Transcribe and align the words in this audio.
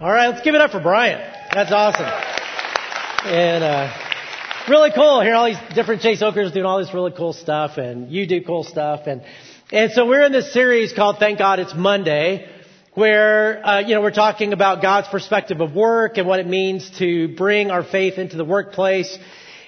All 0.00 0.12
right, 0.12 0.28
let's 0.28 0.42
give 0.42 0.54
it 0.54 0.60
up 0.60 0.70
for 0.70 0.78
Brian. 0.78 1.18
That's 1.52 1.72
awesome. 1.72 2.06
And 3.26 3.64
uh, 3.64 3.92
really 4.68 4.92
cool 4.94 5.20
hearing 5.22 5.34
all 5.34 5.46
these 5.46 5.74
different 5.74 6.02
Chase 6.02 6.22
Oakers 6.22 6.52
doing 6.52 6.66
all 6.66 6.78
this 6.78 6.94
really 6.94 7.10
cool 7.10 7.32
stuff, 7.32 7.78
and 7.78 8.08
you 8.08 8.24
do 8.28 8.40
cool 8.44 8.62
stuff, 8.62 9.08
and 9.08 9.22
and 9.72 9.90
so 9.90 10.06
we're 10.06 10.22
in 10.22 10.30
this 10.30 10.52
series 10.52 10.92
called 10.92 11.16
Thank 11.18 11.40
God 11.40 11.58
It's 11.58 11.74
Monday, 11.74 12.48
where 12.94 13.66
uh, 13.66 13.80
you 13.80 13.96
know 13.96 14.00
we're 14.00 14.12
talking 14.12 14.52
about 14.52 14.82
God's 14.82 15.08
perspective 15.08 15.60
of 15.60 15.74
work 15.74 16.16
and 16.16 16.28
what 16.28 16.38
it 16.38 16.46
means 16.46 16.88
to 17.00 17.34
bring 17.34 17.72
our 17.72 17.82
faith 17.82 18.18
into 18.18 18.36
the 18.36 18.44
workplace 18.44 19.18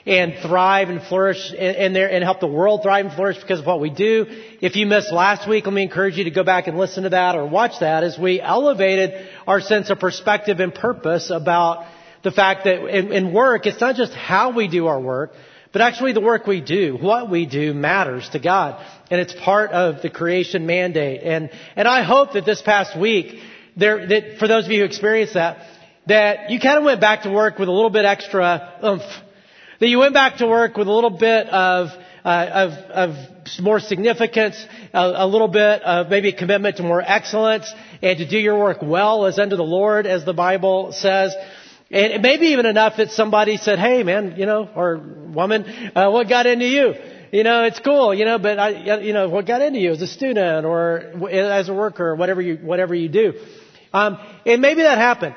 and 0.07 0.35
thrive 0.43 0.89
and 0.89 1.03
flourish 1.03 1.53
in 1.53 1.93
there 1.93 2.11
and 2.11 2.25
help 2.25 2.41
the 2.41 2.47
world 2.47 2.83
thrive 2.83 3.07
and 3.07 3.15
flourish 3.15 3.39
because 3.39 3.61
of 3.61 3.67
what 3.67 3.81
we 3.81 3.91
do. 3.91 4.27
If 4.61 4.77
you 4.77 4.87
missed 4.87 5.13
last 5.13 5.49
week, 5.49 5.67
let 5.67 5.75
me 5.75 5.83
encourage 5.83 6.17
you 6.17 6.25
to 6.25 6.31
go 6.31 6.43
back 6.43 6.67
and 6.67 6.79
listen 6.79 7.05
to 7.05 7.11
that 7.11 7.37
or 7.37 7.47
watch 7.47 7.81
that 7.81 8.03
as 8.03 8.19
we 8.19 8.41
elevated 8.41 9.29
our 9.47 9.61
sense 9.61 9.91
of 9.91 9.99
perspective 9.99 10.61
and 10.61 10.75
purpose 10.75 11.31
about 11.31 11.87
the 12.23 12.31
fact 12.31 12.65
that 12.65 12.87
in, 12.87 13.13
in 13.13 13.33
work, 13.33 13.67
it's 13.67 13.81
not 13.81 13.97
just 13.97 14.13
how 14.13 14.53
we 14.53 14.69
do 14.69 14.87
our 14.87 15.01
work, 15.01 15.33
but 15.73 15.83
actually 15.83 16.13
the 16.13 16.21
work 16.21 16.47
we 16.47 16.61
do, 16.61 16.97
what 17.01 17.31
we 17.31 17.47
do 17.47 17.73
matters 17.73 18.29
to 18.31 18.39
God. 18.39 18.85
And 19.11 19.21
it's 19.21 19.35
part 19.35 19.71
of 19.71 20.03
the 20.03 20.11
creation 20.11 20.67
mandate. 20.67 21.23
And, 21.23 21.51
and 21.77 21.87
I 21.87 22.03
hope 22.03 22.33
that 22.33 22.45
this 22.45 22.61
past 22.61 22.99
week, 22.99 23.41
there, 23.77 24.07
that 24.07 24.39
for 24.39 24.49
those 24.49 24.65
of 24.65 24.71
you 24.73 24.81
who 24.81 24.85
experienced 24.85 25.35
that, 25.35 25.67
that 26.07 26.51
you 26.51 26.59
kind 26.59 26.79
of 26.79 26.85
went 26.85 27.01
back 27.01 27.23
to 27.23 27.31
work 27.31 27.59
with 27.59 27.69
a 27.69 27.73
little 27.73 27.91
bit 27.91 28.05
extra 28.05 28.79
oomph 28.85 29.03
that 29.81 29.89
you 29.89 29.99
went 29.99 30.15
back 30.15 30.37
to 30.37 30.47
work 30.47 30.77
with 30.77 30.87
a 30.87 30.93
little 30.93 31.11
bit 31.11 31.49
of, 31.49 31.89
uh, 32.25 32.29
of, 32.53 32.73
of 32.91 33.61
more 33.61 33.81
significance, 33.81 34.63
a, 34.93 35.13
a, 35.17 35.27
little 35.27 35.49
bit 35.49 35.83
of 35.83 36.11
maybe 36.11 36.29
a 36.29 36.37
commitment 36.37 36.77
to 36.77 36.83
more 36.83 37.03
excellence, 37.03 37.73
and 38.03 38.19
to 38.19 38.29
do 38.29 38.39
your 38.39 38.59
work 38.59 38.79
well 38.83 39.25
as 39.25 39.39
unto 39.39 39.57
the 39.57 39.65
Lord, 39.65 40.07
as 40.07 40.25
the 40.25 40.35
Bible 40.35 40.93
says. 40.93 41.35
And 41.91 42.23
maybe 42.23 42.49
even 42.49 42.67
enough 42.67 42.99
that 42.99 43.11
somebody 43.11 43.57
said, 43.57 43.79
"Hey, 43.79 44.03
man, 44.03 44.35
you 44.37 44.47
know, 44.47 44.69
or 44.77 44.99
woman, 44.99 45.65
uh, 45.97 46.11
what 46.11 46.29
got 46.29 46.47
into 46.47 46.67
you?" 46.67 46.95
You 47.33 47.45
know, 47.45 47.65
it's 47.65 47.79
cool, 47.79 48.13
you 48.13 48.25
know, 48.25 48.39
but 48.39 48.59
I, 48.59 48.99
you 48.99 49.13
know, 49.13 49.29
what 49.29 49.47
got 49.47 49.63
into 49.63 49.79
you 49.79 49.93
as 49.93 50.03
a 50.03 50.07
student 50.07 50.67
or 50.67 51.29
as 51.31 51.69
a 51.69 51.75
worker 51.75 52.09
or 52.09 52.17
whatever 52.17 52.43
you, 52.43 52.57
whatever 52.57 52.93
you 52.95 53.09
do. 53.09 53.35
Um, 53.93 54.19
and 54.45 54.61
maybe 54.61 54.83
that 54.83 54.99
happened. 54.99 55.37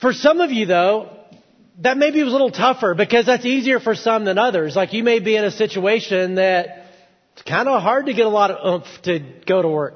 For 0.00 0.12
some 0.12 0.40
of 0.40 0.52
you 0.52 0.66
though, 0.66 1.23
that 1.80 1.96
maybe 1.96 2.22
was 2.22 2.32
a 2.32 2.32
little 2.32 2.50
tougher 2.50 2.94
because 2.94 3.26
that's 3.26 3.44
easier 3.44 3.80
for 3.80 3.94
some 3.94 4.24
than 4.24 4.38
others. 4.38 4.76
Like 4.76 4.92
you 4.92 5.02
may 5.02 5.18
be 5.18 5.36
in 5.36 5.44
a 5.44 5.50
situation 5.50 6.36
that 6.36 6.86
it's 7.32 7.42
kind 7.42 7.68
of 7.68 7.82
hard 7.82 8.06
to 8.06 8.14
get 8.14 8.26
a 8.26 8.30
lot 8.30 8.50
of 8.50 8.82
oomph 8.82 9.02
to 9.02 9.18
go 9.46 9.60
to 9.60 9.68
work. 9.68 9.94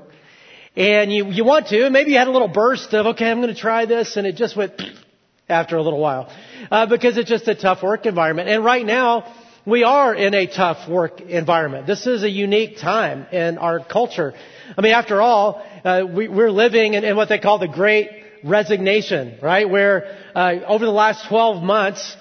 And 0.77 1.13
you, 1.13 1.27
you 1.27 1.45
want 1.45 1.69
to, 1.69 1.85
and 1.85 1.93
maybe 1.93 2.13
you 2.13 2.19
had 2.19 2.29
a 2.29 2.33
little 2.33 2.49
burst 2.49 2.95
of, 2.95 3.07
okay, 3.07 3.31
I'm 3.31 3.41
going 3.41 3.53
to 3.55 3.61
try 3.61 3.87
this, 3.87 4.17
and 4.17 4.27
it 4.27 4.37
just 4.37 4.57
went 4.57 4.81
after 5.49 5.77
a 5.77 5.83
little 5.83 5.99
while. 5.99 6.33
Uh, 6.71 6.87
because 6.87 7.17
it's 7.17 7.29
just 7.29 7.49
a 7.49 7.55
tough 7.55 7.83
work 7.83 8.07
environment. 8.07 8.49
And 8.49 8.65
right 8.65 8.85
now, 8.85 9.33
we 9.67 9.83
are 9.83 10.15
in 10.15 10.35
a 10.35 10.47
tough 10.47 10.89
work 10.89 11.21
environment. 11.21 11.87
This 11.87 12.07
is 12.07 12.23
a 12.23 12.31
unique 12.31 12.79
time 12.79 13.27
in 13.33 13.59
our 13.59 13.85
culture. 13.85 14.35
I 14.77 14.81
mean, 14.81 14.93
after 14.93 15.21
all, 15.21 15.65
uh, 15.85 16.05
we, 16.09 16.29
we're 16.29 16.51
living 16.51 16.95
in, 16.95 17.05
in 17.05 17.17
what 17.17 17.29
they 17.29 17.39
call 17.39 17.59
the 17.59 17.69
great 17.69 18.09
resignation, 18.45 19.39
right? 19.43 19.69
Where 19.69 20.17
uh, 20.35 20.55
over 20.67 20.85
the 20.85 20.93
last 20.93 21.29
12 21.29 21.63
months, 21.63 22.17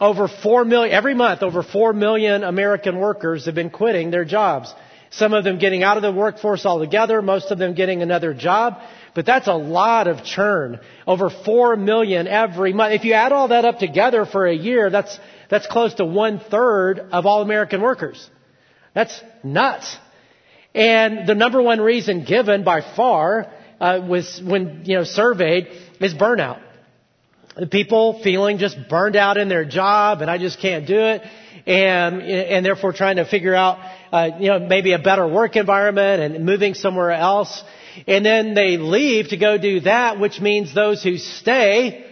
over 0.00 0.28
4 0.28 0.64
million, 0.64 0.94
every 0.94 1.14
month, 1.14 1.42
over 1.42 1.62
4 1.62 1.92
million 1.92 2.44
American 2.44 2.98
workers 2.98 3.46
have 3.46 3.54
been 3.54 3.70
quitting 3.70 4.10
their 4.10 4.24
jobs. 4.24 4.72
Some 5.10 5.34
of 5.34 5.44
them 5.44 5.58
getting 5.58 5.82
out 5.82 5.98
of 5.98 6.02
the 6.02 6.10
workforce 6.10 6.64
altogether, 6.64 7.20
most 7.20 7.50
of 7.50 7.58
them 7.58 7.74
getting 7.74 8.00
another 8.00 8.32
job. 8.32 8.78
But 9.14 9.26
that's 9.26 9.46
a 9.46 9.54
lot 9.54 10.08
of 10.08 10.24
churn. 10.24 10.80
Over 11.06 11.28
4 11.28 11.76
million 11.76 12.26
every 12.26 12.72
month. 12.72 12.94
If 12.94 13.04
you 13.04 13.12
add 13.12 13.30
all 13.30 13.48
that 13.48 13.66
up 13.66 13.78
together 13.78 14.24
for 14.24 14.46
a 14.46 14.54
year, 14.54 14.88
that's, 14.88 15.18
that's 15.50 15.66
close 15.66 15.94
to 15.94 16.06
one 16.06 16.40
third 16.40 16.98
of 17.12 17.26
all 17.26 17.42
American 17.42 17.82
workers. 17.82 18.28
That's 18.94 19.22
nuts. 19.44 19.96
And 20.74 21.26
the 21.28 21.34
number 21.34 21.60
one 21.60 21.80
reason 21.80 22.24
given 22.24 22.64
by 22.64 22.80
far 22.96 23.52
uh, 23.82 24.00
was 24.08 24.40
when 24.42 24.82
you 24.84 24.96
know 24.96 25.04
surveyed 25.04 25.66
is 26.00 26.14
burnout. 26.14 26.60
The 27.56 27.66
people 27.66 28.22
feeling 28.22 28.58
just 28.58 28.76
burned 28.88 29.16
out 29.16 29.36
in 29.36 29.48
their 29.48 29.64
job, 29.64 30.22
and 30.22 30.30
I 30.30 30.38
just 30.38 30.60
can't 30.60 30.86
do 30.86 30.98
it, 30.98 31.22
and 31.66 32.22
and 32.22 32.64
therefore 32.64 32.92
trying 32.92 33.16
to 33.16 33.24
figure 33.24 33.54
out 33.54 33.78
uh, 34.12 34.30
you 34.38 34.48
know 34.48 34.60
maybe 34.60 34.92
a 34.92 35.00
better 35.00 35.26
work 35.26 35.56
environment 35.56 36.22
and 36.22 36.46
moving 36.46 36.74
somewhere 36.74 37.10
else. 37.10 37.62
And 38.06 38.24
then 38.24 38.54
they 38.54 38.78
leave 38.78 39.28
to 39.28 39.36
go 39.36 39.58
do 39.58 39.80
that, 39.80 40.18
which 40.18 40.40
means 40.40 40.72
those 40.74 41.02
who 41.02 41.18
stay 41.18 42.06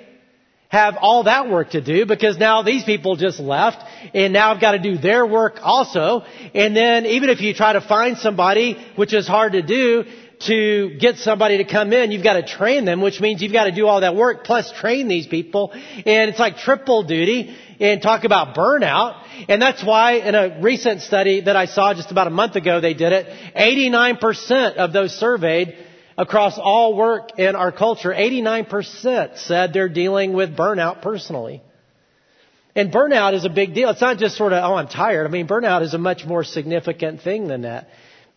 have 0.69 0.97
all 1.01 1.25
that 1.25 1.49
work 1.49 1.71
to 1.71 1.81
do 1.81 2.05
because 2.07 2.37
now 2.37 2.63
these 2.63 2.85
people 2.85 3.17
just 3.17 3.41
left 3.41 3.79
and 4.15 4.33
now 4.33 4.53
I've 4.53 4.61
got 4.61 4.73
to 4.73 4.79
do 4.79 4.99
their 4.99 5.27
work 5.27 5.59
also. 5.63 6.23
And 6.55 6.77
then 6.77 7.07
even 7.07 7.29
if 7.29 7.41
you 7.41 7.55
try 7.55 7.73
to 7.73 7.81
find 7.81 8.19
somebody, 8.19 8.77
which 8.95 9.13
is 9.13 9.27
hard 9.27 9.53
to 9.53 9.63
do, 9.63 10.05
to 10.47 10.97
get 10.99 11.17
somebody 11.19 11.59
to 11.59 11.65
come 11.65 11.93
in, 11.93 12.11
you've 12.11 12.25
got 12.25 12.35
to 12.35 12.47
train 12.47 12.85
them, 12.85 13.01
which 13.01 13.21
means 13.21 13.43
you've 13.43 13.53
got 13.53 13.65
to 13.65 13.73
do 13.73 13.87
all 13.87 14.01
that 14.01 14.17
work 14.17 14.45
plus 14.45 14.73
train 14.73 15.07
these 15.07 15.27
people. 15.27 15.71
And 15.73 16.31
it's 16.31 16.39
like 16.39 16.57
triple 16.57 17.03
duty 17.03 17.55
and 17.79 18.01
talk 18.01 18.25
about 18.25 18.55
burnout. 18.55 19.23
And 19.49 19.61
that's 19.61 19.85
why 19.85 20.15
in 20.15 20.35
a 20.35 20.61
recent 20.63 21.03
study 21.03 21.43
that 21.43 21.57
I 21.57 21.67
saw 21.67 21.93
just 21.95 22.11
about 22.11 22.27
a 22.27 22.31
month 22.31 22.57
ago, 22.57 22.81
they 22.81 22.95
did 22.95 23.13
it. 23.13 23.27
89% 23.55 24.77
of 24.77 24.93
those 24.93 25.13
surveyed 25.13 25.77
across 26.17 26.59
all 26.59 26.97
work 26.97 27.39
in 27.39 27.55
our 27.57 27.73
culture, 27.73 28.11
89% 28.11 29.39
said 29.39 29.73
they're 29.73 29.89
dealing 29.89 30.33
with 30.33 30.57
burnout 30.57 31.03
personally. 31.03 31.63
And 32.75 32.93
burnout 32.93 33.35
is 33.35 33.45
a 33.45 33.51
big 33.51 33.75
deal. 33.75 33.91
It's 33.91 34.01
not 34.01 34.19
just 34.19 34.37
sort 34.37 34.53
of, 34.53 34.63
oh, 34.63 34.75
I'm 34.75 34.89
tired. 34.89 35.27
I 35.27 35.31
mean, 35.31 35.49
burnout 35.49 35.83
is 35.83 35.93
a 35.93 35.99
much 35.99 36.25
more 36.25 36.45
significant 36.45 37.23
thing 37.23 37.49
than 37.49 37.63
that. 37.63 37.89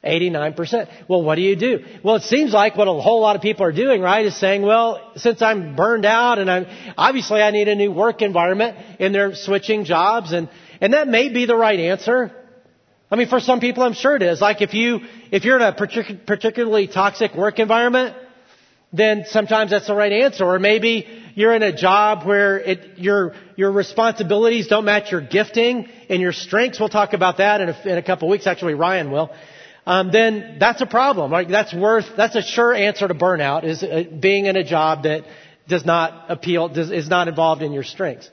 89%. 0.03 0.89
Well, 1.07 1.23
what 1.23 1.35
do 1.35 1.41
you 1.41 1.55
do? 1.55 1.85
Well, 2.03 2.15
it 2.15 2.23
seems 2.23 2.51
like 2.51 2.75
what 2.75 2.87
a 2.87 2.93
whole 2.93 3.21
lot 3.21 3.35
of 3.35 3.41
people 3.41 3.65
are 3.65 3.71
doing, 3.71 4.01
right, 4.01 4.25
is 4.25 4.35
saying, 4.35 4.61
well, 4.61 5.11
since 5.15 5.41
I'm 5.41 5.75
burned 5.75 6.05
out 6.05 6.39
and 6.39 6.51
I'm, 6.51 6.65
obviously 6.97 7.41
I 7.41 7.51
need 7.51 7.67
a 7.69 7.75
new 7.75 7.91
work 7.91 8.21
environment 8.21 8.77
and 8.99 9.15
they're 9.15 9.33
switching 9.33 9.85
jobs 9.85 10.33
and, 10.33 10.49
and 10.81 10.93
that 10.93 11.07
may 11.07 11.29
be 11.29 11.45
the 11.45 11.55
right 11.55 11.79
answer. 11.79 12.31
I 13.09 13.15
mean, 13.15 13.27
for 13.27 13.39
some 13.39 13.59
people, 13.59 13.83
I'm 13.83 13.93
sure 13.93 14.15
it 14.15 14.23
is. 14.23 14.41
Like 14.41 14.61
if 14.61 14.73
you, 14.73 15.01
if 15.31 15.45
you're 15.45 15.55
in 15.55 15.61
a 15.61 15.71
partic- 15.71 16.25
particularly 16.25 16.87
toxic 16.87 17.33
work 17.35 17.59
environment, 17.59 18.15
then 18.91 19.23
sometimes 19.27 19.71
that's 19.71 19.87
the 19.87 19.95
right 19.95 20.11
answer. 20.11 20.45
Or 20.45 20.59
maybe 20.59 21.07
you're 21.35 21.55
in 21.55 21.63
a 21.63 21.75
job 21.75 22.27
where 22.27 22.59
it, 22.59 22.97
your, 22.97 23.35
your 23.55 23.71
responsibilities 23.71 24.67
don't 24.67 24.85
match 24.85 25.11
your 25.11 25.21
gifting 25.21 25.87
and 26.09 26.21
your 26.21 26.33
strengths. 26.33 26.79
We'll 26.79 26.89
talk 26.89 27.13
about 27.13 27.37
that 27.37 27.61
in 27.61 27.69
a, 27.69 27.81
in 27.85 27.97
a 27.97 28.03
couple 28.03 28.27
of 28.27 28.31
weeks. 28.31 28.47
Actually, 28.47 28.73
Ryan 28.73 29.11
will 29.11 29.31
um, 29.85 30.11
then 30.11 30.57
that's 30.59 30.81
a 30.81 30.85
problem. 30.85 31.31
Right? 31.31 31.47
That's 31.47 31.73
worth. 31.73 32.05
That's 32.15 32.35
a 32.35 32.41
sure 32.41 32.73
answer 32.73 33.07
to 33.07 33.13
burnout 33.13 33.63
is 33.63 33.83
uh, 33.83 34.03
being 34.19 34.45
in 34.45 34.55
a 34.55 34.63
job 34.63 35.03
that 35.03 35.23
does 35.67 35.85
not 35.85 36.29
appeal, 36.29 36.69
does, 36.69 36.91
is 36.91 37.07
not 37.07 37.27
involved 37.27 37.61
in 37.61 37.73
your 37.73 37.83
strengths. 37.83 38.29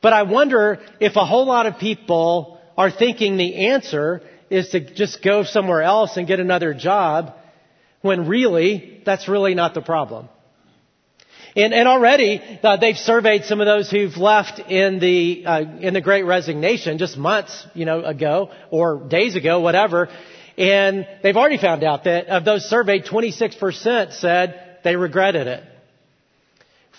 But 0.00 0.12
I 0.12 0.24
wonder 0.24 0.80
if 1.00 1.16
a 1.16 1.24
whole 1.24 1.46
lot 1.46 1.66
of 1.66 1.78
people 1.78 2.60
are 2.76 2.90
thinking 2.90 3.36
the 3.36 3.68
answer 3.68 4.22
is 4.50 4.70
to 4.70 4.80
just 4.80 5.22
go 5.22 5.44
somewhere 5.44 5.82
else 5.82 6.16
and 6.16 6.26
get 6.26 6.40
another 6.40 6.74
job, 6.74 7.34
when 8.00 8.26
really 8.26 9.00
that's 9.06 9.28
really 9.28 9.54
not 9.54 9.74
the 9.74 9.80
problem. 9.80 10.28
And, 11.54 11.74
and 11.74 11.86
already 11.86 12.40
uh, 12.62 12.78
they've 12.78 12.96
surveyed 12.96 13.44
some 13.44 13.60
of 13.60 13.66
those 13.66 13.90
who've 13.90 14.16
left 14.16 14.58
in 14.58 14.98
the 15.00 15.44
uh, 15.44 15.60
in 15.80 15.92
the 15.92 16.00
Great 16.00 16.24
Resignation 16.24 16.96
just 16.96 17.18
months, 17.18 17.66
you 17.74 17.84
know, 17.84 18.02
ago 18.02 18.50
or 18.70 19.06
days 19.08 19.36
ago, 19.36 19.60
whatever. 19.60 20.08
And 20.56 21.06
they've 21.22 21.36
already 21.36 21.58
found 21.58 21.84
out 21.84 22.04
that 22.04 22.28
of 22.28 22.44
those 22.44 22.64
surveyed, 22.64 23.04
26% 23.04 24.12
said 24.12 24.78
they 24.84 24.96
regretted 24.96 25.46
it. 25.46 25.64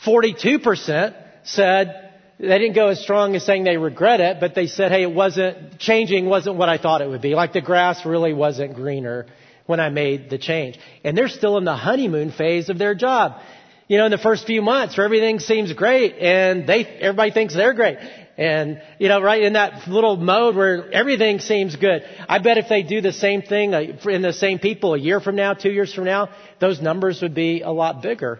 42% 0.06 1.16
said 1.44 2.12
they 2.40 2.58
didn't 2.60 2.76
go 2.76 2.88
as 2.90 3.02
strong 3.02 3.36
as 3.36 3.46
saying 3.46 3.64
they 3.64 3.78
regret 3.78 4.20
it, 4.20 4.38
but 4.40 4.56
they 4.56 4.68
said, 4.68 4.92
hey, 4.92 5.04
it 5.04 5.14
wasn't, 5.14 5.80
changing 5.80 6.26
wasn't 6.26 6.58
what 6.58 6.68
I 6.68 6.78
thought 6.78 7.02
it 7.02 7.08
would 7.08 7.22
be. 7.22 7.36
Like 7.36 7.54
the 7.54 7.62
grass 7.62 8.06
really 8.06 8.34
wasn't 8.34 8.76
greener 8.76 9.28
when 9.66 9.80
I 9.80 9.90
made 9.90 10.30
the 10.30 10.38
change. 10.38 10.78
And 11.04 11.18
they're 11.18 11.30
still 11.30 11.58
in 11.58 11.64
the 11.64 11.76
honeymoon 11.76 12.32
phase 12.32 12.70
of 12.70 12.78
their 12.78 12.96
job 12.96 13.40
you 13.88 13.98
know, 13.98 14.06
in 14.06 14.12
the 14.12 14.18
first 14.18 14.46
few 14.46 14.62
months 14.62 14.98
where 14.98 15.06
everything 15.06 15.40
seems 15.40 15.74
great 15.74 16.16
and 16.18 16.66
they, 16.68 16.86
everybody 16.86 17.32
thinks 17.32 17.54
they're 17.54 17.74
great. 17.74 17.98
And, 18.38 18.82
you 18.98 19.10
know, 19.10 19.22
right 19.22 19.44
in 19.44 19.54
that 19.54 19.88
little 19.88 20.18
mode 20.18 20.56
where 20.56 20.92
everything 20.92 21.40
seems 21.40 21.76
good. 21.76 22.04
I 22.28 22.40
bet 22.40 22.58
if 22.58 22.68
they 22.68 22.82
do 22.82 23.02
the 23.02 23.14
same 23.14 23.44
thing 23.44 23.74
uh, 23.76 23.82
in 24.06 24.22
the 24.22 24.34
same 24.34 24.58
people 24.58 24.96
a 24.96 24.98
year 24.98 25.20
from 25.20 25.36
now, 25.36 25.54
two 25.54 25.72
years 25.72 25.94
from 25.94 26.06
now, 26.06 26.30
those 26.60 26.82
numbers 26.82 27.22
would 27.22 27.36
be 27.36 27.62
a 27.62 27.70
lot 27.70 28.02
bigger. 28.02 28.40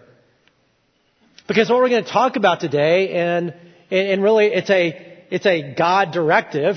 Because 1.46 1.68
what 1.68 1.78
we're 1.78 1.90
going 1.90 2.04
to 2.04 2.10
talk 2.10 2.36
about 2.36 2.60
today, 2.60 3.10
and, 3.10 3.54
and 3.90 4.22
really 4.22 4.46
it's 4.46 4.70
a, 4.70 5.26
it's 5.30 5.46
a 5.46 5.74
God 5.74 6.12
directive, 6.12 6.76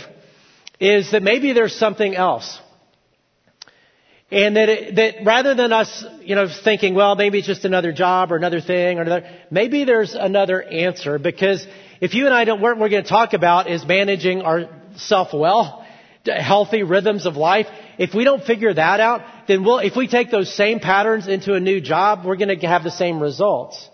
is 0.80 1.12
that 1.12 1.24
maybe 1.24 1.54
there's 1.54 1.76
something 1.76 2.16
else. 2.16 2.60
And 4.30 4.58
that, 4.58 4.68
it, 4.68 4.96
that 4.98 5.16
rather 5.26 5.56
than 5.56 5.72
us, 5.72 6.04
you 6.22 6.36
know, 6.36 6.48
thinking, 6.64 6.96
well, 6.96 7.16
maybe 7.16 7.38
it's 7.38 7.48
just 7.48 7.64
another 7.64 7.94
job 7.94 8.32
or 8.32 8.36
another 8.36 8.60
thing 8.60 9.00
or 9.00 9.04
another, 9.04 9.30
maybe 9.50 9.86
there's 9.86 10.16
another 10.16 10.62
answer 10.62 11.18
because 11.18 11.66
if 12.02 12.14
you 12.14 12.26
and 12.26 12.34
I 12.34 12.44
don't, 12.44 12.60
what 12.60 12.78
we're 12.78 12.90
going 12.90 13.04
to 13.04 13.10
talk 13.10 13.32
about 13.32 13.70
is 13.70 13.86
managing 13.86 14.42
ourself 14.42 15.30
well, 15.34 15.86
healthy 16.26 16.84
rhythms 16.84 17.26
of 17.26 17.38
life. 17.38 17.68
If 17.98 18.14
we 18.14 18.26
don't 18.26 18.44
figure 18.44 18.74
that 18.74 19.00
out, 19.00 19.22
then 19.48 19.64
we'll, 19.64 19.80
if 19.80 19.96
we 19.96 20.10
take 20.10 20.30
those 20.30 20.54
same 20.54 20.82
patterns 20.82 21.30
into 21.30 21.54
a 21.54 21.60
new 21.62 21.80
job, 21.80 22.26
we're 22.26 22.36
going 22.36 22.60
to 22.60 22.68
have 22.68 22.84
the 22.84 22.92
same 22.92 23.22
results. 23.22 23.90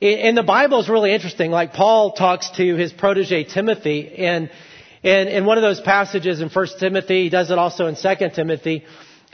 And 0.00 0.36
the 0.36 0.44
Bible 0.44 0.78
is 0.78 0.88
really 0.88 1.12
interesting. 1.12 1.50
Like 1.50 1.72
Paul 1.72 2.12
talks 2.12 2.50
to 2.50 2.76
his 2.76 2.92
protege 2.92 3.44
Timothy, 3.44 4.14
and 4.18 4.50
and 5.02 5.28
in 5.28 5.46
one 5.46 5.56
of 5.56 5.62
those 5.62 5.80
passages 5.80 6.40
in 6.40 6.48
1 6.48 6.66
Timothy, 6.78 7.24
he 7.24 7.28
does 7.30 7.50
it 7.50 7.58
also 7.58 7.86
in 7.86 7.96
2 7.96 8.28
Timothy. 8.34 8.84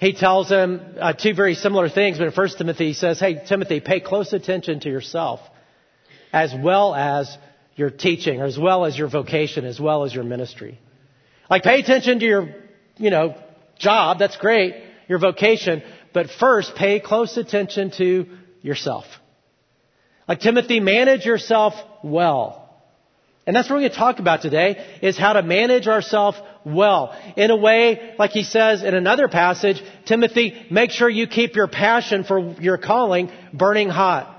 He 0.03 0.15
tells 0.15 0.49
him 0.49 0.81
uh, 1.01 1.13
two 1.13 1.33
very 1.33 1.55
similar 1.55 1.89
things, 1.89 2.19
but 2.19 2.27
in 2.27 2.33
1 2.33 2.49
Timothy 2.59 2.89
he 2.89 2.93
says, 2.93 3.21
"Hey 3.21 3.41
Timothy, 3.47 3.79
pay 3.79 4.01
close 4.01 4.33
attention 4.33 4.81
to 4.81 4.89
yourself, 4.89 5.39
as 6.33 6.53
well 6.53 6.93
as 6.93 7.39
your 7.77 7.89
teaching, 7.89 8.41
as 8.41 8.59
well 8.59 8.85
as 8.85 8.99
your 8.99 9.07
vocation, 9.07 9.65
as 9.65 9.79
well 9.79 10.03
as 10.03 10.13
your 10.13 10.25
ministry. 10.25 10.81
Like 11.49 11.63
pay 11.63 11.79
attention 11.79 12.19
to 12.19 12.27
your, 12.27 12.49
you 12.97 13.11
know, 13.11 13.37
job. 13.79 14.19
That's 14.19 14.37
great, 14.39 14.75
your 15.07 15.21
vocation, 15.21 15.85
but 16.13 16.31
first 16.31 16.75
pay 16.75 16.99
close 16.99 17.37
attention 17.37 17.93
to 17.99 18.27
yourself." 18.61 19.05
Like 20.27 20.41
Timothy, 20.41 20.81
manage 20.81 21.25
yourself 21.25 21.75
well. 22.03 22.59
And 23.47 23.55
that's 23.55 23.71
what 23.71 23.77
we're 23.77 23.83
going 23.83 23.93
to 23.93 23.99
talk 23.99 24.19
about 24.19 24.43
today 24.43 24.85
is 25.01 25.17
how 25.17 25.35
to 25.35 25.43
manage 25.43 25.87
ourselves 25.87 26.39
well. 26.65 27.17
In 27.37 27.51
a 27.51 27.57
way, 27.57 28.15
like 28.19 28.31
he 28.31 28.45
says 28.45 28.83
in 28.83 28.95
another 28.95 29.29
passage, 29.29 29.83
Timothy, 30.07 30.67
make 30.71 30.91
sure 30.91 31.09
you 31.09 31.27
keep 31.27 31.57
your 31.57 31.69
passion 31.69 32.25
for 32.25 32.55
your 32.61 32.79
calling 32.79 33.31
burning 33.53 33.89
hot. 33.89 34.39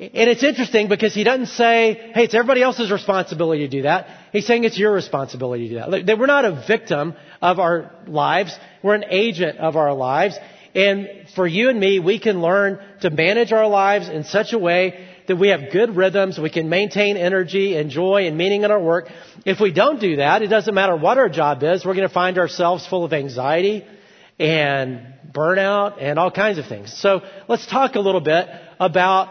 And 0.00 0.30
it's 0.30 0.44
interesting 0.44 0.88
because 0.88 1.12
he 1.12 1.24
doesn't 1.24 1.46
say, 1.46 2.12
hey, 2.14 2.24
it's 2.24 2.34
everybody 2.34 2.62
else's 2.62 2.92
responsibility 2.92 3.62
to 3.62 3.68
do 3.68 3.82
that. 3.82 4.06
He's 4.30 4.46
saying 4.46 4.62
it's 4.62 4.78
your 4.78 4.92
responsibility 4.92 5.68
to 5.68 5.74
do 5.74 6.04
that. 6.04 6.18
We're 6.18 6.26
not 6.26 6.44
a 6.44 6.64
victim 6.68 7.14
of 7.42 7.58
our 7.58 7.90
lives. 8.06 8.56
We're 8.80 8.94
an 8.94 9.06
agent 9.10 9.58
of 9.58 9.74
our 9.76 9.92
lives. 9.92 10.38
And 10.72 11.08
for 11.34 11.48
you 11.48 11.68
and 11.68 11.80
me, 11.80 11.98
we 11.98 12.20
can 12.20 12.40
learn 12.40 12.78
to 13.00 13.10
manage 13.10 13.52
our 13.52 13.66
lives 13.66 14.08
in 14.08 14.22
such 14.22 14.52
a 14.52 14.58
way 14.58 15.07
that 15.28 15.36
we 15.36 15.48
have 15.48 15.70
good 15.72 15.96
rhythms, 15.96 16.38
we 16.38 16.50
can 16.50 16.68
maintain 16.68 17.16
energy 17.16 17.76
and 17.76 17.90
joy 17.90 18.26
and 18.26 18.36
meaning 18.36 18.64
in 18.64 18.70
our 18.70 18.80
work. 18.80 19.08
If 19.44 19.60
we 19.60 19.72
don't 19.72 20.00
do 20.00 20.16
that, 20.16 20.42
it 20.42 20.48
doesn't 20.48 20.74
matter 20.74 20.96
what 20.96 21.18
our 21.18 21.28
job 21.28 21.62
is, 21.62 21.84
we're 21.84 21.94
going 21.94 22.08
to 22.08 22.12
find 22.12 22.38
ourselves 22.38 22.86
full 22.86 23.04
of 23.04 23.12
anxiety 23.12 23.84
and 24.38 25.14
burnout 25.30 26.02
and 26.02 26.18
all 26.18 26.30
kinds 26.30 26.58
of 26.58 26.66
things. 26.66 26.92
So 26.98 27.20
let's 27.48 27.66
talk 27.66 27.94
a 27.94 28.00
little 28.00 28.20
bit 28.20 28.48
about 28.80 29.28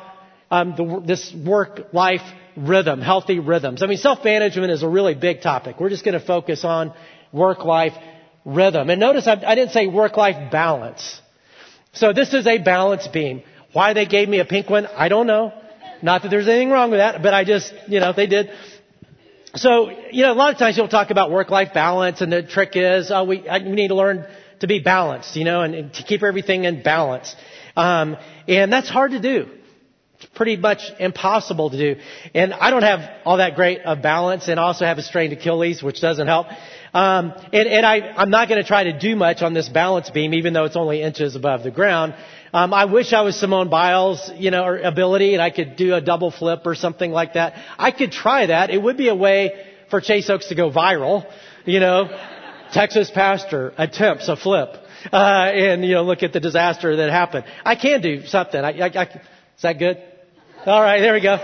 um, 0.52 0.76
the, 0.78 1.04
this 1.06 1.34
work-life 1.34 2.22
rhythm, 2.56 3.02
healthy 3.02 3.40
rhythms. 3.40 3.84
I 3.84 3.88
mean, 3.88 3.98
self-management 3.98 4.72
is 4.72 4.84
a 4.84 4.88
really 4.88 5.16
big 5.16 5.42
topic. 5.42 5.80
We're 5.80 5.90
just 5.90 6.06
going 6.06 6.20
to 6.20 6.26
focus 6.26 6.64
on 6.64 6.94
work-life 7.32 7.94
rhythm. 8.46 8.90
And 8.90 9.00
notice 9.00 9.28
I, 9.28 9.34
I 9.46 9.56
didn't 9.56 9.72
say 9.72 9.88
work-life 9.88 10.52
balance. 10.52 11.22
So 11.94 12.14
this 12.14 12.34
is 12.34 12.46
a 12.46 12.60
balance 12.60 13.08
beam. 13.08 13.44
Why 13.74 13.94
they 13.94 14.06
gave 14.06 14.30
me 14.30 14.40
a 14.40 14.46
pink 14.46 14.70
one, 14.70 14.88
I 14.88 15.10
don't 15.10 15.28
know. 15.28 15.54
Not 16.02 16.24
that 16.24 16.30
there's 16.30 16.48
anything 16.48 16.70
wrong 16.70 16.92
with 16.92 17.00
that, 17.00 17.22
but 17.22 17.34
I 17.34 17.44
just, 17.44 17.74
you 17.88 18.00
know, 18.00 18.14
they 18.14 18.28
did. 18.28 18.52
So, 19.56 19.90
you 20.12 20.24
know, 20.24 20.34
a 20.34 20.36
lot 20.36 20.54
of 20.54 20.60
times 20.60 20.78
you'll 20.78 20.88
talk 20.88 21.10
about 21.10 21.32
work-life 21.32 21.74
balance 21.74 22.22
and 22.22 22.32
the 22.32 22.44
trick 22.44 22.72
is, 22.76 23.12
oh, 23.12 23.24
we, 23.24 23.42
we 23.42 23.60
need 23.72 23.88
to 23.90 23.96
learn 23.96 24.28
to 24.60 24.68
be 24.68 24.80
balanced, 24.80 25.36
you 25.36 25.46
know, 25.46 25.62
and, 25.62 25.74
and 25.74 25.94
to 25.94 26.04
keep 26.04 26.24
everything 26.24 26.66
in 26.66 26.84
balance. 26.84 27.36
Um, 27.76 28.18
and 28.48 28.72
that's 28.72 28.90
hard 28.90 29.12
to 29.12 29.20
do. 29.20 29.50
It's 30.20 30.26
pretty 30.34 30.58
much 30.58 30.82
impossible 31.00 31.70
to 31.70 31.78
do. 31.78 32.02
And 32.34 32.54
I 32.54 32.72
don't 32.72 32.84
have 32.84 33.02
all 33.24 33.38
that 33.38 33.56
great 33.56 33.82
of 33.82 34.02
balance 34.02 34.48
and 34.48 34.60
also 34.60 34.84
have 34.86 34.98
a 34.98 35.04
strained 35.04 35.34
Achilles, 35.34 35.84
which 35.84 36.02
doesn't 36.02 36.28
help. 36.28 36.48
Um, 36.98 37.34
and, 37.54 37.68
and 37.68 37.86
I, 37.86 38.00
I'm 38.18 38.32
not 38.32 38.50
going 38.50 38.60
to 38.60 38.68
try 38.68 38.86
to 38.86 38.98
do 38.98 39.16
much 39.16 39.44
on 39.44 39.54
this 39.54 39.70
balance 39.70 40.10
beam, 40.10 40.34
even 40.34 40.54
though 40.54 40.64
it's 40.64 40.76
only 40.76 41.04
inches 41.04 41.36
above 41.36 41.62
the 41.62 41.70
ground. 41.70 42.16
Um, 42.52 42.74
I 42.74 42.86
wish 42.86 43.14
I 43.14 43.22
was 43.22 43.40
Simone 43.40 43.70
Biles, 43.70 44.32
you 44.36 44.50
know, 44.50 44.76
ability, 44.76 45.34
and 45.34 45.42
I 45.42 45.52
could 45.52 45.76
do 45.76 45.94
a 45.94 46.02
double 46.02 46.32
flip 46.32 46.62
or 46.66 46.74
something 46.74 47.12
like 47.12 47.34
that. 47.34 47.54
I 47.78 47.92
could 47.92 48.12
try 48.12 48.48
that. 48.48 48.72
It 48.72 48.82
would 48.82 48.98
be 48.98 49.10
a 49.10 49.16
way 49.16 49.64
for 49.92 50.02
Chase 50.02 50.28
Oaks 50.32 50.48
to 50.48 50.56
go 50.56 50.72
viral, 50.72 51.32
you 51.66 51.80
know. 51.80 52.10
Texas 52.74 53.12
pastor 53.12 53.74
attempts 53.78 54.28
a 54.28 54.36
flip, 54.36 54.70
uh, 55.14 55.16
and 55.16 55.86
you 55.86 55.94
know, 55.94 56.04
look 56.04 56.24
at 56.24 56.34
the 56.34 56.40
disaster 56.40 56.96
that 56.96 57.12
happened. 57.12 57.46
I 57.64 57.76
can 57.76 58.02
do 58.02 58.26
something. 58.26 58.60
I, 58.60 58.72
I, 58.72 58.86
I, 58.88 59.04
is 59.04 59.62
that 59.62 59.78
good? 59.78 60.02
All 60.66 60.82
right, 60.82 61.00
there 61.00 61.14
we 61.14 61.22
go. 61.22 61.38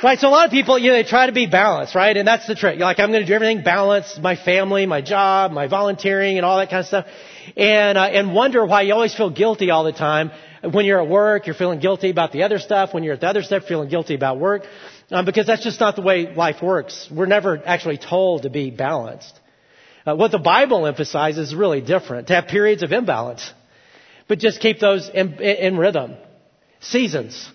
Right, 0.00 0.20
so 0.20 0.28
a 0.28 0.30
lot 0.30 0.46
of 0.46 0.52
people, 0.52 0.78
you 0.78 0.90
know, 0.90 0.92
they 0.92 1.02
try 1.02 1.26
to 1.26 1.32
be 1.32 1.46
balanced, 1.46 1.96
right? 1.96 2.16
And 2.16 2.26
that's 2.26 2.46
the 2.46 2.54
trick. 2.54 2.78
You're 2.78 2.86
like, 2.86 3.00
I'm 3.00 3.10
going 3.10 3.22
to 3.22 3.26
do 3.26 3.32
everything 3.32 3.64
balanced, 3.64 4.20
my 4.20 4.36
family, 4.36 4.86
my 4.86 5.00
job, 5.00 5.50
my 5.50 5.66
volunteering, 5.66 6.36
and 6.36 6.46
all 6.46 6.58
that 6.58 6.70
kind 6.70 6.80
of 6.80 6.86
stuff. 6.86 7.06
And, 7.56 7.98
uh, 7.98 8.02
and 8.02 8.32
wonder 8.32 8.64
why 8.64 8.82
you 8.82 8.94
always 8.94 9.12
feel 9.12 9.30
guilty 9.30 9.70
all 9.70 9.82
the 9.82 9.92
time. 9.92 10.30
When 10.62 10.84
you're 10.84 11.02
at 11.02 11.08
work, 11.08 11.48
you're 11.48 11.56
feeling 11.56 11.80
guilty 11.80 12.10
about 12.10 12.30
the 12.30 12.44
other 12.44 12.60
stuff. 12.60 12.94
When 12.94 13.02
you're 13.02 13.14
at 13.14 13.20
the 13.20 13.26
other 13.26 13.42
stuff, 13.42 13.64
feeling 13.64 13.88
guilty 13.88 14.14
about 14.14 14.38
work. 14.38 14.62
Um, 15.10 15.24
because 15.24 15.46
that's 15.46 15.64
just 15.64 15.80
not 15.80 15.96
the 15.96 16.02
way 16.02 16.32
life 16.32 16.62
works. 16.62 17.08
We're 17.10 17.26
never 17.26 17.60
actually 17.66 17.98
told 17.98 18.42
to 18.42 18.50
be 18.50 18.70
balanced. 18.70 19.36
Uh, 20.06 20.14
what 20.14 20.30
the 20.30 20.38
Bible 20.38 20.86
emphasizes 20.86 21.48
is 21.48 21.54
really 21.56 21.80
different. 21.80 22.28
To 22.28 22.34
have 22.34 22.46
periods 22.46 22.84
of 22.84 22.92
imbalance. 22.92 23.52
But 24.28 24.38
just 24.38 24.60
keep 24.60 24.78
those 24.78 25.08
in, 25.08 25.34
in 25.40 25.76
rhythm. 25.76 26.14
Seasons. 26.78 27.50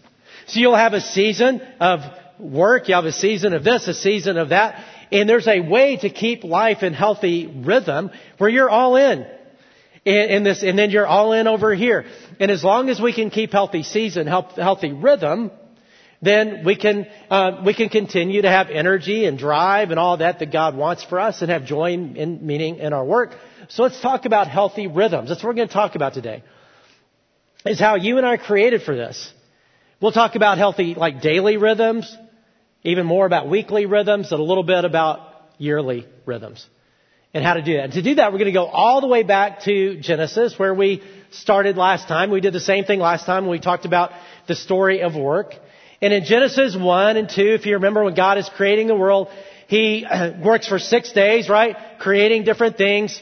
So 0.47 0.59
you'll 0.59 0.75
have 0.75 0.91
a 0.91 0.99
season 0.99 1.61
of 1.79 2.01
work, 2.39 2.87
you 2.87 2.95
have 2.95 3.05
a 3.05 3.11
season 3.11 3.53
of 3.53 3.63
this, 3.63 3.87
a 3.87 3.93
season 3.93 4.37
of 4.37 4.49
that, 4.49 4.83
and 5.11 5.29
there's 5.29 5.47
a 5.47 5.59
way 5.59 5.97
to 5.97 6.09
keep 6.09 6.43
life 6.43 6.83
in 6.83 6.93
healthy 6.93 7.47
rhythm 7.47 8.11
where 8.37 8.49
you're 8.49 8.69
all 8.69 8.95
in. 8.95 9.25
In, 10.05 10.43
this, 10.43 10.63
and 10.63 10.77
then 10.77 10.89
you're 10.89 11.07
all 11.07 11.31
in 11.31 11.47
over 11.47 11.73
here. 11.73 12.03
And 12.37 12.51
as 12.51 12.61
long 12.61 12.89
as 12.89 12.99
we 12.99 13.13
can 13.13 13.29
keep 13.29 13.53
healthy 13.53 13.83
season, 13.83 14.27
healthy 14.27 14.91
rhythm, 14.91 15.49
then 16.21 16.65
we 16.65 16.75
can 16.75 17.07
uh, 17.29 17.61
we 17.65 17.73
can 17.73 17.87
continue 17.87 18.41
to 18.41 18.49
have 18.49 18.69
energy 18.69 19.25
and 19.25 19.37
drive 19.37 19.91
and 19.91 19.99
all 19.99 20.17
that 20.17 20.39
that 20.39 20.51
God 20.51 20.75
wants 20.75 21.05
for 21.05 21.21
us, 21.21 21.41
and 21.41 21.49
have 21.49 21.65
joy 21.65 21.93
and 21.93 22.41
meaning 22.41 22.79
in 22.79 22.91
our 22.91 23.05
work. 23.05 23.31
So 23.69 23.83
let's 23.83 24.01
talk 24.01 24.25
about 24.25 24.47
healthy 24.49 24.87
rhythms. 24.87 25.29
That's 25.29 25.41
what 25.41 25.49
we're 25.49 25.55
going 25.55 25.69
to 25.69 25.73
talk 25.73 25.95
about 25.95 26.13
today. 26.13 26.43
Is 27.65 27.79
how 27.79 27.95
you 27.95 28.17
and 28.17 28.25
I 28.25 28.33
are 28.33 28.37
created 28.37 28.81
for 28.81 28.95
this. 28.95 29.31
We'll 30.03 30.11
talk 30.11 30.35
about 30.35 30.57
healthy, 30.57 30.95
like 30.95 31.21
daily 31.21 31.55
rhythms, 31.55 32.13
even 32.83 33.05
more 33.05 33.25
about 33.25 33.47
weekly 33.47 33.85
rhythms, 33.85 34.33
and 34.33 34.41
a 34.41 34.43
little 34.43 34.65
bit 34.65 34.83
about 34.83 35.21
yearly 35.57 36.05
rhythms 36.25 36.67
and 37.33 37.41
how 37.41 37.53
to 37.53 37.61
do 37.61 37.75
that. 37.75 37.85
And 37.85 37.93
to 37.93 38.01
do 38.01 38.15
that, 38.15 38.33
we're 38.33 38.39
going 38.39 38.51
to 38.51 38.59
go 38.59 38.65
all 38.65 38.99
the 38.99 39.07
way 39.07 39.23
back 39.23 39.61
to 39.61 40.01
Genesis, 40.01 40.59
where 40.59 40.73
we 40.73 41.01
started 41.31 41.77
last 41.77 42.09
time. 42.09 42.31
We 42.31 42.41
did 42.41 42.51
the 42.51 42.59
same 42.59 42.83
thing 42.83 42.99
last 42.99 43.25
time 43.25 43.45
when 43.45 43.51
we 43.51 43.59
talked 43.61 43.85
about 43.85 44.11
the 44.45 44.55
story 44.55 45.03
of 45.03 45.15
work. 45.15 45.55
And 46.01 46.11
in 46.11 46.25
Genesis 46.25 46.75
1 46.75 47.15
and 47.15 47.29
2, 47.29 47.41
if 47.41 47.65
you 47.65 47.75
remember 47.75 48.03
when 48.03 48.13
God 48.13 48.37
is 48.37 48.49
creating 48.57 48.87
the 48.87 48.95
world, 48.95 49.29
He 49.69 50.05
works 50.43 50.67
for 50.67 50.79
six 50.79 51.13
days, 51.13 51.47
right? 51.47 51.77
Creating 51.99 52.43
different 52.43 52.75
things. 52.75 53.21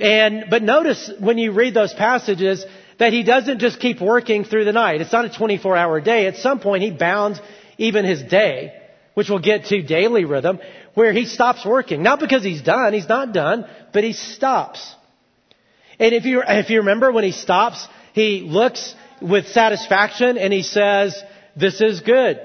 And, 0.00 0.46
but 0.50 0.64
notice 0.64 1.08
when 1.20 1.38
you 1.38 1.52
read 1.52 1.72
those 1.72 1.94
passages 1.94 2.66
that 2.98 3.12
He 3.12 3.22
doesn't 3.22 3.58
just 3.58 3.80
keep 3.80 4.00
working 4.00 4.44
through 4.44 4.64
the 4.64 4.72
night. 4.72 5.00
It's 5.00 5.12
not 5.12 5.24
a 5.24 5.30
24 5.30 5.76
hour 5.76 6.00
day. 6.00 6.26
At 6.26 6.36
some 6.36 6.60
point, 6.60 6.82
He 6.82 6.90
bounds 6.90 7.40
even 7.78 8.04
His 8.04 8.22
day 8.22 8.72
which 9.16 9.30
we'll 9.30 9.38
get 9.38 9.64
to 9.64 9.80
daily 9.80 10.26
rhythm, 10.26 10.60
where 10.92 11.10
he 11.10 11.24
stops 11.24 11.64
working. 11.64 12.02
Not 12.02 12.20
because 12.20 12.44
he's 12.44 12.60
done, 12.60 12.92
he's 12.92 13.08
not 13.08 13.32
done, 13.32 13.66
but 13.90 14.04
he 14.04 14.12
stops. 14.12 14.94
And 15.98 16.14
if 16.14 16.26
you, 16.26 16.42
if 16.46 16.68
you 16.68 16.80
remember 16.80 17.10
when 17.10 17.24
he 17.24 17.32
stops, 17.32 17.88
he 18.12 18.42
looks 18.42 18.94
with 19.22 19.48
satisfaction 19.48 20.36
and 20.36 20.52
he 20.52 20.62
says, 20.62 21.18
this 21.56 21.80
is 21.80 22.02
good. 22.02 22.38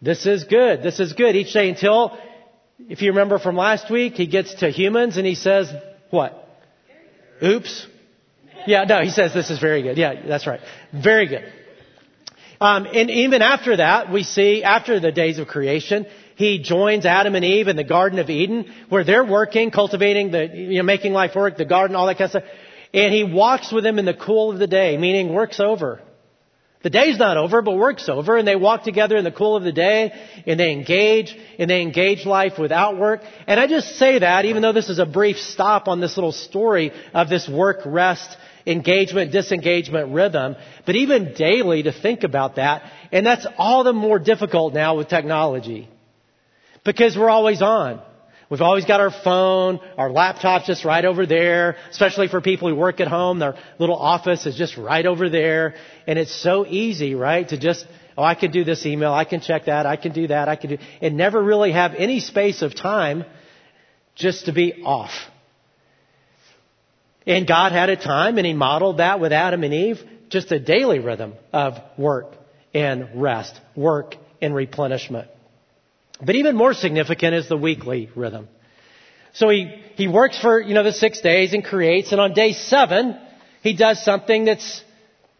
This 0.00 0.24
is 0.24 0.44
good. 0.44 0.82
This 0.82 0.98
is 0.98 1.12
good. 1.12 1.36
Each 1.36 1.52
day 1.52 1.68
until, 1.68 2.16
if 2.78 3.02
you 3.02 3.10
remember 3.10 3.38
from 3.38 3.56
last 3.56 3.90
week, 3.90 4.14
he 4.14 4.26
gets 4.26 4.54
to 4.60 4.70
humans 4.70 5.18
and 5.18 5.26
he 5.26 5.34
says, 5.34 5.70
what? 6.08 6.48
Oops. 7.42 7.86
Yeah, 8.66 8.84
no, 8.84 9.02
he 9.02 9.10
says 9.10 9.32
this 9.34 9.50
is 9.50 9.58
very 9.58 9.82
good. 9.82 9.96
Yeah, 9.98 10.26
that's 10.26 10.46
right. 10.46 10.60
Very 10.92 11.26
good. 11.26 11.44
Um, 12.60 12.86
and 12.86 13.10
even 13.10 13.42
after 13.42 13.76
that, 13.78 14.12
we 14.12 14.22
see 14.22 14.62
after 14.62 15.00
the 15.00 15.10
days 15.10 15.38
of 15.38 15.48
creation, 15.48 16.06
he 16.36 16.62
joins 16.62 17.04
Adam 17.04 17.34
and 17.34 17.44
Eve 17.44 17.68
in 17.68 17.76
the 17.76 17.84
Garden 17.84 18.18
of 18.18 18.30
Eden, 18.30 18.72
where 18.88 19.04
they're 19.04 19.24
working, 19.24 19.70
cultivating 19.70 20.30
the, 20.30 20.46
you 20.46 20.78
know, 20.78 20.84
making 20.84 21.12
life 21.12 21.34
work, 21.34 21.56
the 21.56 21.64
garden, 21.64 21.96
all 21.96 22.06
that 22.06 22.18
kind 22.18 22.26
of 22.34 22.42
stuff. 22.42 22.44
And 22.94 23.12
he 23.12 23.24
walks 23.24 23.72
with 23.72 23.84
them 23.84 23.98
in 23.98 24.04
the 24.04 24.14
cool 24.14 24.52
of 24.52 24.58
the 24.58 24.66
day, 24.66 24.96
meaning 24.96 25.32
work's 25.32 25.58
over. 25.58 26.00
The 26.82 26.90
day's 26.90 27.16
not 27.18 27.36
over, 27.36 27.62
but 27.62 27.76
work's 27.76 28.08
over, 28.08 28.36
and 28.36 28.46
they 28.46 28.56
walk 28.56 28.82
together 28.82 29.16
in 29.16 29.24
the 29.24 29.30
cool 29.30 29.56
of 29.56 29.62
the 29.62 29.72
day, 29.72 30.12
and 30.46 30.58
they 30.58 30.72
engage, 30.72 31.36
and 31.58 31.70
they 31.70 31.80
engage 31.80 32.26
life 32.26 32.58
without 32.58 32.98
work. 32.98 33.22
And 33.46 33.60
I 33.60 33.68
just 33.68 33.96
say 33.98 34.18
that, 34.18 34.44
even 34.44 34.62
though 34.62 34.72
this 34.72 34.88
is 34.88 34.98
a 34.98 35.06
brief 35.06 35.36
stop 35.38 35.86
on 35.86 36.00
this 36.00 36.16
little 36.16 36.32
story 36.32 36.92
of 37.14 37.28
this 37.28 37.48
work, 37.48 37.82
rest, 37.86 38.36
engagement, 38.66 39.32
disengagement 39.32 40.12
rhythm, 40.12 40.56
but 40.86 40.96
even 40.96 41.34
daily 41.34 41.82
to 41.84 41.92
think 41.92 42.24
about 42.24 42.56
that, 42.56 42.90
and 43.10 43.24
that's 43.26 43.46
all 43.58 43.84
the 43.84 43.92
more 43.92 44.18
difficult 44.18 44.74
now 44.74 44.96
with 44.96 45.08
technology. 45.08 45.88
Because 46.84 47.16
we're 47.16 47.30
always 47.30 47.62
on. 47.62 48.00
We've 48.52 48.60
always 48.60 48.84
got 48.84 49.00
our 49.00 49.10
phone, 49.10 49.80
our 49.96 50.10
laptop's 50.10 50.66
just 50.66 50.84
right 50.84 51.06
over 51.06 51.24
there, 51.24 51.76
especially 51.90 52.28
for 52.28 52.42
people 52.42 52.68
who 52.68 52.76
work 52.76 53.00
at 53.00 53.08
home. 53.08 53.38
Their 53.38 53.56
little 53.78 53.96
office 53.96 54.44
is 54.44 54.56
just 54.56 54.76
right 54.76 55.06
over 55.06 55.30
there. 55.30 55.74
And 56.06 56.18
it's 56.18 56.34
so 56.34 56.66
easy, 56.66 57.14
right, 57.14 57.48
to 57.48 57.56
just, 57.56 57.86
oh, 58.18 58.22
I 58.22 58.34
can 58.34 58.50
do 58.50 58.62
this 58.62 58.84
email, 58.84 59.10
I 59.10 59.24
can 59.24 59.40
check 59.40 59.64
that, 59.66 59.86
I 59.86 59.96
can 59.96 60.12
do 60.12 60.26
that, 60.26 60.50
I 60.50 60.56
can 60.56 60.68
do, 60.68 60.78
and 61.00 61.16
never 61.16 61.42
really 61.42 61.72
have 61.72 61.94
any 61.94 62.20
space 62.20 62.60
of 62.60 62.74
time 62.74 63.24
just 64.14 64.44
to 64.44 64.52
be 64.52 64.82
off. 64.84 65.12
And 67.26 67.46
God 67.46 67.72
had 67.72 67.88
a 67.88 67.96
time 67.96 68.38
and 68.38 68.46
He 68.46 68.52
modeled 68.52 68.98
that 68.98 69.20
with 69.20 69.32
Adam 69.32 69.64
and 69.64 69.72
Eve, 69.72 70.00
just 70.28 70.50
a 70.52 70.58
daily 70.58 70.98
rhythm 70.98 71.34
of 71.52 71.74
work 71.96 72.34
and 72.74 73.08
rest, 73.14 73.60
work 73.76 74.16
and 74.40 74.54
replenishment. 74.54 75.28
But 76.24 76.36
even 76.36 76.56
more 76.56 76.74
significant 76.74 77.34
is 77.34 77.48
the 77.48 77.56
weekly 77.56 78.08
rhythm. 78.14 78.48
So 79.34 79.48
he, 79.48 79.74
he 79.94 80.08
works 80.08 80.38
for, 80.38 80.60
you 80.60 80.74
know, 80.74 80.82
the 80.82 80.92
six 80.92 81.20
days 81.20 81.52
and 81.52 81.64
creates, 81.64 82.12
and 82.12 82.20
on 82.20 82.32
day 82.32 82.52
seven, 82.52 83.18
he 83.62 83.74
does 83.74 84.04
something 84.04 84.44
that's 84.44 84.84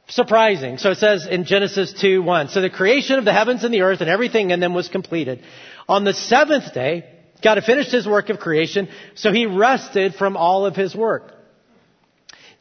surprising. 0.09 0.79
So 0.79 0.91
it 0.91 0.99
says 0.99 1.27
in 1.27 1.45
Genesis 1.45 1.93
2, 2.01 2.23
1. 2.23 2.49
So 2.49 2.61
the 2.61 2.71
creation 2.71 3.19
of 3.19 3.25
the 3.25 3.33
heavens 3.33 3.65
and 3.65 3.73
the 3.73 3.83
earth 3.83 4.01
and 4.01 4.11
everything 4.11 4.51
in 4.51 4.61
them 4.61 4.75
was 4.75 4.89
completed. 4.89 5.43
On 5.89 6.05
the 6.05 6.15
seventh 6.15 6.73
day, 6.73 7.05
God 7.43 7.57
had 7.57 7.65
finished 7.65 7.93
his 7.93 8.07
work 8.07 8.29
of 8.29 8.39
creation, 8.39 8.89
so 9.15 9.33
he 9.33 9.47
rested 9.47 10.15
from 10.15 10.37
all 10.37 10.65
of 10.65 10.77
his 10.77 10.95
work. 10.95 11.33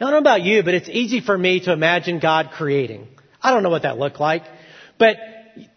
Now, 0.01 0.08
I 0.08 0.10
don't 0.10 0.24
know 0.24 0.31
about 0.31 0.41
you, 0.41 0.63
but 0.63 0.74
it's 0.74 0.89
easy 0.89 1.22
for 1.22 1.38
me 1.38 1.60
to 1.60 1.72
imagine 1.72 2.17
God 2.17 2.50
creating. 2.58 3.08
I 3.39 3.51
don't 3.51 3.62
know 3.62 3.70
what 3.70 3.84
that 3.84 4.00
looked 4.00 4.20
like, 4.20 4.41
but 4.98 5.17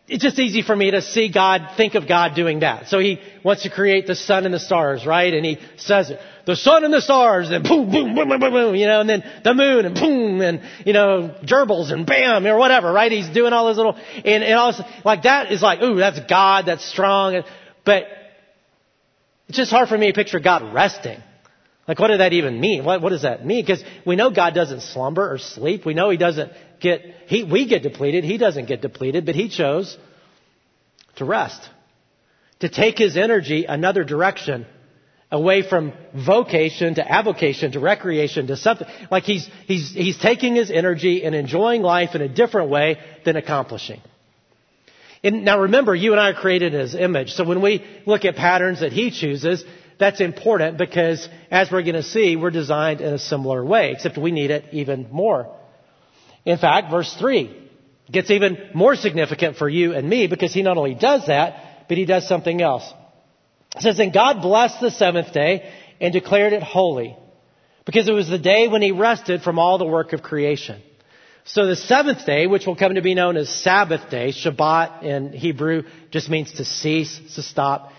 it's 0.08 0.22
just 0.22 0.38
easy 0.38 0.62
for 0.62 0.74
me 0.74 0.92
to 0.92 1.02
see 1.02 1.30
God, 1.30 1.72
think 1.76 1.94
of 1.94 2.08
God 2.08 2.34
doing 2.34 2.60
that. 2.60 2.88
So 2.88 3.00
he 3.00 3.20
wants 3.44 3.64
to 3.64 3.70
create 3.70 4.06
the 4.06 4.14
sun 4.14 4.46
and 4.46 4.54
the 4.54 4.58
stars, 4.58 5.04
right? 5.04 5.34
And 5.34 5.44
he 5.44 5.58
says 5.76 6.08
it, 6.08 6.20
the 6.46 6.56
sun 6.56 6.84
and 6.84 6.94
the 6.94 7.02
stars, 7.02 7.50
and 7.50 7.64
boom, 7.64 7.90
boom, 7.90 8.14
boom, 8.14 8.30
boom, 8.30 8.40
boom, 8.40 8.52
boom, 8.52 8.74
you 8.74 8.86
know, 8.86 9.00
and 9.00 9.10
then 9.10 9.30
the 9.44 9.52
moon, 9.52 9.84
and 9.84 9.94
boom, 9.94 10.40
and, 10.40 10.62
you 10.86 10.94
know, 10.94 11.34
gerbils, 11.42 11.92
and 11.92 12.06
bam, 12.06 12.46
or 12.46 12.56
whatever, 12.56 12.90
right? 12.94 13.12
He's 13.12 13.28
doing 13.28 13.52
all 13.52 13.66
those 13.66 13.76
little, 13.76 13.94
and, 14.24 14.42
and 14.42 14.54
all 14.54 14.72
this, 14.72 14.80
like 15.04 15.24
that 15.24 15.52
is 15.52 15.60
like, 15.60 15.82
ooh, 15.82 15.96
that's 15.96 16.20
God, 16.30 16.64
that's 16.64 16.86
strong. 16.86 17.42
But 17.84 18.04
it's 19.48 19.58
just 19.58 19.70
hard 19.70 19.90
for 19.90 19.98
me 19.98 20.06
to 20.06 20.14
picture 20.14 20.40
God 20.40 20.72
resting. 20.72 21.22
Like, 21.86 21.98
what 21.98 22.08
did 22.08 22.20
that 22.20 22.32
even 22.32 22.58
mean? 22.60 22.84
What, 22.84 23.02
what 23.02 23.10
does 23.10 23.22
that 23.22 23.44
mean? 23.44 23.62
Because 23.62 23.84
we 24.06 24.16
know 24.16 24.30
God 24.30 24.54
doesn't 24.54 24.80
slumber 24.80 25.30
or 25.30 25.38
sleep. 25.38 25.84
We 25.84 25.92
know 25.92 26.08
He 26.10 26.16
doesn't 26.16 26.52
get, 26.80 27.02
he, 27.26 27.44
we 27.44 27.66
get 27.66 27.82
depleted. 27.82 28.24
He 28.24 28.38
doesn't 28.38 28.66
get 28.66 28.80
depleted, 28.80 29.26
but 29.26 29.34
He 29.34 29.48
chose 29.50 29.98
to 31.16 31.24
rest, 31.24 31.60
to 32.60 32.68
take 32.70 32.96
His 32.96 33.16
energy 33.16 33.66
another 33.66 34.02
direction, 34.02 34.66
away 35.30 35.68
from 35.68 35.92
vocation 36.14 36.94
to 36.94 37.06
avocation 37.06 37.72
to 37.72 37.80
recreation 37.80 38.46
to 38.46 38.56
something. 38.56 38.86
Like 39.10 39.24
He's, 39.24 39.46
He's, 39.66 39.92
He's 39.92 40.18
taking 40.18 40.54
His 40.54 40.70
energy 40.70 41.22
and 41.22 41.34
enjoying 41.34 41.82
life 41.82 42.14
in 42.14 42.22
a 42.22 42.28
different 42.28 42.70
way 42.70 42.98
than 43.26 43.36
accomplishing. 43.36 44.00
And 45.22 45.44
now 45.44 45.60
remember, 45.60 45.94
you 45.94 46.12
and 46.12 46.20
I 46.20 46.30
are 46.30 46.34
created 46.34 46.72
in 46.72 46.80
His 46.80 46.94
image. 46.94 47.32
So 47.32 47.44
when 47.44 47.60
we 47.60 47.84
look 48.06 48.24
at 48.24 48.36
patterns 48.36 48.80
that 48.80 48.92
He 48.92 49.10
chooses, 49.10 49.64
that's 49.98 50.20
important 50.20 50.78
because, 50.78 51.28
as 51.50 51.70
we're 51.70 51.82
going 51.82 51.94
to 51.94 52.02
see, 52.02 52.36
we're 52.36 52.50
designed 52.50 53.00
in 53.00 53.14
a 53.14 53.18
similar 53.18 53.64
way, 53.64 53.92
except 53.92 54.18
we 54.18 54.30
need 54.30 54.50
it 54.50 54.64
even 54.72 55.08
more. 55.10 55.54
In 56.44 56.58
fact, 56.58 56.90
verse 56.90 57.14
3 57.18 57.62
gets 58.10 58.30
even 58.30 58.70
more 58.74 58.96
significant 58.96 59.56
for 59.56 59.68
you 59.68 59.94
and 59.94 60.08
me 60.08 60.26
because 60.26 60.52
he 60.52 60.62
not 60.62 60.76
only 60.76 60.94
does 60.94 61.26
that, 61.26 61.86
but 61.88 61.96
he 61.96 62.04
does 62.04 62.28
something 62.28 62.60
else. 62.60 62.90
It 63.76 63.82
says, 63.82 63.98
And 63.98 64.12
God 64.12 64.42
blessed 64.42 64.80
the 64.80 64.90
seventh 64.90 65.32
day 65.32 65.72
and 66.00 66.12
declared 66.12 66.52
it 66.52 66.62
holy 66.62 67.16
because 67.84 68.08
it 68.08 68.12
was 68.12 68.28
the 68.28 68.38
day 68.38 68.68
when 68.68 68.82
he 68.82 68.92
rested 68.92 69.42
from 69.42 69.58
all 69.58 69.78
the 69.78 69.86
work 69.86 70.12
of 70.12 70.22
creation. 70.22 70.82
So 71.46 71.66
the 71.66 71.76
seventh 71.76 72.24
day, 72.24 72.46
which 72.46 72.66
will 72.66 72.76
come 72.76 72.94
to 72.94 73.02
be 73.02 73.14
known 73.14 73.36
as 73.36 73.50
Sabbath 73.50 74.08
day, 74.10 74.32
Shabbat 74.32 75.02
in 75.02 75.32
Hebrew 75.32 75.82
just 76.10 76.30
means 76.30 76.52
to 76.52 76.64
cease, 76.64 77.20
to 77.34 77.42
stop. 77.42 77.92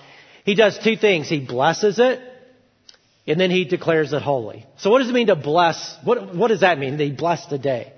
He 0.46 0.54
does 0.54 0.78
two 0.78 0.96
things. 0.96 1.28
He 1.28 1.40
blesses 1.40 1.98
it, 1.98 2.22
and 3.28 3.40
then 3.40 3.50
he 3.50 3.66
declares 3.66 4.14
it 4.14 4.22
holy. 4.22 4.66
So 4.78 4.92
what 4.92 5.00
does 5.00 5.10
it 5.10 5.14
mean 5.14 5.28
to 5.28 5.36
bless? 5.36 5.98
What, 6.04 6.36
what 6.36 6.50
does 6.50 6.62
that 6.62 6.78
mean? 6.78 6.98
That 6.98 7.04
he 7.04 7.12
blessed 7.12 7.50
the 7.50 7.58
day. 7.58 7.92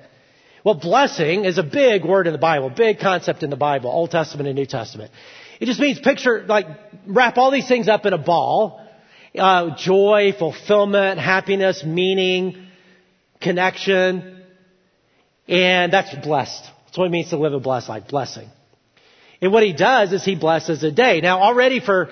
Well, 0.64 0.76
blessing 0.76 1.46
is 1.46 1.58
a 1.58 1.64
big 1.64 2.06
word 2.06 2.26
in 2.26 2.34
the 2.34 2.40
Bible, 2.40 2.70
big 2.70 3.00
concept 3.00 3.44
in 3.44 3.50
the 3.50 3.58
Bible, 3.58 3.90
Old 3.90 4.12
Testament 4.12 4.48
and 4.48 4.58
New 4.58 4.66
Testament. 4.66 5.12
It 5.60 5.66
just 5.66 5.80
means 5.80 6.00
picture, 6.00 6.46
like, 6.48 6.68
wrap 7.06 7.38
all 7.38 7.52
these 7.52 7.68
things 7.68 7.90
up 7.90 8.06
in 8.06 8.14
a 8.14 8.18
ball. 8.18 8.82
Uh, 9.38 9.76
joy, 9.76 10.34
fulfillment, 10.38 11.20
happiness, 11.20 11.84
meaning, 11.84 12.68
connection. 13.42 14.42
And 15.50 15.92
that's 15.92 16.16
blessed. 16.16 16.64
That's 16.86 16.98
what 16.98 17.06
it 17.06 17.12
means 17.12 17.30
to 17.32 17.38
live 17.38 17.54
a 17.54 17.60
blessed 17.60 17.90
life, 17.90 18.08
blessing. 18.08 18.50
And 19.42 19.52
what 19.52 19.64
he 19.64 19.74
does 19.74 20.14
is 20.14 20.24
he 20.24 20.36
blesses 20.36 20.84
a 20.84 20.92
day. 20.92 21.20
Now 21.22 21.42
already 21.42 21.80
for 21.80 22.10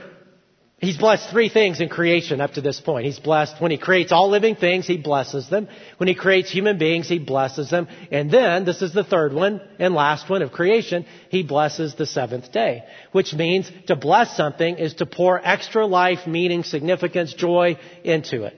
He's 0.79 0.97
blessed 0.97 1.29
three 1.29 1.47
things 1.47 1.79
in 1.79 1.87
creation 1.87 2.41
up 2.41 2.53
to 2.53 2.61
this 2.61 2.81
point. 2.81 3.05
He's 3.05 3.19
blessed 3.19 3.61
when 3.61 3.71
he 3.71 3.77
creates 3.77 4.11
all 4.11 4.29
living 4.29 4.55
things, 4.55 4.85
he 4.85 4.97
blesses 4.97 5.49
them. 5.49 5.69
When 5.97 6.09
he 6.09 6.15
creates 6.15 6.51
human 6.51 6.77
beings, 6.77 7.07
he 7.07 7.17
blesses 7.17 7.69
them. 7.69 7.87
And 8.11 8.29
then, 8.29 8.65
this 8.65 8.81
is 8.81 8.93
the 8.93 9.03
third 9.05 9.31
one 9.31 9.61
and 9.79 9.93
last 9.93 10.29
one 10.29 10.41
of 10.41 10.51
creation, 10.51 11.05
he 11.29 11.43
blesses 11.43 11.95
the 11.95 12.05
seventh 12.05 12.51
day. 12.51 12.83
Which 13.13 13.33
means 13.33 13.71
to 13.87 13.95
bless 13.95 14.35
something 14.35 14.77
is 14.77 14.95
to 14.95 15.05
pour 15.05 15.39
extra 15.41 15.85
life, 15.85 16.27
meaning, 16.27 16.63
significance, 16.63 17.33
joy 17.33 17.77
into 18.03 18.43
it. 18.43 18.55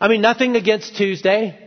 I 0.00 0.08
mean, 0.08 0.20
nothing 0.20 0.56
against 0.56 0.96
Tuesday. 0.96 1.58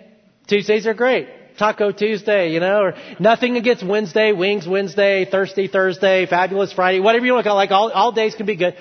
Tuesdays 0.47 0.87
are 0.87 0.93
great. 0.93 1.29
Taco 1.57 1.93
Tuesday, 1.93 2.51
you 2.51 2.59
know, 2.59 2.81
or 2.81 2.93
nothing 3.19 3.55
against 3.55 3.85
Wednesday, 3.85 4.33
Wings 4.33 4.67
Wednesday, 4.67 5.23
Thirsty 5.23 5.69
Thursday, 5.69 6.25
Fabulous 6.25 6.73
Friday, 6.73 6.99
whatever 6.99 7.25
you 7.25 7.31
call 7.43 7.53
it. 7.53 7.55
Like 7.55 7.71
all, 7.71 7.91
all 7.91 8.11
days 8.11 8.35
can 8.35 8.45
be 8.45 8.57
good. 8.57 8.75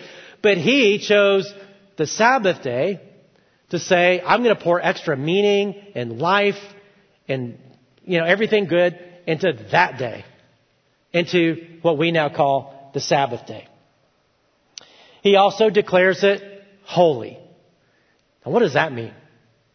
But 0.44 0.58
he 0.58 0.98
chose 0.98 1.50
the 1.96 2.06
Sabbath 2.06 2.62
day 2.62 3.00
to 3.70 3.78
say, 3.78 4.20
I'm 4.20 4.42
going 4.42 4.54
to 4.54 4.62
pour 4.62 4.78
extra 4.78 5.16
meaning 5.16 5.74
and 5.94 6.18
life 6.18 6.62
and, 7.26 7.58
you 8.04 8.18
know, 8.18 8.26
everything 8.26 8.66
good 8.66 8.98
into 9.26 9.54
that 9.72 9.98
day, 9.98 10.22
into 11.14 11.78
what 11.80 11.96
we 11.96 12.12
now 12.12 12.28
call 12.28 12.90
the 12.92 13.00
Sabbath 13.00 13.46
day. 13.46 13.66
He 15.22 15.36
also 15.36 15.70
declares 15.70 16.22
it 16.22 16.42
holy. 16.82 17.38
Now, 18.44 18.52
what 18.52 18.60
does 18.60 18.74
that 18.74 18.92
mean? 18.92 19.14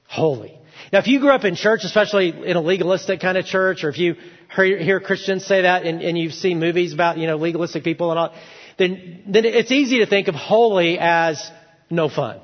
Holy. 0.07 0.55
Now, 0.93 0.99
if 0.99 1.07
you 1.07 1.19
grew 1.19 1.31
up 1.31 1.45
in 1.45 1.55
church, 1.55 1.81
especially 1.83 2.29
in 2.29 2.55
a 2.55 2.61
legalistic 2.61 3.21
kind 3.21 3.39
of 3.39 3.45
church, 3.45 3.83
or 3.83 3.89
if 3.89 3.97
you 3.97 4.17
hear, 4.55 4.99
Christians 4.99 5.45
say 5.47 5.63
that 5.63 5.87
and, 5.87 6.03
and 6.03 6.15
you've 6.15 6.35
seen 6.35 6.59
movies 6.59 6.93
about, 6.93 7.17
you 7.17 7.25
know, 7.25 7.37
legalistic 7.37 7.83
people 7.83 8.11
and 8.11 8.19
all, 8.19 8.35
then, 8.79 9.23
then 9.27 9.45
it's 9.45 9.71
easy 9.71 9.99
to 9.99 10.07
think 10.07 10.27
of 10.29 10.35
holy 10.35 10.97
as 10.97 11.51
no 11.89 12.09
fun. 12.09 12.39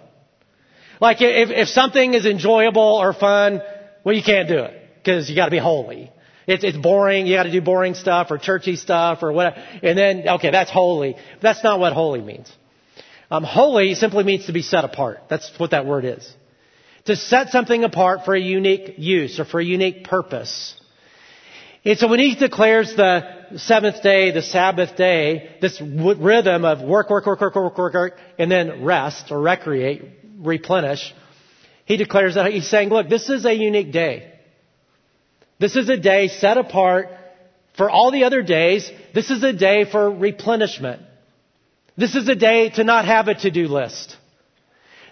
Like 1.01 1.17
if, 1.21 1.49
if 1.49 1.69
something 1.69 2.13
is 2.13 2.25
enjoyable 2.25 2.81
or 2.81 3.13
fun, 3.13 3.61
well, 4.03 4.15
you 4.15 4.21
can't 4.23 4.47
do 4.47 4.59
it 4.59 4.73
because 4.97 5.29
you 5.29 5.35
got 5.35 5.45
to 5.45 5.51
be 5.51 5.57
holy. 5.57 6.11
It's, 6.45 6.63
it's 6.63 6.77
boring. 6.77 7.25
You 7.25 7.35
got 7.37 7.43
to 7.43 7.51
do 7.51 7.61
boring 7.61 7.95
stuff 7.95 8.27
or 8.29 8.37
churchy 8.37 8.75
stuff 8.75 9.23
or 9.23 9.31
whatever. 9.31 9.57
And 9.81 9.97
then, 9.97 10.29
okay, 10.35 10.51
that's 10.51 10.69
holy. 10.69 11.15
That's 11.41 11.63
not 11.63 11.79
what 11.79 11.93
holy 11.93 12.21
means. 12.21 12.51
Um, 13.31 13.43
holy 13.43 13.95
simply 13.95 14.23
means 14.23 14.45
to 14.45 14.53
be 14.53 14.61
set 14.61 14.83
apart. 14.83 15.21
That's 15.29 15.51
what 15.57 15.71
that 15.71 15.85
word 15.85 16.05
is. 16.05 16.31
To 17.05 17.15
set 17.15 17.49
something 17.49 17.83
apart 17.83 18.25
for 18.25 18.35
a 18.35 18.39
unique 18.39 18.95
use 18.97 19.39
or 19.39 19.45
for 19.45 19.59
a 19.59 19.65
unique 19.65 20.03
purpose. 20.03 20.79
And 21.83 21.97
so 21.97 22.07
when 22.07 22.19
he 22.19 22.35
declares 22.35 22.95
the 22.95 23.34
seventh 23.57 24.01
day, 24.01 24.31
the 24.31 24.41
Sabbath 24.41 24.95
day, 24.95 25.57
this 25.61 25.81
rhythm 25.81 26.65
of 26.65 26.81
work, 26.81 27.09
work, 27.09 27.25
work, 27.25 27.41
work, 27.41 27.55
work, 27.55 27.77
work, 27.77 27.93
work, 27.93 28.17
and 28.37 28.51
then 28.51 28.83
rest 28.83 29.31
or 29.31 29.39
recreate, 29.39 30.03
replenish, 30.37 31.13
he 31.85 31.97
declares 31.97 32.35
that 32.35 32.51
he's 32.51 32.67
saying, 32.67 32.89
look, 32.89 33.09
this 33.09 33.29
is 33.29 33.45
a 33.45 33.53
unique 33.53 33.91
day. 33.91 34.31
This 35.59 35.75
is 35.75 35.87
a 35.89 35.97
day 35.97 36.27
set 36.27 36.57
apart 36.57 37.09
for 37.77 37.89
all 37.89 38.11
the 38.11 38.23
other 38.23 38.41
days. 38.41 38.89
This 39.13 39.29
is 39.29 39.43
a 39.43 39.53
day 39.53 39.85
for 39.89 40.09
replenishment. 40.11 41.01
This 41.97 42.15
is 42.15 42.27
a 42.27 42.35
day 42.35 42.69
to 42.71 42.83
not 42.83 43.05
have 43.05 43.27
a 43.27 43.35
to-do 43.35 43.67
list. 43.67 44.17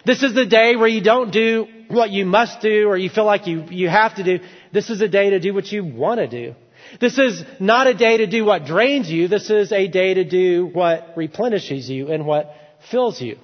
This 0.04 0.22
is 0.22 0.34
the 0.34 0.44
day 0.44 0.76
where 0.76 0.88
you 0.88 1.02
don't 1.02 1.30
do 1.32 1.66
what 1.88 2.10
you 2.10 2.26
must 2.26 2.60
do 2.60 2.88
or 2.88 2.96
you 2.96 3.08
feel 3.08 3.24
like 3.24 3.46
you, 3.46 3.64
you 3.70 3.88
have 3.88 4.16
to 4.16 4.24
do. 4.24 4.44
This 4.72 4.90
is 4.90 5.00
a 5.00 5.08
day 5.08 5.30
to 5.30 5.40
do 5.40 5.54
what 5.54 5.72
you 5.72 5.84
want 5.84 6.18
to 6.18 6.28
do. 6.28 6.54
This 7.00 7.18
is 7.18 7.42
not 7.60 7.86
a 7.86 7.94
day 7.94 8.18
to 8.18 8.26
do 8.26 8.44
what 8.44 8.64
drains 8.64 9.10
you. 9.10 9.28
This 9.28 9.50
is 9.50 9.72
a 9.72 9.88
day 9.88 10.14
to 10.14 10.24
do 10.24 10.66
what 10.66 11.14
replenishes 11.16 11.88
you 11.88 12.10
and 12.10 12.26
what 12.26 12.54
fills 12.90 13.20
you. 13.20 13.38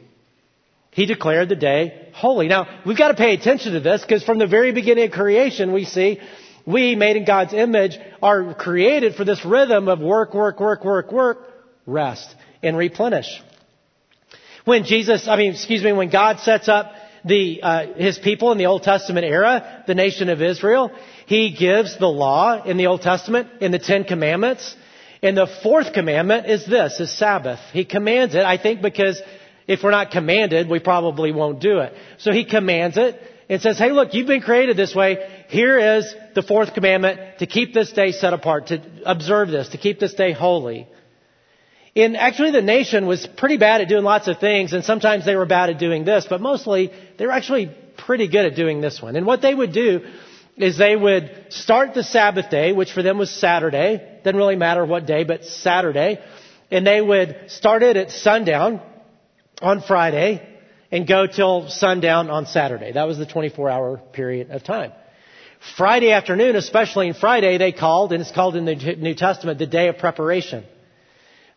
He 0.92 1.06
declared 1.06 1.48
the 1.48 1.56
day 1.56 2.08
holy. 2.14 2.48
Now, 2.48 2.66
we've 2.84 2.98
got 2.98 3.08
to 3.08 3.14
pay 3.14 3.34
attention 3.34 3.74
to 3.74 3.80
this 3.80 4.02
because 4.02 4.24
from 4.24 4.38
the 4.38 4.46
very 4.46 4.72
beginning 4.72 5.04
of 5.04 5.12
creation, 5.12 5.72
we 5.72 5.84
see 5.84 6.20
we, 6.66 6.94
made 6.94 7.16
in 7.16 7.24
God's 7.24 7.52
image, 7.52 7.98
are 8.22 8.54
created 8.54 9.14
for 9.14 9.24
this 9.24 9.44
rhythm 9.44 9.88
of 9.88 10.00
work, 10.00 10.34
work, 10.34 10.60
work, 10.60 10.84
work, 10.84 11.10
work, 11.10 11.38
rest, 11.86 12.34
and 12.62 12.76
replenish. 12.76 13.40
When 14.64 14.84
Jesus, 14.84 15.26
I 15.26 15.36
mean, 15.36 15.52
excuse 15.52 15.82
me, 15.82 15.92
when 15.92 16.10
God 16.10 16.40
sets 16.40 16.68
up 16.68 16.92
the, 17.24 17.62
uh, 17.62 17.86
his 17.94 18.18
people 18.18 18.52
in 18.52 18.58
the 18.58 18.66
Old 18.66 18.82
Testament 18.82 19.24
era, 19.24 19.84
the 19.86 19.94
nation 19.94 20.28
of 20.28 20.42
Israel, 20.42 20.90
he 21.30 21.52
gives 21.52 21.96
the 21.96 22.08
law 22.08 22.60
in 22.64 22.76
the 22.76 22.88
Old 22.88 23.02
Testament 23.02 23.62
in 23.62 23.70
the 23.70 23.78
Ten 23.78 24.02
Commandments. 24.02 24.74
And 25.22 25.36
the 25.36 25.46
fourth 25.62 25.92
commandment 25.92 26.46
is 26.46 26.66
this, 26.66 26.98
is 26.98 27.16
Sabbath. 27.16 27.60
He 27.72 27.84
commands 27.84 28.34
it, 28.34 28.42
I 28.42 28.58
think 28.58 28.82
because 28.82 29.22
if 29.68 29.84
we're 29.84 29.92
not 29.92 30.10
commanded, 30.10 30.68
we 30.68 30.80
probably 30.80 31.30
won't 31.30 31.60
do 31.60 31.78
it. 31.78 31.94
So 32.18 32.32
he 32.32 32.44
commands 32.44 32.96
it 32.96 33.16
and 33.48 33.62
says, 33.62 33.78
hey 33.78 33.92
look, 33.92 34.12
you've 34.12 34.26
been 34.26 34.40
created 34.40 34.76
this 34.76 34.92
way. 34.92 35.44
Here 35.48 35.98
is 35.98 36.12
the 36.34 36.42
fourth 36.42 36.74
commandment 36.74 37.38
to 37.38 37.46
keep 37.46 37.74
this 37.74 37.92
day 37.92 38.10
set 38.10 38.32
apart, 38.32 38.66
to 38.68 38.82
observe 39.06 39.50
this, 39.50 39.68
to 39.68 39.78
keep 39.78 40.00
this 40.00 40.14
day 40.14 40.32
holy. 40.32 40.88
And 41.94 42.16
actually 42.16 42.50
the 42.50 42.60
nation 42.60 43.06
was 43.06 43.24
pretty 43.36 43.56
bad 43.56 43.82
at 43.82 43.88
doing 43.88 44.02
lots 44.02 44.26
of 44.26 44.40
things 44.40 44.72
and 44.72 44.82
sometimes 44.82 45.26
they 45.26 45.36
were 45.36 45.46
bad 45.46 45.70
at 45.70 45.78
doing 45.78 46.04
this, 46.04 46.26
but 46.28 46.40
mostly 46.40 46.90
they 47.18 47.26
were 47.26 47.32
actually 47.32 47.70
pretty 47.96 48.26
good 48.26 48.46
at 48.46 48.56
doing 48.56 48.80
this 48.80 49.00
one. 49.00 49.14
And 49.14 49.24
what 49.24 49.42
they 49.42 49.54
would 49.54 49.72
do 49.72 50.00
is 50.56 50.76
they 50.76 50.96
would 50.96 51.46
start 51.50 51.94
the 51.94 52.04
Sabbath 52.04 52.50
day, 52.50 52.72
which 52.72 52.92
for 52.92 53.02
them 53.02 53.18
was 53.18 53.30
Saturday. 53.30 54.20
Doesn't 54.22 54.36
really 54.36 54.56
matter 54.56 54.84
what 54.84 55.06
day, 55.06 55.24
but 55.24 55.44
Saturday. 55.44 56.18
And 56.70 56.86
they 56.86 57.00
would 57.00 57.46
start 57.48 57.82
it 57.82 57.96
at 57.96 58.10
sundown 58.10 58.80
on 59.62 59.82
Friday 59.82 60.46
and 60.92 61.06
go 61.06 61.26
till 61.26 61.68
sundown 61.68 62.30
on 62.30 62.46
Saturday. 62.46 62.92
That 62.92 63.06
was 63.06 63.18
the 63.18 63.26
24 63.26 63.70
hour 63.70 63.96
period 64.12 64.50
of 64.50 64.64
time. 64.64 64.92
Friday 65.76 66.10
afternoon, 66.12 66.56
especially 66.56 67.08
in 67.08 67.14
Friday, 67.14 67.58
they 67.58 67.72
called, 67.72 68.12
and 68.12 68.22
it's 68.22 68.30
called 68.30 68.56
in 68.56 68.64
the 68.64 68.74
New 68.74 69.14
Testament, 69.14 69.58
the 69.58 69.66
day 69.66 69.88
of 69.88 69.98
preparation. 69.98 70.64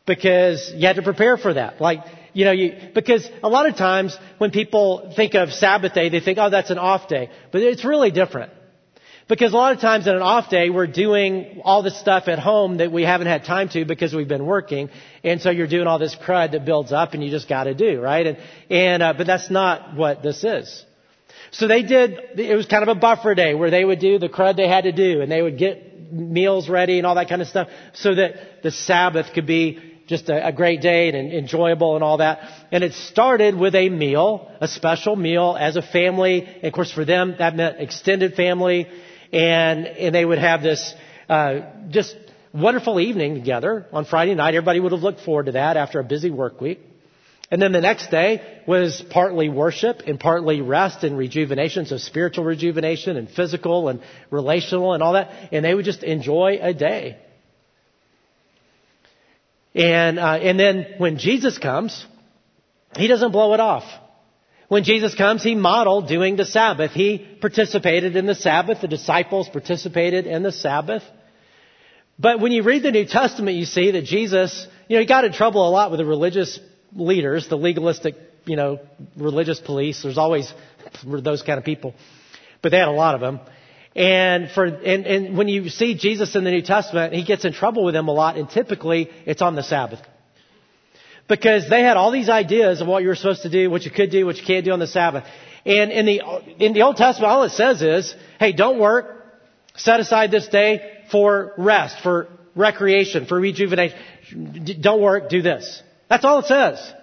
Because 0.05 0.71
you 0.75 0.85
had 0.85 0.97
to 0.97 1.01
prepare 1.01 1.37
for 1.37 1.53
that. 1.53 1.79
Like, 1.79 1.99
you 2.33 2.43
know, 2.43 2.51
you, 2.51 2.89
because 2.93 3.27
a 3.41 3.47
lot 3.47 3.67
of 3.67 3.77
times 3.77 4.17
when 4.37 4.51
people 4.51 5.13
think 5.15 5.33
of 5.35 5.53
Sabbath 5.53 5.93
day, 5.93 6.09
they 6.09 6.19
think, 6.19 6.37
oh, 6.37 6.49
that's 6.49 6.71
an 6.71 6.77
off 6.77 7.07
day. 7.07 7.29
But 7.53 7.61
it's 7.61 7.85
really 7.85 8.11
different. 8.11 8.51
Because 9.33 9.51
a 9.51 9.57
lot 9.57 9.73
of 9.73 9.81
times 9.81 10.07
on 10.07 10.15
an 10.15 10.21
off 10.21 10.51
day, 10.51 10.69
we're 10.69 10.85
doing 10.85 11.61
all 11.63 11.81
this 11.81 11.99
stuff 11.99 12.27
at 12.27 12.37
home 12.37 12.77
that 12.77 12.91
we 12.91 13.01
haven't 13.01 13.25
had 13.25 13.45
time 13.45 13.67
to 13.69 13.83
because 13.83 14.13
we've 14.13 14.27
been 14.27 14.45
working. 14.45 14.91
And 15.23 15.41
so 15.41 15.49
you're 15.49 15.65
doing 15.65 15.87
all 15.87 15.97
this 15.97 16.15
crud 16.15 16.51
that 16.51 16.65
builds 16.65 16.91
up 16.91 17.15
and 17.15 17.23
you 17.23 17.31
just 17.31 17.49
gotta 17.49 17.73
do, 17.73 17.99
right? 17.99 18.27
And, 18.27 18.37
and, 18.69 19.01
uh, 19.01 19.13
but 19.17 19.25
that's 19.25 19.49
not 19.49 19.95
what 19.95 20.21
this 20.21 20.43
is. 20.43 20.85
So 21.49 21.67
they 21.67 21.81
did, 21.81 22.39
it 22.39 22.55
was 22.55 22.67
kind 22.67 22.83
of 22.83 22.95
a 22.95 22.99
buffer 22.99 23.33
day 23.33 23.55
where 23.55 23.71
they 23.71 23.83
would 23.83 23.97
do 23.97 24.19
the 24.19 24.29
crud 24.29 24.55
they 24.55 24.67
had 24.67 24.83
to 24.83 24.91
do 24.91 25.21
and 25.21 25.31
they 25.31 25.41
would 25.41 25.57
get 25.57 26.13
meals 26.13 26.69
ready 26.69 26.99
and 26.99 27.07
all 27.07 27.15
that 27.15 27.27
kind 27.27 27.41
of 27.41 27.47
stuff 27.47 27.69
so 27.93 28.13
that 28.13 28.61
the 28.61 28.69
Sabbath 28.69 29.33
could 29.33 29.47
be 29.47 29.79
just 30.05 30.29
a, 30.29 30.49
a, 30.49 30.51
great 30.51 30.81
day 30.81 31.09
and 31.09 31.33
enjoyable 31.33 31.95
and 31.95 32.03
all 32.03 32.17
that. 32.17 32.67
And 32.71 32.83
it 32.83 32.93
started 32.93 33.57
with 33.57 33.73
a 33.73 33.89
meal, 33.89 34.51
a 34.61 34.67
special 34.67 35.15
meal 35.15 35.57
as 35.59 35.75
a 35.75 35.81
family. 35.81 36.45
And 36.45 36.65
of 36.65 36.73
course 36.73 36.91
for 36.91 37.03
them 37.03 37.33
that 37.39 37.55
meant 37.55 37.79
extended 37.79 38.35
family 38.35 38.87
and 39.33 39.87
and 39.87 40.15
they 40.15 40.23
would 40.23 40.37
have 40.37 40.61
this 40.61 40.93
uh, 41.27 41.61
just 41.89 42.15
wonderful 42.53 42.99
evening 42.99 43.33
together 43.33 43.87
on 43.91 44.05
Friday 44.05 44.35
night. 44.35 44.53
Everybody 44.53 44.79
would 44.79 44.91
have 44.91 45.01
looked 45.01 45.21
forward 45.21 45.47
to 45.47 45.53
that 45.53 45.75
after 45.75 45.99
a 45.99 46.03
busy 46.03 46.29
work 46.29 46.61
week. 46.61 46.79
And 47.51 47.61
then 47.61 47.71
the 47.71 47.81
next 47.81 48.09
day 48.09 48.61
was 48.67 49.03
partly 49.09 49.49
worship 49.49 50.03
and 50.07 50.19
partly 50.19 50.61
rest 50.61 51.03
and 51.03 51.17
rejuvenation, 51.17 51.85
so 51.85 51.97
spiritual 51.97 52.45
rejuvenation 52.45 53.17
and 53.17 53.29
physical 53.29 53.89
and 53.89 54.01
relational 54.31 54.93
and 54.93 55.03
all 55.03 55.13
that. 55.13 55.31
And 55.51 55.63
they 55.65 55.73
would 55.73 55.85
just 55.85 56.03
enjoy 56.03 56.59
a 56.61 56.73
day. 56.73 57.17
And 59.75 60.19
uh, 60.19 60.39
and 60.41 60.59
then 60.59 60.95
when 60.99 61.17
Jesus 61.17 61.57
comes, 61.57 62.05
he 62.95 63.07
doesn't 63.07 63.31
blow 63.31 63.53
it 63.53 63.59
off. 63.59 63.83
When 64.67 64.83
Jesus 64.83 65.13
comes, 65.13 65.43
he 65.43 65.55
modeled 65.55 66.07
doing 66.07 66.35
the 66.35 66.45
Sabbath. 66.45 66.91
He 66.91 67.17
participated 67.17 68.15
in 68.15 68.25
the 68.25 68.35
Sabbath. 68.35 68.81
The 68.81 68.87
disciples 68.87 69.49
participated 69.49 70.25
in 70.25 70.43
the 70.43 70.51
Sabbath. 70.51 71.03
But 72.17 72.39
when 72.39 72.51
you 72.51 72.63
read 72.63 72.83
the 72.83 72.91
New 72.91 73.05
Testament, 73.05 73.57
you 73.57 73.65
see 73.65 73.91
that 73.91 74.05
Jesus, 74.05 74.67
you 74.87 74.95
know, 74.95 75.01
he 75.01 75.07
got 75.07 75.25
in 75.25 75.33
trouble 75.33 75.67
a 75.67 75.71
lot 75.71 75.91
with 75.91 75.99
the 75.99 76.05
religious 76.05 76.59
leaders, 76.95 77.47
the 77.49 77.57
legalistic, 77.57 78.15
you 78.45 78.55
know, 78.55 78.79
religious 79.17 79.59
police. 79.59 80.01
There's 80.03 80.17
always 80.17 80.51
those 81.03 81.41
kind 81.41 81.57
of 81.57 81.65
people. 81.65 81.93
But 82.61 82.71
they 82.71 82.77
had 82.77 82.87
a 82.87 82.91
lot 82.91 83.15
of 83.15 83.21
them. 83.21 83.39
And 83.95 84.49
for, 84.49 84.65
and, 84.65 85.05
and 85.05 85.37
when 85.37 85.47
you 85.47 85.69
see 85.69 85.95
Jesus 85.95 86.35
in 86.35 86.43
the 86.43 86.51
New 86.51 86.61
Testament, 86.63 87.13
he 87.13 87.23
gets 87.23 87.45
in 87.45 87.53
trouble 87.53 87.83
with 87.83 87.93
them 87.93 88.07
a 88.07 88.11
lot, 88.11 88.37
and 88.37 88.49
typically 88.49 89.09
it's 89.25 89.41
on 89.41 89.55
the 89.55 89.63
Sabbath. 89.63 90.01
Because 91.27 91.69
they 91.69 91.81
had 91.81 91.97
all 91.97 92.11
these 92.11 92.29
ideas 92.29 92.81
of 92.81 92.87
what 92.87 93.01
you 93.01 93.09
were 93.09 93.15
supposed 93.15 93.43
to 93.43 93.49
do, 93.49 93.69
what 93.69 93.83
you 93.83 93.91
could 93.91 94.11
do, 94.11 94.25
what 94.25 94.37
you 94.37 94.43
can't 94.45 94.65
do 94.65 94.71
on 94.71 94.79
the 94.79 94.87
Sabbath. 94.87 95.23
And 95.65 95.91
in 95.91 96.05
the, 96.05 96.21
in 96.59 96.73
the 96.73 96.81
Old 96.81 96.97
Testament, 96.97 97.31
all 97.31 97.43
it 97.43 97.51
says 97.51 97.81
is, 97.81 98.13
hey, 98.39 98.51
don't 98.51 98.79
work. 98.79 99.21
Set 99.75 99.99
aside 99.99 100.29
this 100.29 100.47
day 100.47 101.03
for 101.09 101.53
rest, 101.57 101.97
for 102.03 102.27
recreation, 102.55 103.25
for 103.25 103.39
rejuvenation. 103.39 103.97
Don't 104.81 105.01
work, 105.01 105.29
do 105.29 105.41
this. 105.41 105.81
That's 106.09 106.25
all 106.25 106.39
it 106.39 106.45
says. 106.45 106.93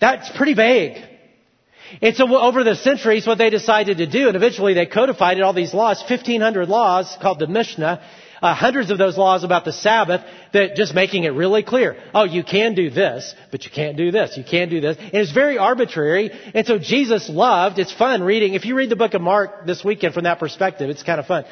That's 0.00 0.30
pretty 0.36 0.54
vague. 0.54 0.96
And 2.00 2.16
so 2.16 2.34
over 2.36 2.64
the 2.64 2.76
centuries, 2.76 3.26
what 3.26 3.38
they 3.38 3.50
decided 3.50 3.98
to 3.98 4.06
do, 4.06 4.28
and 4.28 4.36
eventually 4.36 4.72
they 4.72 4.86
codified 4.86 5.40
all 5.40 5.52
these 5.52 5.74
laws, 5.74 6.02
1500 6.08 6.68
laws 6.68 7.14
called 7.20 7.38
the 7.38 7.46
Mishnah, 7.46 8.02
uh, 8.42 8.54
hundreds 8.54 8.90
of 8.90 8.98
those 8.98 9.16
laws 9.16 9.44
about 9.44 9.64
the 9.64 9.72
Sabbath 9.72 10.20
that 10.52 10.74
just 10.74 10.94
making 10.94 11.24
it 11.24 11.30
really 11.30 11.62
clear. 11.62 11.96
Oh, 12.12 12.24
you 12.24 12.42
can 12.42 12.74
do 12.74 12.90
this, 12.90 13.34
but 13.52 13.64
you 13.64 13.70
can't 13.70 13.96
do 13.96 14.10
this. 14.10 14.36
You 14.36 14.42
can't 14.42 14.68
do 14.68 14.80
this. 14.80 14.96
And 14.98 15.14
it's 15.14 15.30
very 15.32 15.58
arbitrary. 15.58 16.32
And 16.52 16.66
so 16.66 16.78
Jesus 16.78 17.28
loved, 17.28 17.78
it's 17.78 17.92
fun 17.92 18.22
reading. 18.22 18.54
If 18.54 18.64
you 18.64 18.74
read 18.74 18.90
the 18.90 18.96
book 18.96 19.14
of 19.14 19.22
Mark 19.22 19.64
this 19.64 19.84
weekend 19.84 20.12
from 20.12 20.24
that 20.24 20.40
perspective, 20.40 20.90
it's 20.90 21.04
kind 21.04 21.20
of 21.20 21.26
fun. 21.26 21.44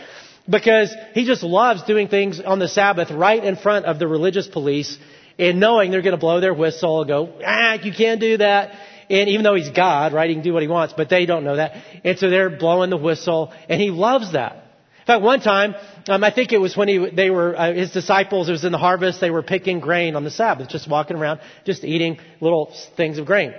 Because 0.49 0.93
he 1.15 1.25
just 1.25 1.45
loves 1.45 1.85
doing 1.85 2.09
things 2.09 2.41
on 2.41 2.59
the 2.59 2.69
Sabbath 2.69 3.11
right 3.13 3.43
in 3.43 3.55
front 3.55 3.87
of 3.87 4.01
the 4.01 4.09
religious 4.09 4.49
police 4.49 4.99
and 5.39 5.61
knowing 5.61 5.93
they're 5.93 6.03
going 6.03 6.13
to 6.13 6.19
blow 6.19 6.41
their 6.41 6.55
whistle 6.55 7.03
and 7.03 7.09
go, 7.09 7.39
ah, 7.47 7.75
you 7.75 7.93
can't 7.93 8.21
do 8.21 8.39
that. 8.39 8.73
And 9.09 9.29
even 9.29 9.45
though 9.45 9.55
he's 9.55 9.71
God, 9.71 10.13
right, 10.13 10.29
he 10.29 10.35
can 10.35 10.43
do 10.43 10.53
what 10.53 10.63
he 10.63 10.69
wants, 10.69 10.95
but 10.97 11.09
they 11.09 11.25
don't 11.25 11.45
know 11.45 11.57
that. 11.57 11.73
And 12.05 12.19
so 12.19 12.31
they're 12.31 12.51
blowing 12.51 12.91
the 12.91 12.97
whistle 12.97 13.53
and 13.69 13.81
he 13.81 13.91
loves 13.91 14.33
that. 14.33 14.57
In 15.01 15.07
fact, 15.07 15.23
one 15.23 15.41
time, 15.41 15.75
um, 16.11 16.25
I 16.25 16.31
think 16.31 16.53
it 16.53 16.59
was 16.59 16.77
when 16.77 16.89
he, 16.89 17.11
they 17.11 17.31
were, 17.31 17.57
uh, 17.57 17.73
his 17.73 17.91
disciples, 17.93 18.49
it 18.49 18.53
was 18.53 18.65
in 18.65 18.73
the 18.73 18.79
harvest, 18.79 19.21
they 19.21 19.31
were 19.31 19.43
picking 19.43 19.81
grain 19.81 20.17
on 20.17 20.25
the 20.25 20.31
Sabbath, 20.31 20.69
just 20.69 20.89
walking 20.89 21.17
around, 21.17 21.41
just 21.65 21.85
eating 21.85 22.19
little 22.41 22.75
things 22.97 23.19
of 23.19 23.27
grain. 23.27 23.55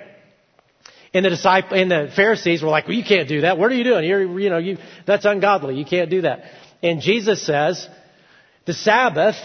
And 1.14 1.26
the 1.26 1.30
disciple, 1.30 1.78
and 1.78 1.90
the 1.90 2.12
Pharisees 2.16 2.62
were 2.62 2.70
like, 2.70 2.88
well, 2.88 2.96
you 2.96 3.04
can't 3.04 3.28
do 3.28 3.42
that. 3.42 3.58
What 3.58 3.72
are 3.72 3.76
you 3.76 3.84
doing? 3.84 4.06
You're, 4.06 4.40
you 4.40 4.50
know, 4.50 4.58
you, 4.58 4.78
that's 5.06 5.26
ungodly. 5.26 5.76
You 5.76 5.86
can't 5.86 6.10
do 6.10 6.22
that. 6.22 6.44
And 6.84 7.02
Jesus 7.02 7.46
says, 7.46 7.88
the 8.66 8.74
Sabbath 8.74 9.36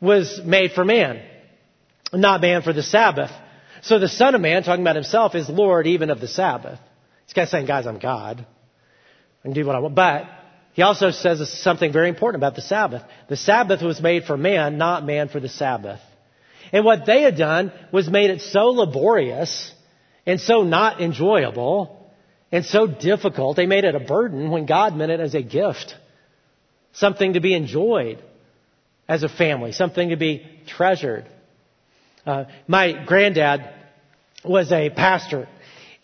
was 0.00 0.40
made 0.44 0.72
for 0.72 0.84
man, 0.84 1.22
not 2.12 2.40
man 2.40 2.62
for 2.62 2.72
the 2.72 2.82
Sabbath. 2.82 3.30
So 3.82 3.98
the 3.98 4.08
Son 4.08 4.34
of 4.34 4.40
Man, 4.40 4.62
talking 4.62 4.82
about 4.82 4.96
himself, 4.96 5.34
is 5.34 5.48
Lord 5.48 5.86
even 5.86 6.10
of 6.10 6.20
the 6.20 6.28
Sabbath. 6.28 6.78
This 7.26 7.34
guy's 7.34 7.50
saying, 7.50 7.66
guys, 7.66 7.86
I'm 7.86 7.98
God. 7.98 8.46
I 9.40 9.42
can 9.42 9.52
do 9.52 9.64
what 9.64 9.76
I 9.76 9.78
want. 9.80 9.94
But 9.94 10.24
he 10.76 10.82
also 10.82 11.10
says 11.10 11.50
something 11.62 11.90
very 11.90 12.10
important 12.10 12.38
about 12.38 12.54
the 12.54 12.60
Sabbath. 12.60 13.02
The 13.30 13.36
Sabbath 13.36 13.80
was 13.80 13.98
made 14.02 14.24
for 14.24 14.36
man, 14.36 14.76
not 14.76 15.06
man 15.06 15.30
for 15.30 15.40
the 15.40 15.48
Sabbath. 15.48 16.00
And 16.70 16.84
what 16.84 17.06
they 17.06 17.22
had 17.22 17.38
done 17.38 17.72
was 17.92 18.10
made 18.10 18.28
it 18.28 18.42
so 18.42 18.66
laborious 18.66 19.72
and 20.26 20.38
so 20.38 20.64
not 20.64 21.00
enjoyable 21.00 22.12
and 22.52 22.62
so 22.62 22.86
difficult. 22.86 23.56
They 23.56 23.64
made 23.64 23.84
it 23.84 23.94
a 23.94 24.00
burden 24.00 24.50
when 24.50 24.66
God 24.66 24.94
meant 24.94 25.10
it 25.10 25.18
as 25.18 25.34
a 25.34 25.40
gift. 25.40 25.94
Something 26.92 27.32
to 27.32 27.40
be 27.40 27.54
enjoyed 27.54 28.22
as 29.08 29.22
a 29.22 29.30
family, 29.30 29.72
something 29.72 30.10
to 30.10 30.16
be 30.16 30.46
treasured. 30.66 31.24
Uh, 32.26 32.44
my 32.68 33.06
granddad 33.06 33.72
was 34.44 34.70
a 34.72 34.90
pastor 34.90 35.48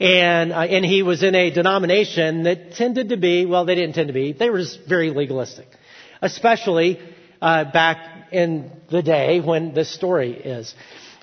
and 0.03 0.53
uh, 0.53 0.62
and 0.62 0.85
he 0.85 1.05
was 1.05 1.23
in 1.23 1.37
a 1.37 1.51
denomination 1.51 2.43
that 2.43 2.75
tended 2.75 3.11
to 3.11 3.17
be 3.17 3.47
well, 3.47 3.65
they 3.65 3.77
didn't 3.77 3.95
tend 3.95 4.09
to 4.09 4.12
be. 4.12 4.33
They 4.33 4.51
were 4.51 4.59
just 4.59 4.81
very 4.88 5.11
legalistic, 5.11 5.69
especially 6.21 6.99
uh, 7.41 7.71
back 7.71 8.33
in 8.33 8.73
the 8.91 9.03
day 9.03 9.41
when 9.41 9.75
this 9.75 9.95
story 9.95 10.33
is, 10.33 10.75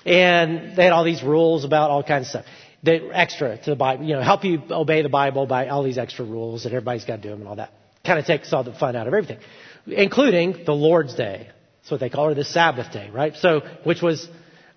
and 0.06 0.76
they 0.76 0.84
had 0.84 0.92
all 0.92 1.04
these 1.04 1.22
rules 1.22 1.64
about 1.64 1.90
all 1.90 2.02
kinds 2.02 2.26
of 2.26 2.30
stuff. 2.30 2.44
That 2.82 3.10
extra 3.12 3.58
to 3.58 3.70
the 3.70 3.76
Bible, 3.76 4.04
you 4.06 4.14
know, 4.14 4.22
help 4.22 4.44
you 4.44 4.62
obey 4.70 5.02
the 5.02 5.10
Bible 5.10 5.46
by 5.46 5.68
all 5.68 5.82
these 5.82 5.98
extra 5.98 6.24
rules 6.24 6.62
that 6.62 6.72
everybody's 6.72 7.04
got 7.04 7.16
to 7.16 7.22
do 7.22 7.28
them 7.28 7.40
and 7.40 7.48
all 7.48 7.56
that. 7.56 7.72
Kind 8.06 8.18
of 8.18 8.24
takes 8.24 8.50
all 8.54 8.64
the 8.64 8.72
fun 8.72 8.96
out 8.96 9.06
of 9.06 9.12
everything. 9.12 9.40
including 9.86 10.64
the 10.64 10.72
Lord's 10.72 11.14
Day. 11.14 11.48
That's 11.80 11.90
what 11.90 12.00
they 12.00 12.08
call 12.08 12.30
it, 12.30 12.34
the 12.34 12.44
Sabbath 12.44 12.92
day, 12.92 13.10
right? 13.10 13.34
So, 13.36 13.60
which 13.84 14.00
was, 14.00 14.26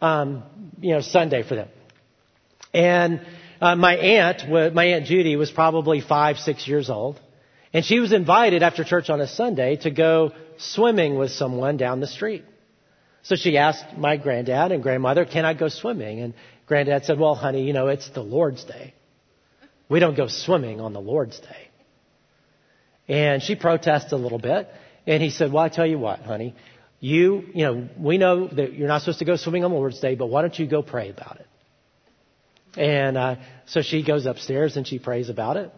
um, 0.01 0.43
you 0.81 0.93
know, 0.93 1.01
Sunday 1.01 1.43
for 1.43 1.55
them. 1.55 1.69
And 2.73 3.25
uh, 3.63 3.77
my 3.77 3.95
aunt, 3.95 4.73
my 4.73 4.85
aunt 4.87 5.05
Judy, 5.05 5.37
was 5.37 5.49
probably 5.49 6.01
five, 6.01 6.37
six 6.37 6.67
years 6.67 6.89
old, 6.89 7.17
and 7.71 7.85
she 7.85 7.99
was 8.01 8.11
invited 8.11 8.61
after 8.61 8.83
church 8.83 9.09
on 9.09 9.21
a 9.21 9.27
Sunday 9.27 9.77
to 9.77 9.89
go 9.89 10.33
swimming 10.57 11.17
with 11.17 11.31
someone 11.31 11.77
down 11.77 12.01
the 12.01 12.07
street. 12.07 12.43
So 13.21 13.37
she 13.37 13.57
asked 13.57 13.97
my 13.97 14.17
granddad 14.17 14.73
and 14.73 14.83
grandmother, 14.83 15.23
"Can 15.23 15.45
I 15.45 15.53
go 15.53 15.69
swimming?" 15.69 16.19
And 16.19 16.33
granddad 16.65 17.05
said, 17.05 17.17
"Well, 17.17 17.35
honey, 17.35 17.63
you 17.63 17.71
know 17.71 17.87
it's 17.87 18.09
the 18.09 18.21
Lord's 18.21 18.65
Day. 18.65 18.93
We 19.87 20.01
don't 20.01 20.17
go 20.17 20.27
swimming 20.27 20.81
on 20.81 20.91
the 20.91 20.99
Lord's 20.99 21.39
Day." 21.39 21.63
And 23.07 23.41
she 23.41 23.55
protested 23.55 24.11
a 24.11 24.17
little 24.17 24.39
bit, 24.39 24.69
and 25.07 25.23
he 25.23 25.29
said, 25.29 25.53
"Well, 25.53 25.63
I 25.63 25.69
tell 25.69 25.87
you 25.87 25.99
what, 25.99 26.19
honey, 26.19 26.53
you, 26.99 27.45
you 27.53 27.63
know, 27.63 27.87
we 27.97 28.17
know 28.17 28.45
that 28.45 28.73
you're 28.73 28.89
not 28.89 29.03
supposed 29.03 29.19
to 29.19 29.25
go 29.25 29.37
swimming 29.37 29.63
on 29.63 29.71
the 29.71 29.77
Lord's 29.77 30.01
Day, 30.01 30.15
but 30.15 30.25
why 30.25 30.41
don't 30.41 30.59
you 30.59 30.67
go 30.67 30.81
pray 30.81 31.09
about 31.09 31.37
it?" 31.39 31.47
And 32.77 33.17
uh, 33.17 33.35
so 33.65 33.81
she 33.81 34.03
goes 34.03 34.25
upstairs 34.25 34.77
and 34.77 34.87
she 34.87 34.99
prays 34.99 35.29
about 35.29 35.57
it 35.57 35.71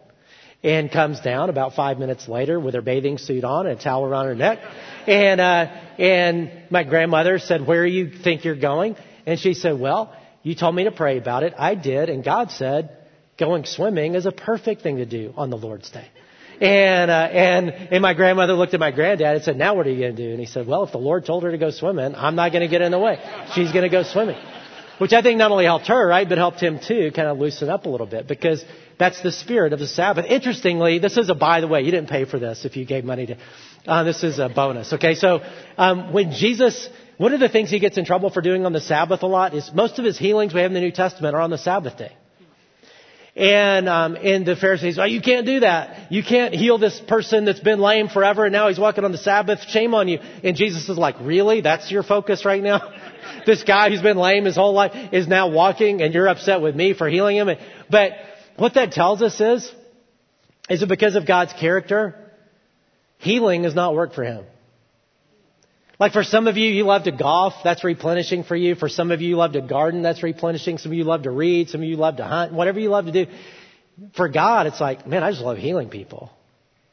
and 0.62 0.90
comes 0.90 1.20
down 1.20 1.50
about 1.50 1.74
five 1.74 1.98
minutes 1.98 2.28
later 2.28 2.58
with 2.58 2.74
her 2.74 2.82
bathing 2.82 3.18
suit 3.18 3.44
on 3.44 3.66
and 3.66 3.78
a 3.78 3.82
towel 3.82 4.04
around 4.04 4.26
her 4.26 4.34
neck. 4.34 4.58
And, 5.06 5.40
uh, 5.40 5.66
and 5.98 6.50
my 6.70 6.84
grandmother 6.84 7.38
said, 7.38 7.66
where 7.66 7.84
do 7.84 7.92
you 7.92 8.10
think 8.10 8.44
you're 8.44 8.56
going? 8.56 8.96
And 9.26 9.38
she 9.38 9.54
said, 9.54 9.78
well, 9.78 10.14
you 10.42 10.54
told 10.54 10.74
me 10.74 10.84
to 10.84 10.92
pray 10.92 11.18
about 11.18 11.42
it. 11.42 11.54
I 11.58 11.74
did. 11.74 12.08
And 12.08 12.24
God 12.24 12.50
said, 12.50 12.96
going 13.38 13.64
swimming 13.64 14.14
is 14.14 14.26
a 14.26 14.32
perfect 14.32 14.82
thing 14.82 14.96
to 14.96 15.06
do 15.06 15.34
on 15.36 15.50
the 15.50 15.56
Lord's 15.56 15.90
day. 15.90 16.08
And, 16.60 17.10
uh, 17.10 17.14
and, 17.14 17.70
and 17.70 18.00
my 18.00 18.14
grandmother 18.14 18.54
looked 18.54 18.72
at 18.72 18.80
my 18.80 18.90
granddad 18.90 19.34
and 19.34 19.44
said, 19.44 19.58
now 19.58 19.74
what 19.74 19.86
are 19.86 19.90
you 19.90 20.00
going 20.00 20.16
to 20.16 20.26
do? 20.26 20.30
And 20.30 20.40
he 20.40 20.46
said, 20.46 20.66
well, 20.66 20.84
if 20.84 20.92
the 20.92 20.98
Lord 20.98 21.26
told 21.26 21.42
her 21.42 21.50
to 21.50 21.58
go 21.58 21.70
swimming, 21.70 22.14
I'm 22.14 22.34
not 22.34 22.52
going 22.52 22.62
to 22.62 22.68
get 22.68 22.80
in 22.80 22.92
the 22.92 22.98
way. 22.98 23.18
She's 23.54 23.72
going 23.72 23.82
to 23.82 23.90
go 23.90 24.04
swimming. 24.04 24.38
Which 24.98 25.12
I 25.12 25.20
think 25.20 25.38
not 25.38 25.50
only 25.50 25.66
helped 25.66 25.88
her, 25.88 26.06
right, 26.06 26.26
but 26.26 26.38
helped 26.38 26.60
him 26.60 26.80
too, 26.80 27.10
kind 27.14 27.28
of 27.28 27.38
loosen 27.38 27.68
up 27.68 27.84
a 27.84 27.88
little 27.88 28.06
bit 28.06 28.26
because 28.26 28.64
that's 28.98 29.20
the 29.22 29.30
spirit 29.30 29.72
of 29.74 29.78
the 29.78 29.86
Sabbath. 29.86 30.24
Interestingly, 30.26 30.98
this 30.98 31.18
is 31.18 31.28
a 31.28 31.34
by 31.34 31.60
the 31.60 31.68
way. 31.68 31.82
You 31.82 31.90
didn't 31.90 32.08
pay 32.08 32.24
for 32.24 32.38
this 32.38 32.64
if 32.64 32.76
you 32.76 32.86
gave 32.86 33.04
money 33.04 33.26
to. 33.26 33.36
Uh, 33.86 34.04
this 34.04 34.24
is 34.24 34.38
a 34.38 34.48
bonus. 34.48 34.92
Okay, 34.94 35.14
so 35.14 35.40
um, 35.76 36.12
when 36.12 36.32
Jesus, 36.32 36.88
one 37.18 37.34
of 37.34 37.40
the 37.40 37.48
things 37.48 37.70
he 37.70 37.78
gets 37.78 37.98
in 37.98 38.06
trouble 38.06 38.30
for 38.30 38.40
doing 38.40 38.64
on 38.64 38.72
the 38.72 38.80
Sabbath 38.80 39.22
a 39.22 39.26
lot 39.26 39.54
is 39.54 39.70
most 39.74 39.98
of 39.98 40.04
his 40.04 40.18
healings 40.18 40.54
we 40.54 40.60
have 40.60 40.70
in 40.70 40.74
the 40.74 40.80
New 40.80 40.92
Testament 40.92 41.34
are 41.34 41.42
on 41.42 41.50
the 41.50 41.58
Sabbath 41.58 41.98
day. 41.98 42.16
And 43.36 43.86
um, 43.86 44.16
and 44.16 44.46
the 44.46 44.56
Pharisees, 44.56 44.98
oh, 44.98 45.04
you 45.04 45.20
can't 45.20 45.44
do 45.44 45.60
that. 45.60 46.10
You 46.10 46.22
can't 46.22 46.54
heal 46.54 46.78
this 46.78 46.98
person 46.98 47.44
that's 47.44 47.60
been 47.60 47.80
lame 47.80 48.08
forever, 48.08 48.46
and 48.46 48.52
now 48.52 48.68
he's 48.68 48.78
walking 48.78 49.04
on 49.04 49.12
the 49.12 49.18
Sabbath. 49.18 49.60
Shame 49.68 49.92
on 49.92 50.08
you. 50.08 50.20
And 50.42 50.56
Jesus 50.56 50.88
is 50.88 50.96
like, 50.96 51.16
really? 51.20 51.60
That's 51.60 51.90
your 51.90 52.02
focus 52.02 52.46
right 52.46 52.62
now? 52.62 52.80
this 53.46 53.62
guy 53.62 53.90
who's 53.90 54.02
been 54.02 54.16
lame 54.16 54.44
his 54.44 54.56
whole 54.56 54.72
life 54.72 54.92
is 55.12 55.26
now 55.26 55.50
walking 55.50 56.02
and 56.02 56.12
you're 56.14 56.28
upset 56.28 56.60
with 56.60 56.74
me 56.74 56.94
for 56.94 57.08
healing 57.08 57.36
him. 57.36 57.48
But 57.90 58.12
what 58.56 58.74
that 58.74 58.92
tells 58.92 59.22
us 59.22 59.40
is, 59.40 59.70
is 60.68 60.82
it 60.82 60.88
because 60.88 61.14
of 61.14 61.26
God's 61.26 61.52
character? 61.52 62.14
Healing 63.18 63.62
does 63.62 63.74
not 63.74 63.94
work 63.94 64.14
for 64.14 64.24
him. 64.24 64.44
Like 65.98 66.12
for 66.12 66.22
some 66.22 66.46
of 66.46 66.56
you, 66.56 66.70
you 66.70 66.84
love 66.84 67.04
to 67.04 67.12
golf, 67.12 67.54
that's 67.64 67.82
replenishing 67.82 68.44
for 68.44 68.54
you. 68.54 68.74
For 68.74 68.88
some 68.88 69.10
of 69.10 69.22
you, 69.22 69.30
you 69.30 69.36
love 69.36 69.52
to 69.52 69.62
garden, 69.62 70.02
that's 70.02 70.22
replenishing. 70.22 70.78
Some 70.78 70.92
of 70.92 70.98
you 70.98 71.04
love 71.04 71.22
to 71.22 71.30
read, 71.30 71.70
some 71.70 71.80
of 71.80 71.88
you 71.88 71.96
love 71.96 72.16
to 72.16 72.24
hunt, 72.24 72.52
whatever 72.52 72.78
you 72.78 72.90
love 72.90 73.06
to 73.06 73.12
do. 73.12 73.26
For 74.14 74.28
God, 74.28 74.66
it's 74.66 74.80
like, 74.80 75.06
man, 75.06 75.22
I 75.22 75.30
just 75.30 75.42
love 75.42 75.56
healing 75.56 75.88
people. 75.88 76.30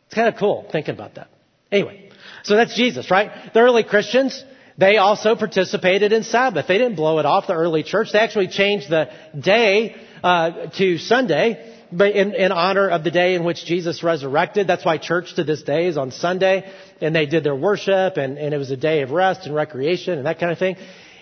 It's 0.06 0.16
kind 0.16 0.34
of 0.34 0.40
cool 0.40 0.70
thinking 0.72 0.94
about 0.94 1.16
that. 1.16 1.28
Anyway, 1.70 2.12
so 2.44 2.56
that's 2.56 2.76
Jesus, 2.76 3.12
right? 3.12 3.52
The 3.54 3.60
early 3.60 3.84
Christians, 3.84 4.42
they 4.78 4.98
also 4.98 5.36
participated 5.36 6.14
in 6.14 6.24
Sabbath. 6.24 6.68
They 6.68 6.78
didn't 6.78 6.96
blow 6.96 7.20
it 7.20 7.26
off, 7.26 7.48
the 7.48 7.54
early 7.54 7.84
church. 7.84 8.12
They 8.12 8.20
actually 8.20 8.48
changed 8.48 8.90
the 8.90 9.10
day 9.40 9.96
uh, 10.24 10.70
to 10.78 10.98
Sunday 10.98 11.74
in, 11.92 12.34
in 12.34 12.52
honor 12.52 12.90
of 12.90 13.04
the 13.04 13.12
day 13.12 13.36
in 13.36 13.44
which 13.44 13.66
Jesus 13.66 14.04
resurrected. 14.04 14.68
That's 14.68 14.86
why 14.86 14.98
church 14.98 15.36
to 15.36 15.44
this 15.44 15.64
day 15.64 15.88
is 15.88 15.98
on 15.98 16.12
Sunday. 16.12 16.72
And 17.02 17.16
they 17.16 17.26
did 17.26 17.44
their 17.44 17.56
worship, 17.56 18.18
and, 18.18 18.38
and 18.38 18.54
it 18.54 18.58
was 18.58 18.72
a 18.72 18.78
day 18.78 19.02
of 19.02 19.12
rest 19.12 19.46
and 19.46 19.54
recreation 19.54 20.18
and 20.18 20.26
that 20.26 20.40
kind 20.40 20.52
of 20.52 20.58
thing. 20.58 20.76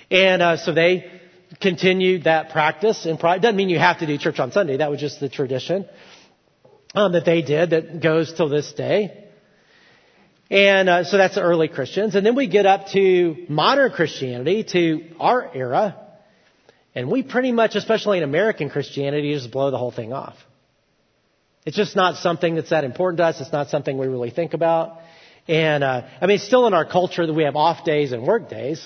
And 0.10 0.42
uh, 0.42 0.58
so 0.58 0.74
they 0.74 1.12
continued 1.60 2.24
that 2.26 2.52
practice. 2.52 3.06
And 3.06 3.20
it 3.20 3.42
doesn't 3.42 3.56
mean 3.56 3.70
you 3.70 3.80
have 3.80 4.00
to 4.00 4.06
do 4.06 4.18
church 4.18 4.40
on 4.40 4.52
Sunday. 4.52 4.78
That 4.78 4.90
was 4.90 5.00
just 5.00 5.20
the 5.20 5.30
tradition 5.30 5.88
um, 6.96 7.14
that 7.14 7.26
they 7.26 7.42
did 7.42 7.72
that 7.72 8.02
goes 8.02 8.34
till 8.34 8.50
this 8.50 8.72
day. 8.74 9.21
And 10.52 10.90
uh, 10.90 11.04
so 11.06 11.18
that's 11.18 11.36
the 11.36 11.42
early 11.42 11.70
Christians. 11.70 12.14
And 12.14 12.26
then 12.26 12.36
we 12.36 12.48
get 12.48 12.66
up 12.66 12.90
to 12.90 13.46
modern 13.48 13.90
Christianity, 13.92 14.66
to 14.66 15.02
our 15.18 15.50
era. 15.56 15.96
And 16.94 17.10
we 17.10 17.24
pretty 17.24 17.54
much, 17.54 17.76
especially 17.76 18.18
in 18.18 18.26
American 18.26 18.70
Christianity, 18.70 19.34
just 19.34 19.50
blow 19.50 19.72
the 19.72 19.78
whole 19.78 19.92
thing 19.92 20.12
off. 20.12 20.36
It's 21.66 21.78
just 21.78 21.96
not 21.96 22.18
something 22.18 22.56
that's 22.56 22.72
that 22.72 22.84
important 22.84 23.20
to 23.20 23.26
us. 23.26 23.40
It's 23.40 23.54
not 23.54 23.70
something 23.70 23.98
we 23.98 24.08
really 24.08 24.30
think 24.30 24.54
about. 24.54 25.00
And 25.48 25.86
uh, 25.86 26.02
I 26.20 26.26
mean, 26.28 26.36
it's 26.36 26.46
still 26.46 26.68
in 26.68 26.74
our 26.74 26.86
culture 26.86 27.26
that 27.26 27.34
we 27.34 27.44
have 27.44 27.56
off 27.56 27.86
days 27.86 28.12
and 28.12 28.28
work 28.28 28.50
days, 28.50 28.86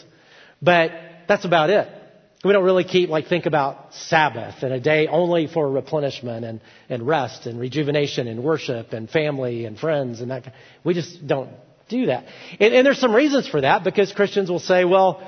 but 0.62 0.92
that's 1.28 1.46
about 1.46 1.72
it. 1.72 1.88
We 2.46 2.54
don't 2.54 2.64
really 2.64 2.84
keep 2.84 3.10
like 3.10 3.26
think 3.28 3.48
about 3.48 3.96
Sabbath 3.96 4.62
and 4.62 4.72
a 4.72 4.80
day 4.80 5.08
only 5.08 5.48
for 5.48 5.68
replenishment 5.68 6.46
and, 6.46 6.62
and 6.90 7.08
rest 7.08 7.48
and 7.48 7.60
rejuvenation 7.60 8.28
and 8.28 8.44
worship 8.44 8.94
and 8.94 9.10
family 9.10 9.66
and 9.66 9.80
friends 9.80 10.22
and 10.22 10.30
that. 10.30 10.54
We 10.84 10.94
just 10.94 11.26
don't 11.26 11.50
do 11.90 12.06
that. 12.06 12.26
And, 12.60 12.72
and 12.72 12.86
there's 12.86 13.00
some 13.00 13.16
reasons 13.16 13.48
for 13.48 13.62
that 13.62 13.84
because 13.84 14.12
Christians 14.12 14.52
will 14.52 14.60
say, 14.60 14.86
well, 14.86 15.28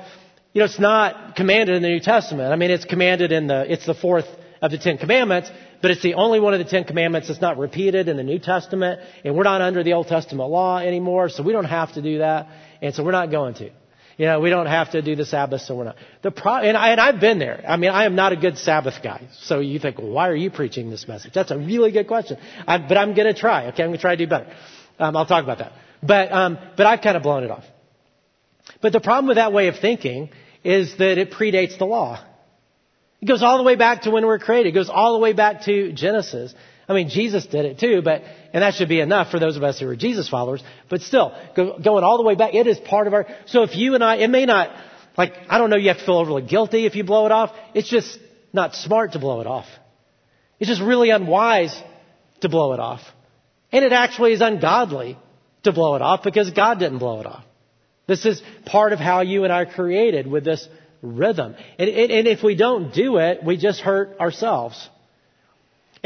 you 0.52 0.60
know, 0.60 0.66
it's 0.66 0.78
not 0.78 1.34
commanded 1.34 1.74
in 1.74 1.82
the 1.82 1.88
New 1.88 1.98
Testament. 1.98 2.52
I 2.52 2.56
mean, 2.56 2.70
it's 2.70 2.84
commanded 2.84 3.32
in 3.32 3.48
the, 3.48 3.70
it's 3.70 3.84
the 3.84 3.94
fourth 3.94 4.26
of 4.62 4.70
the 4.70 4.78
Ten 4.78 4.96
Commandments, 4.96 5.50
but 5.82 5.90
it's 5.90 6.02
the 6.02 6.14
only 6.14 6.38
one 6.38 6.54
of 6.54 6.60
the 6.60 6.66
Ten 6.66 6.84
Commandments 6.84 7.26
that's 7.26 7.40
not 7.40 7.58
repeated 7.58 8.06
in 8.06 8.16
the 8.16 8.22
New 8.22 8.38
Testament, 8.38 9.00
and 9.24 9.34
we're 9.34 9.42
not 9.42 9.60
under 9.60 9.82
the 9.82 9.94
Old 9.94 10.06
Testament 10.06 10.50
law 10.50 10.78
anymore, 10.78 11.30
so 11.30 11.42
we 11.42 11.52
don't 11.52 11.64
have 11.64 11.94
to 11.94 12.02
do 12.02 12.18
that, 12.18 12.46
and 12.80 12.94
so 12.94 13.02
we're 13.02 13.10
not 13.10 13.32
going 13.32 13.54
to. 13.54 13.70
You 14.18 14.26
know, 14.26 14.40
we 14.40 14.50
don't 14.50 14.66
have 14.66 14.90
to 14.90 15.00
do 15.00 15.14
the 15.14 15.24
Sabbath, 15.24 15.60
so 15.60 15.76
we're 15.76 15.84
not. 15.84 15.96
The 16.22 16.32
pro- 16.32 16.56
and, 16.56 16.76
I, 16.76 16.90
and 16.90 17.00
I've 17.00 17.20
been 17.20 17.38
there. 17.38 17.64
I 17.66 17.76
mean, 17.76 17.90
I 17.90 18.04
am 18.04 18.16
not 18.16 18.32
a 18.32 18.36
good 18.36 18.58
Sabbath 18.58 18.96
guy. 19.00 19.28
So 19.42 19.60
you 19.60 19.78
think, 19.78 19.96
well, 19.98 20.08
why 20.08 20.28
are 20.28 20.34
you 20.34 20.50
preaching 20.50 20.90
this 20.90 21.06
message? 21.06 21.32
That's 21.32 21.52
a 21.52 21.56
really 21.56 21.92
good 21.92 22.08
question. 22.08 22.36
I, 22.66 22.78
but 22.78 22.96
I'm 22.96 23.14
going 23.14 23.32
to 23.32 23.40
try. 23.40 23.68
Okay, 23.68 23.84
I'm 23.84 23.90
going 23.90 23.98
to 23.98 24.02
try 24.02 24.16
to 24.16 24.26
do 24.26 24.28
better. 24.28 24.52
Um, 24.98 25.16
I'll 25.16 25.24
talk 25.24 25.44
about 25.44 25.58
that. 25.58 25.72
But 26.02 26.32
um, 26.32 26.58
but 26.76 26.84
I've 26.84 27.00
kind 27.00 27.16
of 27.16 27.22
blown 27.22 27.44
it 27.44 27.50
off. 27.52 27.64
But 28.82 28.92
the 28.92 29.00
problem 29.00 29.28
with 29.28 29.36
that 29.36 29.52
way 29.52 29.68
of 29.68 29.78
thinking 29.78 30.30
is 30.64 30.96
that 30.98 31.18
it 31.18 31.30
predates 31.30 31.78
the 31.78 31.86
law. 31.86 32.20
It 33.20 33.26
goes 33.26 33.42
all 33.42 33.58
the 33.58 33.64
way 33.64 33.76
back 33.76 34.02
to 34.02 34.10
when 34.10 34.24
we 34.24 34.28
were 34.28 34.40
created. 34.40 34.70
It 34.70 34.72
goes 34.72 34.90
all 34.90 35.12
the 35.12 35.20
way 35.20 35.32
back 35.32 35.62
to 35.62 35.92
Genesis. 35.92 36.54
I 36.88 36.94
mean, 36.94 37.10
Jesus 37.10 37.44
did 37.44 37.66
it 37.66 37.78
too, 37.78 38.00
but, 38.00 38.22
and 38.54 38.62
that 38.62 38.74
should 38.74 38.88
be 38.88 39.00
enough 39.00 39.30
for 39.30 39.38
those 39.38 39.56
of 39.58 39.62
us 39.62 39.78
who 39.78 39.86
are 39.88 39.96
Jesus 39.96 40.28
followers, 40.28 40.62
but 40.88 41.02
still, 41.02 41.36
go, 41.54 41.78
going 41.78 42.02
all 42.02 42.16
the 42.16 42.22
way 42.22 42.34
back, 42.34 42.54
it 42.54 42.66
is 42.66 42.78
part 42.78 43.06
of 43.06 43.12
our, 43.12 43.26
so 43.46 43.62
if 43.62 43.76
you 43.76 43.94
and 43.94 44.02
I, 44.02 44.16
it 44.16 44.28
may 44.28 44.46
not, 44.46 44.70
like, 45.16 45.34
I 45.50 45.58
don't 45.58 45.68
know, 45.68 45.76
you 45.76 45.88
have 45.88 45.98
to 45.98 46.06
feel 46.06 46.16
overly 46.16 46.42
guilty 46.42 46.86
if 46.86 46.96
you 46.96 47.04
blow 47.04 47.26
it 47.26 47.32
off. 47.32 47.52
It's 47.74 47.90
just 47.90 48.18
not 48.54 48.74
smart 48.74 49.12
to 49.12 49.18
blow 49.18 49.42
it 49.42 49.46
off. 49.46 49.66
It's 50.58 50.68
just 50.68 50.80
really 50.80 51.10
unwise 51.10 51.78
to 52.40 52.48
blow 52.48 52.72
it 52.72 52.80
off. 52.80 53.02
And 53.70 53.84
it 53.84 53.92
actually 53.92 54.32
is 54.32 54.40
ungodly 54.40 55.18
to 55.64 55.72
blow 55.72 55.94
it 55.94 56.02
off 56.02 56.22
because 56.22 56.50
God 56.50 56.78
didn't 56.78 56.98
blow 56.98 57.20
it 57.20 57.26
off. 57.26 57.44
This 58.06 58.24
is 58.24 58.42
part 58.64 58.94
of 58.94 58.98
how 58.98 59.20
you 59.20 59.44
and 59.44 59.52
I 59.52 59.62
are 59.62 59.66
created 59.66 60.26
with 60.26 60.42
this 60.42 60.66
rhythm. 61.02 61.54
And, 61.78 61.90
and 61.90 62.26
if 62.26 62.42
we 62.42 62.54
don't 62.54 62.94
do 62.94 63.18
it, 63.18 63.44
we 63.44 63.58
just 63.58 63.80
hurt 63.80 64.18
ourselves 64.18 64.88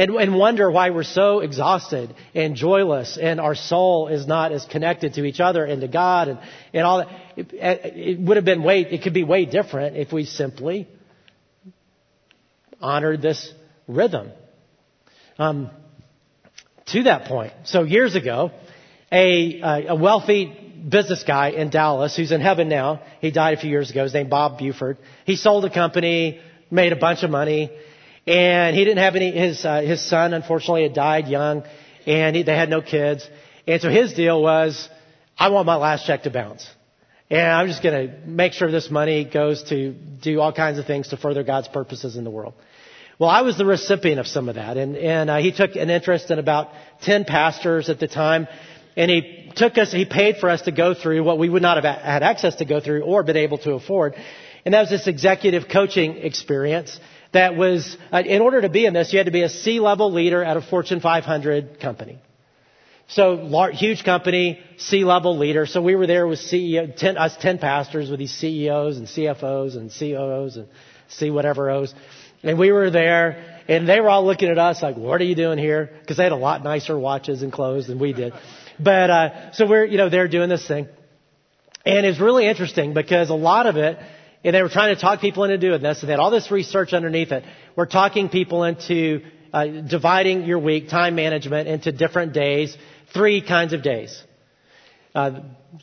and, 0.03 0.11
and 0.17 0.35
wonder 0.35 0.69
why 0.69 0.91
we're 0.91 1.05
so 1.05 1.39
exhausted 1.41 2.13
and 2.35 2.57
joyless 2.57 3.17
and 3.21 3.41
our 3.41 3.55
soul 3.55 4.09
is 4.09 4.27
not 4.27 4.51
as 4.51 4.65
connected 4.65 5.15
to 5.15 5.25
each 5.25 5.39
other 5.39 5.65
and 5.65 5.81
to 5.81 5.87
God 5.87 6.27
and, 6.27 6.41
and 6.73 6.85
all 6.85 6.99
that. 6.99 7.09
It, 7.37 7.53
it 7.53 8.21
would 8.21 8.37
have 8.37 8.45
been 8.45 8.65
way, 8.65 8.81
it 8.81 9.03
could 9.03 9.15
be 9.15 9.23
way 9.23 9.45
different 9.45 9.97
if 9.97 10.13
we 10.13 10.25
simply 10.25 10.89
honored 12.81 13.23
this 13.23 13.53
rhythm. 13.87 14.33
Um, 15.39 15.71
to 16.87 17.05
that 17.05 17.27
point, 17.27 17.53
so 17.65 17.85
years 17.85 18.17
ago, 18.17 18.51
a, 19.13 19.87
a 19.89 19.95
wealthy 19.95 20.47
business 20.89 21.23
guy 21.23 21.51
in 21.51 21.71
Dallas 21.71 22.17
who's 22.17 22.33
in 22.33 22.41
heaven 22.41 22.69
now, 22.69 23.03
he 23.21 23.31
died 23.31 23.55
a 23.57 23.61
few 23.61 23.71
years 23.71 23.89
ago, 23.91 24.03
his 24.03 24.15
name 24.15 24.29
Bob 24.29 24.59
Buford. 24.59 24.99
He 25.25 25.37
sold 25.37 25.65
a 25.65 25.71
company, 25.71 26.41
made 26.73 26.93
a 26.93 26.97
bunch 26.97 27.23
of 27.23 27.31
money, 27.31 27.71
and 28.27 28.77
he 28.77 28.85
didn't 28.85 29.03
have 29.03 29.17
any, 29.17 29.33
his, 29.33 29.65
uh, 29.65 29.81
his 29.81 30.01
son 30.01 30.33
unfortunately 30.33 30.85
had 30.85 30.95
died 30.95 31.29
young 31.29 31.65
and 32.07 32.37
he, 32.37 32.43
they 32.43 32.55
had 32.55 32.71
no 32.71 32.81
kids. 32.81 33.29
And 33.67 33.81
so 33.81 33.89
his 33.91 34.13
deal 34.13 34.43
was, 34.43 34.89
I 35.39 35.49
want 35.51 35.67
my 35.67 35.77
last 35.77 36.07
check 36.07 36.25
to 36.25 36.31
bounce. 36.31 36.69
And 37.31 37.49
I'm 37.49 37.67
just 37.67 37.83
going 37.83 38.09
to 38.09 38.27
make 38.27 38.53
sure 38.53 38.71
this 38.71 38.91
money 38.91 39.25
goes 39.25 39.63
to 39.65 39.93
do 39.93 40.41
all 40.41 40.53
kinds 40.53 40.79
of 40.79 40.87
things 40.87 41.09
to 41.09 41.17
further 41.17 41.43
God's 41.43 41.69
purposes 41.69 42.17
in 42.17 42.25
the 42.25 42.31
world. 42.31 42.55
Well, 43.19 43.31
I 43.31 43.43
was 43.43 43.57
the 43.57 43.65
recipient 43.65 44.21
of 44.21 44.27
some 44.27 44.49
of 44.49 44.57
that, 44.57 44.77
and, 44.77 44.97
and 44.97 45.31
uh, 45.31 45.37
he 45.37 45.53
took 45.53 45.77
an 45.77 45.91
interest 45.91 46.31
in 46.31 46.39
about 46.39 46.71
10 47.03 47.25
pastors 47.25 47.89
at 47.89 48.01
the 48.01 48.09
time, 48.09 48.49
and 48.97 49.11
he 49.11 49.53
took 49.55 49.79
us, 49.79 49.93
he 49.93 50.05
paid 50.05 50.39
for 50.39 50.51
us 50.51 50.63
to 50.63 50.73
go 50.73 50.93
through 50.93 51.23
what 51.23 51.39
we 51.39 51.49
would 51.49 51.63
not 51.63 51.83
have 51.83 52.01
had 52.01 52.23
access 52.23 52.57
to 52.57 52.65
go 52.65 52.81
through 52.81 53.03
or 53.03 53.23
been 53.23 53.37
able 53.37 53.59
to 53.59 53.75
afford. 53.75 54.15
And 54.65 54.75
that 54.75 54.81
was 54.81 54.91
this 54.91 55.07
executive 55.07 55.69
coaching 55.69 56.17
experience 56.19 56.99
that 57.33 57.57
was, 57.57 57.97
uh, 58.13 58.23
in 58.25 58.43
order 58.43 58.61
to 58.61 58.69
be 58.69 58.87
in 58.87 58.95
this, 58.95 59.13
you 59.13 59.19
had 59.19 59.27
to 59.27 59.33
be 59.33 59.43
a 59.43 59.49
C-level 59.49 60.13
leader 60.13 60.45
at 60.45 60.57
a 60.57 60.63
Fortune 60.63 61.01
500 61.01 61.81
company. 61.81 62.19
So 63.09 63.33
large, 63.33 63.79
huge 63.79 64.05
company, 64.05 64.61
C-level 64.79 65.37
leader. 65.37 65.67
So 65.67 65.83
we 65.83 65.97
were 65.97 66.07
there 66.07 66.27
with 66.27 66.39
CEO, 66.39 66.95
10, 66.95 67.19
us 67.19 67.37
10 67.39 67.59
pastors 67.59 68.11
with 68.11 68.19
these 68.19 68.33
CEOs 68.33 68.97
and 68.97 69.07
CFOs 69.07 69.77
and 69.77 69.91
COOs 69.91 70.57
and 70.57 70.69
C 71.09 71.31
whatever 71.31 71.71
O's. 71.71 71.95
And 72.43 72.59
we 72.59 72.73
were 72.73 72.91
there 72.91 73.61
and 73.69 73.89
they 73.89 74.01
were 74.01 74.09
all 74.09 74.25
looking 74.25 74.49
at 74.49 74.59
us 74.59 74.83
like, 74.83 74.97
what 74.97 75.21
are 75.21 75.25
you 75.25 75.35
doing 75.35 75.59
here? 75.59 75.91
Cause 76.09 76.17
they 76.17 76.23
had 76.23 76.33
a 76.33 76.37
lot 76.37 76.65
nicer 76.65 76.99
watches 76.99 77.43
and 77.43 77.53
clothes 77.53 77.87
than 77.87 77.99
we 77.99 78.13
did. 78.13 78.33
But, 78.81 79.11
uh, 79.11 79.53
so 79.53 79.69
we're, 79.69 79.85
you 79.85 79.99
know, 79.99 80.09
they're 80.09 80.29
doing 80.29 80.49
this 80.49 80.67
thing. 80.67 80.89
And 81.85 82.07
it's 82.07 82.21
really 82.21 82.47
interesting 82.47 82.95
because 82.95 83.31
a 83.31 83.35
lot 83.35 83.67
of 83.67 83.77
it, 83.77 83.99
and 84.45 84.55
they 84.55 84.63
were 84.63 84.69
trying 84.69 84.95
to 84.95 85.01
talk 85.01 85.21
people 85.21 85.45
into 85.45 85.59
doing 85.59 85.83
this, 85.83 86.01
and 86.01 86.09
they 86.09 86.13
had 86.13 86.21
all 86.21 86.31
this 86.31 86.51
research 86.51 86.93
underneath 86.93 87.33
it. 87.33 87.45
We're 87.77 87.87
talking 87.87 88.29
people 88.29 88.65
into 88.65 89.23
uh, 89.53 89.67
dividing 89.67 90.45
your 90.45 90.59
week, 90.59 90.89
time 90.89 91.15
management, 91.15 91.69
into 91.69 91.93
different 91.93 92.33
days, 92.33 92.77
three 93.15 93.41
kinds 93.41 93.73
of 93.73 93.83
days. 93.83 94.23
Uh, 95.15 95.41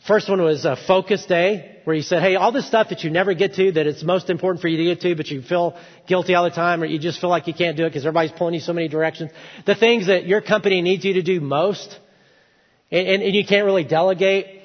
first 0.08 0.28
one 0.28 0.41
was 0.41 0.65
a 0.65 0.76
focus 0.76 1.26
day, 1.26 1.78
where 1.84 1.95
you 1.95 2.02
said, 2.02 2.22
hey, 2.22 2.36
all 2.36 2.52
this 2.52 2.67
stuff 2.67 2.89
that 2.89 3.04
you 3.04 3.10
never 3.10 3.34
get 3.34 3.54
to, 3.56 3.72
that 3.72 3.88
it's 3.88 4.04
most 4.04 4.30
important 4.30 4.62
for 4.62 4.67
you 4.67 4.78
to 4.78 4.84
get 4.95 5.02
to, 5.02 5.15
but 5.15 5.28
you 5.28 5.41
feel 5.41 5.78
guilty 6.08 6.36
all 6.36 6.43
the 6.43 6.50
time, 6.50 6.82
or 6.82 6.86
you 6.86 7.00
just 7.00 7.22
feel 7.22 7.30
like 7.30 7.48
you 7.48 7.54
can't 7.54 7.78
do 7.78 7.86
it 7.86 7.89
because 7.89 8.06
everybody's 8.06 8.32
pulling 8.32 8.56
you 8.56 8.60
so 8.60 8.74
many 8.74 8.88
directions. 8.88 9.32
The 9.65 9.76
things 9.76 10.08
that 10.08 10.26
your 10.26 10.41
company 10.41 10.82
needs 10.82 11.06
you 11.06 11.13
to 11.13 11.22
do 11.22 11.39
most, 11.39 11.98
and, 12.91 13.08
and, 13.08 13.24
and 13.24 13.36
you 13.36 13.45
can't 13.45 13.65
really 13.65 13.84
delegate, 13.84 14.63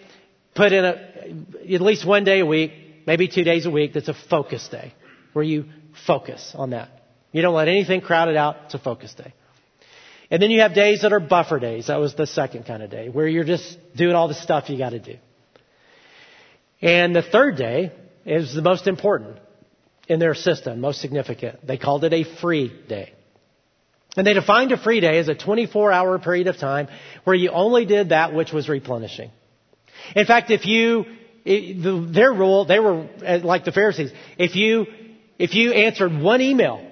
put 0.55 0.73
in 0.73 0.85
a, 0.85 1.75
at 1.75 1.81
least 1.81 2.07
one 2.07 2.25
day 2.25 2.41
a 2.41 2.47
week, 2.47 2.73
maybe 3.07 3.29
two 3.29 3.45
days 3.45 3.67
a 3.67 3.71
week, 3.71 3.93
that's 3.95 4.09
a 4.09 4.15
focus 4.15 4.69
day, 4.69 4.95
where 5.33 5.45
you 5.45 5.67
focus 6.07 6.53
on 6.55 6.71
that. 6.71 6.89
You 7.33 7.43
don't 7.43 7.55
let 7.55 7.69
anything 7.69 8.01
crowd 8.01 8.29
it 8.29 8.37
out. 8.37 8.57
It's 8.67 8.75
a 8.75 8.79
focus 8.79 9.15
day. 9.15 9.35
And 10.31 10.43
then 10.43 10.51
you 10.51 10.61
have 10.61 10.75
days 10.75 11.03
that 11.03 11.13
are 11.13 11.21
buffer 11.21 11.59
days. 11.59 11.89
That 11.89 12.01
was 12.01 12.15
the 12.15 12.27
second 12.27 12.65
kind 12.65 12.83
of 12.83 12.91
day, 12.91 13.09
where 13.09 13.29
you're 13.29 13.45
just 13.45 13.79
doing 13.95 14.15
all 14.15 14.29
the 14.29 14.35
stuff 14.35 14.71
you 14.71 14.79
got 14.79 14.91
to 14.91 14.99
do. 14.99 15.17
And 16.81 17.15
the 17.15 17.23
third 17.23 17.57
day 17.57 17.93
is 18.25 18.55
the 18.55 18.63
most 18.63 18.87
important 18.87 19.39
in 20.09 20.19
their 20.19 20.35
system, 20.35 20.81
most 20.81 21.01
significant. 21.01 21.67
They 21.67 21.79
called 21.79 22.05
it 22.05 22.13
a 22.13 22.25
free 22.41 22.73
day. 22.89 23.13
And 24.17 24.27
they 24.27 24.35
defined 24.35 24.73
a 24.73 24.77
free 24.77 25.01
day 25.01 25.19
as 25.19 25.29
a 25.29 25.35
24 25.35 25.93
hour 25.93 26.19
period 26.19 26.47
of 26.47 26.59
time 26.59 26.89
where 27.25 27.35
you 27.35 27.51
only 27.51 27.85
did 27.85 28.11
that 28.11 28.33
which 28.33 28.53
was 28.53 28.69
replenishing. 28.69 29.31
In 30.15 30.27
fact, 30.27 30.51
if 30.51 30.67
you, 30.67 31.07
it, 31.45 31.83
the, 31.83 32.09
their 32.13 32.33
rule, 32.33 32.65
they 32.65 32.81
were 32.81 33.07
uh, 33.25 33.39
like 33.43 33.65
the 33.65 33.73
Pharisees. 33.73 34.13
If 34.39 34.57
you, 34.57 34.87
if 35.39 35.55
you 35.55 35.73
answered 35.73 36.19
one 36.19 36.41
email 36.41 36.91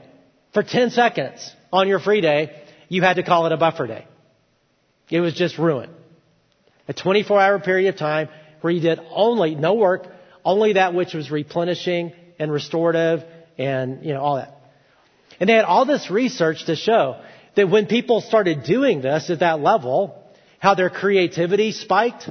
for 0.53 0.62
10 0.62 0.91
seconds 0.91 1.51
on 1.73 1.88
your 1.88 2.01
free 2.01 2.21
day, 2.21 2.62
you 2.88 3.03
had 3.03 3.15
to 3.15 3.23
call 3.23 3.47
it 3.47 3.53
a 3.53 3.57
buffer 3.57 3.87
day. 3.87 4.07
It 5.11 5.21
was 5.21 5.35
just 5.35 5.59
ruin. 5.59 5.91
A 6.88 6.93
24 6.93 7.41
hour 7.41 7.59
period 7.61 7.95
of 7.95 7.99
time 7.99 8.29
where 8.61 8.73
you 8.73 8.81
did 8.81 9.01
only, 9.11 9.55
no 9.55 9.75
work, 9.75 10.07
only 10.45 10.75
that 10.75 10.95
which 10.95 11.15
was 11.15 11.31
replenishing 11.31 12.12
and 12.38 12.53
restorative 12.53 13.25
and, 13.57 14.05
you 14.05 14.12
know, 14.12 14.21
all 14.21 14.37
that. 14.37 14.59
And 15.41 15.49
they 15.49 15.55
had 15.55 15.65
all 15.65 15.87
this 15.87 16.11
research 16.11 16.67
to 16.67 16.77
show 16.77 17.21
that 17.57 17.69
when 17.71 17.87
people 17.87 18.21
started 18.21 18.65
doing 18.65 19.01
this 19.01 19.31
at 19.31 19.41
that 19.41 19.61
level, 19.61 20.23
how 20.59 20.75
their 20.75 20.91
creativity 20.91 21.73
spiked, 21.73 22.29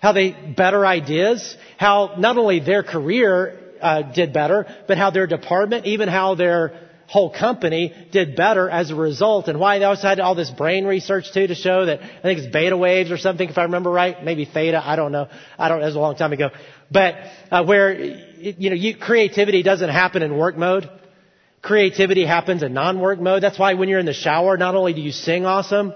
how 0.00 0.12
they 0.12 0.30
better 0.30 0.86
ideas, 0.86 1.56
how 1.76 2.14
not 2.18 2.38
only 2.38 2.60
their 2.60 2.82
career 2.82 3.58
uh, 3.80 4.02
did 4.02 4.32
better, 4.32 4.66
but 4.86 4.98
how 4.98 5.10
their 5.10 5.26
department, 5.26 5.86
even 5.86 6.08
how 6.08 6.34
their 6.34 6.88
whole 7.08 7.30
company 7.30 7.94
did 8.12 8.36
better 8.36 8.68
as 8.68 8.90
a 8.90 8.94
result. 8.94 9.48
And 9.48 9.58
why 9.58 9.78
they 9.78 9.84
also 9.86 10.06
had 10.06 10.20
all 10.20 10.34
this 10.34 10.50
brain 10.50 10.84
research 10.84 11.32
too 11.32 11.46
to 11.46 11.54
show 11.54 11.86
that 11.86 12.00
I 12.00 12.22
think 12.22 12.40
it's 12.40 12.52
beta 12.52 12.76
waves 12.76 13.10
or 13.10 13.16
something, 13.16 13.48
if 13.48 13.56
I 13.56 13.62
remember 13.62 13.90
right, 13.90 14.22
maybe 14.22 14.44
theta. 14.44 14.80
I 14.84 14.94
don't 14.96 15.10
know. 15.10 15.28
I 15.58 15.68
don't. 15.68 15.80
It 15.82 15.86
was 15.86 15.96
a 15.96 16.00
long 16.00 16.16
time 16.16 16.32
ago. 16.32 16.50
But 16.90 17.14
uh, 17.50 17.64
where 17.64 17.92
you 17.92 18.70
know 18.70 18.76
you, 18.76 18.96
creativity 18.96 19.62
doesn't 19.62 19.88
happen 19.88 20.22
in 20.22 20.36
work 20.36 20.56
mode. 20.56 20.88
Creativity 21.60 22.24
happens 22.24 22.62
in 22.62 22.72
non-work 22.72 23.20
mode. 23.20 23.42
That's 23.42 23.58
why 23.58 23.74
when 23.74 23.88
you're 23.88 23.98
in 23.98 24.06
the 24.06 24.12
shower, 24.12 24.56
not 24.56 24.76
only 24.76 24.92
do 24.92 25.00
you 25.00 25.10
sing 25.10 25.44
awesome, 25.44 25.92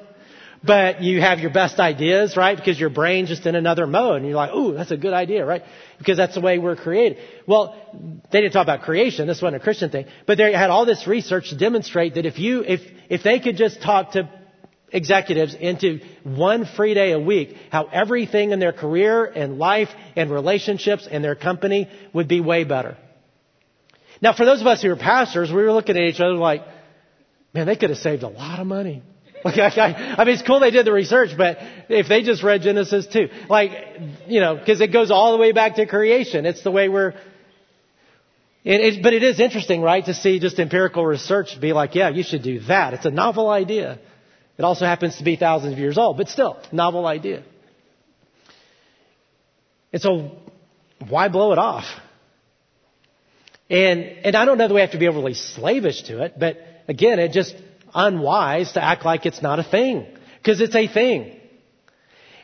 but 0.64 1.02
you 1.02 1.20
have 1.20 1.40
your 1.40 1.50
best 1.50 1.80
ideas, 1.80 2.36
right? 2.36 2.56
Because 2.56 2.78
your 2.78 2.90
brain's 2.90 3.28
just 3.28 3.46
in 3.46 3.54
another 3.54 3.86
mode 3.86 4.18
and 4.18 4.26
you're 4.26 4.36
like, 4.36 4.54
ooh, 4.54 4.74
that's 4.74 4.92
a 4.92 4.96
good 4.96 5.12
idea, 5.12 5.44
right? 5.44 5.62
Because 5.98 6.16
that's 6.16 6.34
the 6.34 6.40
way 6.40 6.58
we're 6.58 6.76
created. 6.76 7.18
Well, 7.46 7.74
they 8.30 8.40
didn't 8.40 8.52
talk 8.52 8.62
about 8.62 8.82
creation. 8.82 9.26
This 9.26 9.42
wasn't 9.42 9.60
a 9.60 9.64
Christian 9.64 9.90
thing. 9.90 10.06
But 10.26 10.38
they 10.38 10.52
had 10.52 10.70
all 10.70 10.86
this 10.86 11.06
research 11.06 11.50
to 11.50 11.56
demonstrate 11.56 12.14
that 12.14 12.26
if 12.26 12.38
you, 12.38 12.62
if, 12.62 12.80
if 13.08 13.22
they 13.24 13.40
could 13.40 13.56
just 13.56 13.82
talk 13.82 14.12
to 14.12 14.30
executives 14.92 15.54
into 15.54 16.00
one 16.22 16.64
free 16.64 16.94
day 16.94 17.12
a 17.12 17.18
week, 17.18 17.56
how 17.70 17.86
everything 17.86 18.52
in 18.52 18.60
their 18.60 18.72
career 18.72 19.24
and 19.24 19.58
life 19.58 19.88
and 20.14 20.30
relationships 20.30 21.08
and 21.10 21.24
their 21.24 21.34
company 21.34 21.88
would 22.12 22.28
be 22.28 22.40
way 22.40 22.62
better. 22.62 22.96
Now, 24.20 24.32
for 24.32 24.44
those 24.44 24.60
of 24.60 24.66
us 24.68 24.82
who 24.82 24.90
are 24.90 24.96
pastors, 24.96 25.50
we 25.50 25.62
were 25.62 25.72
looking 25.72 25.96
at 25.96 26.02
each 26.02 26.20
other 26.20 26.34
like, 26.34 26.62
man, 27.52 27.66
they 27.66 27.74
could 27.74 27.90
have 27.90 27.98
saved 27.98 28.22
a 28.22 28.28
lot 28.28 28.60
of 28.60 28.66
money. 28.66 29.02
Like, 29.44 29.58
I, 29.78 30.14
I 30.18 30.24
mean, 30.24 30.34
it's 30.34 30.42
cool 30.42 30.60
they 30.60 30.70
did 30.70 30.86
the 30.86 30.92
research, 30.92 31.30
but 31.36 31.58
if 31.88 32.08
they 32.08 32.22
just 32.22 32.42
read 32.42 32.62
Genesis 32.62 33.06
2, 33.06 33.28
like, 33.48 33.72
you 34.26 34.40
know, 34.40 34.56
because 34.56 34.80
it 34.80 34.92
goes 34.92 35.10
all 35.10 35.32
the 35.32 35.38
way 35.38 35.52
back 35.52 35.76
to 35.76 35.86
creation. 35.86 36.46
It's 36.46 36.62
the 36.62 36.70
way 36.70 36.88
we're, 36.88 37.14
it, 38.64 38.80
it, 38.80 39.02
but 39.02 39.12
it 39.12 39.22
is 39.22 39.40
interesting, 39.40 39.82
right, 39.82 40.04
to 40.04 40.14
see 40.14 40.38
just 40.38 40.58
empirical 40.58 41.04
research 41.04 41.60
be 41.60 41.72
like, 41.72 41.94
yeah, 41.94 42.08
you 42.10 42.22
should 42.22 42.42
do 42.42 42.60
that. 42.60 42.94
It's 42.94 43.06
a 43.06 43.10
novel 43.10 43.50
idea. 43.50 43.98
It 44.58 44.62
also 44.62 44.84
happens 44.84 45.16
to 45.16 45.24
be 45.24 45.36
thousands 45.36 45.72
of 45.72 45.78
years 45.78 45.98
old, 45.98 46.16
but 46.16 46.28
still, 46.28 46.60
novel 46.70 47.06
idea. 47.06 47.42
And 49.92 50.00
so, 50.00 50.30
why 51.08 51.28
blow 51.28 51.52
it 51.52 51.58
off? 51.58 51.84
And, 53.68 54.00
and 54.00 54.36
I 54.36 54.44
don't 54.44 54.58
know 54.58 54.68
that 54.68 54.74
we 54.74 54.80
have 54.80 54.92
to 54.92 54.98
be 54.98 55.08
overly 55.08 55.34
slavish 55.34 56.02
to 56.04 56.22
it, 56.22 56.34
but 56.38 56.58
again, 56.88 57.18
it 57.18 57.32
just, 57.32 57.54
unwise 57.94 58.72
to 58.72 58.82
act 58.82 59.04
like 59.04 59.26
it's 59.26 59.42
not 59.42 59.58
a 59.58 59.64
thing. 59.64 60.06
Because 60.38 60.60
it's 60.60 60.74
a 60.74 60.88
thing. 60.88 61.38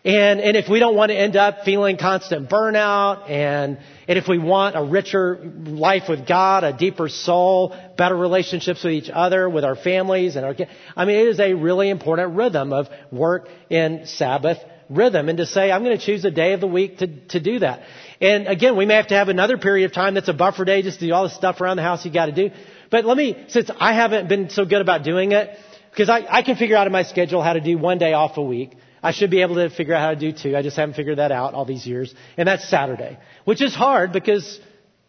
And, 0.05 0.41
and 0.41 0.57
if 0.57 0.69
we 0.69 0.79
don't 0.79 0.95
want 0.95 1.11
to 1.11 1.17
end 1.17 1.37
up 1.37 1.65
feeling 1.65 1.97
constant 1.97 2.49
burnout 2.49 3.29
and, 3.29 3.79
and 4.07 4.19
if 4.19 4.29
we 4.29 4.39
want 4.39 4.77
a 4.77 4.83
richer 4.83 5.39
life 5.67 6.05
with 6.09 6.27
God, 6.27 6.63
a 6.63 6.73
deeper 6.73 7.09
soul, 7.09 7.77
better 7.97 8.17
relationships 8.17 8.85
with 8.85 8.93
each 8.93 9.11
other, 9.13 9.51
with 9.51 9.65
our 9.65 9.75
families 9.75 10.37
and 10.37 10.47
our, 10.47 10.55
I 10.97 11.05
mean, 11.05 11.19
it 11.19 11.29
is 11.29 11.41
a 11.41 11.53
really 11.55 11.91
important 11.91 12.37
rhythm 12.37 12.73
of 12.73 12.89
work 13.11 13.49
and 13.71 14.09
Sabbath 14.09 14.59
rhythm 14.89 15.29
and 15.29 15.39
to 15.39 15.47
say, 15.47 15.71
I'm 15.71 15.85
going 15.85 15.99
to 15.99 16.05
choose 16.05 16.25
a 16.25 16.31
day 16.31 16.53
of 16.53 16.61
the 16.61 16.67
week 16.67 16.99
to, 16.99 17.07
to 17.29 17.41
do 17.41 17.59
that. 17.59 17.83
And 18.21 18.47
again, 18.47 18.77
we 18.77 18.87
may 18.87 18.95
have 18.95 19.09
to 19.09 19.15
have 19.15 19.29
another 19.29 19.59
period 19.59 19.85
of 19.87 19.93
time 19.93 20.15
that's 20.15 20.29
a 20.29 20.33
buffer 20.33 20.65
day 20.65 20.83
just 20.83 21.01
to 21.01 21.07
do 21.07 21.13
all 21.13 21.25
the 21.25 21.35
stuff 21.35 21.61
around 21.61 21.77
the 21.77 21.83
house 21.83 22.05
you 22.05 22.13
got 22.13 22.27
to 22.27 22.33
do. 22.33 22.51
But 22.91 23.05
let 23.05 23.17
me, 23.17 23.45
since 23.49 23.71
I 23.79 23.93
haven't 23.93 24.29
been 24.29 24.51
so 24.51 24.65
good 24.65 24.81
about 24.81 25.05
doing 25.05 25.33
it, 25.33 25.57
because 25.91 26.09
I, 26.09 26.25
I 26.29 26.43
can 26.43 26.57
figure 26.57 26.77
out 26.77 26.87
in 26.87 26.93
my 26.93 27.03
schedule 27.03 27.43
how 27.43 27.53
to 27.53 27.61
do 27.61 27.77
one 27.77 27.99
day 27.99 28.13
off 28.13 28.37
a 28.37 28.43
week. 28.43 28.77
I 29.03 29.13
should 29.13 29.31
be 29.31 29.43
able 29.43 29.57
to 29.57 29.71
figure 29.71 29.95
out 29.95 30.01
how 30.01 30.11
to 30.11 30.17
do 30.17 30.33
two. 30.33 30.57
I 30.57 30.63
just 30.63 30.77
haven't 30.77 30.95
figured 30.95 31.19
that 31.19 31.33
out 31.33 31.55
all 31.55 31.65
these 31.65 31.87
years. 31.87 32.15
And 32.37 32.49
that's 32.49 32.69
Saturday, 32.69 33.19
which 33.45 33.63
is 33.63 33.75
hard 33.75 34.13
because 34.13 34.61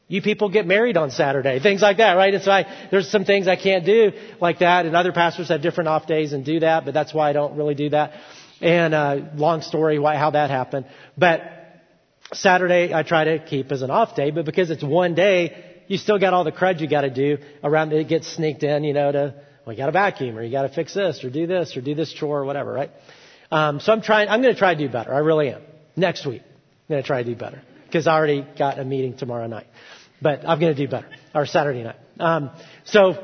you 0.08 0.22
people 0.24 0.50
get 0.50 0.66
married 0.66 0.98
on 0.98 1.12
Saturday, 1.12 1.60
things 1.60 1.82
like 1.82 1.98
that, 1.98 2.14
right? 2.14 2.34
And 2.34 2.44
so 2.44 2.52
I, 2.52 2.88
there's 2.90 3.10
some 3.10 3.26
things 3.26 3.48
I 3.48 3.56
can't 3.56 3.86
do 3.86 4.12
like 4.42 4.60
that, 4.60 4.88
and 4.88 4.96
other 4.96 5.12
pastors 5.12 5.50
have 5.50 5.62
different 5.62 5.88
off 5.88 6.08
days 6.08 6.34
and 6.34 6.44
do 6.44 6.62
that, 6.62 6.84
but 6.84 6.96
that's 6.96 7.14
why 7.14 7.30
I 7.30 7.34
don't 7.34 7.56
really 7.56 7.76
do 7.76 7.90
that. 7.92 8.14
And 8.60 8.94
uh, 8.94 9.22
long 9.36 9.62
story 9.62 10.00
why 10.00 10.16
how 10.16 10.32
that 10.32 10.50
happened, 10.50 10.88
but 11.16 11.42
Saturday 12.34 12.94
I 12.94 13.04
try 13.04 13.24
to 13.26 13.40
keep 13.40 13.72
as 13.72 13.84
an 13.84 13.92
off 13.92 14.16
day, 14.16 14.32
but 14.32 14.46
because 14.46 14.72
it's 14.72 14.84
one 14.84 15.14
day, 15.14 15.69
you 15.90 15.98
still 15.98 16.20
got 16.20 16.34
all 16.34 16.46
the 16.46 16.52
crud 16.52 16.80
you 16.80 16.88
got 16.88 17.02
to 17.02 17.10
do 17.10 17.40
around 17.64 17.92
it 17.92 18.08
gets 18.08 18.32
sneaked 18.34 18.64
in, 18.64 18.84
you 18.84 18.94
know, 18.94 19.12
to, 19.12 19.34
well, 19.66 19.74
you 19.74 19.78
got 19.78 19.88
to 19.88 19.92
vacuum 19.92 20.38
or 20.38 20.44
you 20.44 20.52
got 20.52 20.62
to 20.62 20.70
fix 20.70 20.94
this 20.94 21.24
or 21.24 21.32
do 21.32 21.48
this 21.48 21.76
or 21.76 21.82
do 21.82 21.96
this 21.96 22.14
chore 22.14 22.40
or 22.40 22.46
whatever, 22.46 22.72
right? 22.72 22.92
Um, 23.52 23.80
so 23.80 23.92
I'm 23.92 24.02
trying, 24.02 24.30
I'm 24.30 24.42
going 24.42 24.54
to 24.54 24.60
try 24.60 24.76
to 24.76 24.80
do 24.80 24.88
better. 24.88 25.14
I 25.14 25.18
really 25.18 25.50
am. 25.50 25.64
Next 25.96 26.26
week, 26.28 26.44
I'm 26.44 26.94
going 26.94 27.02
to 27.02 27.08
try 27.08 27.24
to 27.24 27.30
do 27.30 27.36
better 27.36 27.64
because 27.86 28.06
I 28.06 28.14
already 28.14 28.46
got 28.58 28.78
a 28.78 28.86
meeting 28.86 29.18
tomorrow 29.18 29.48
night, 29.48 29.66
but 30.22 30.48
I'm 30.48 30.60
going 30.60 30.76
to 30.76 30.80
do 30.80 30.88
better 30.88 31.10
or 31.34 31.48
Saturday 31.48 31.82
night. 31.82 31.98
Um, 32.20 32.52
so 32.86 33.16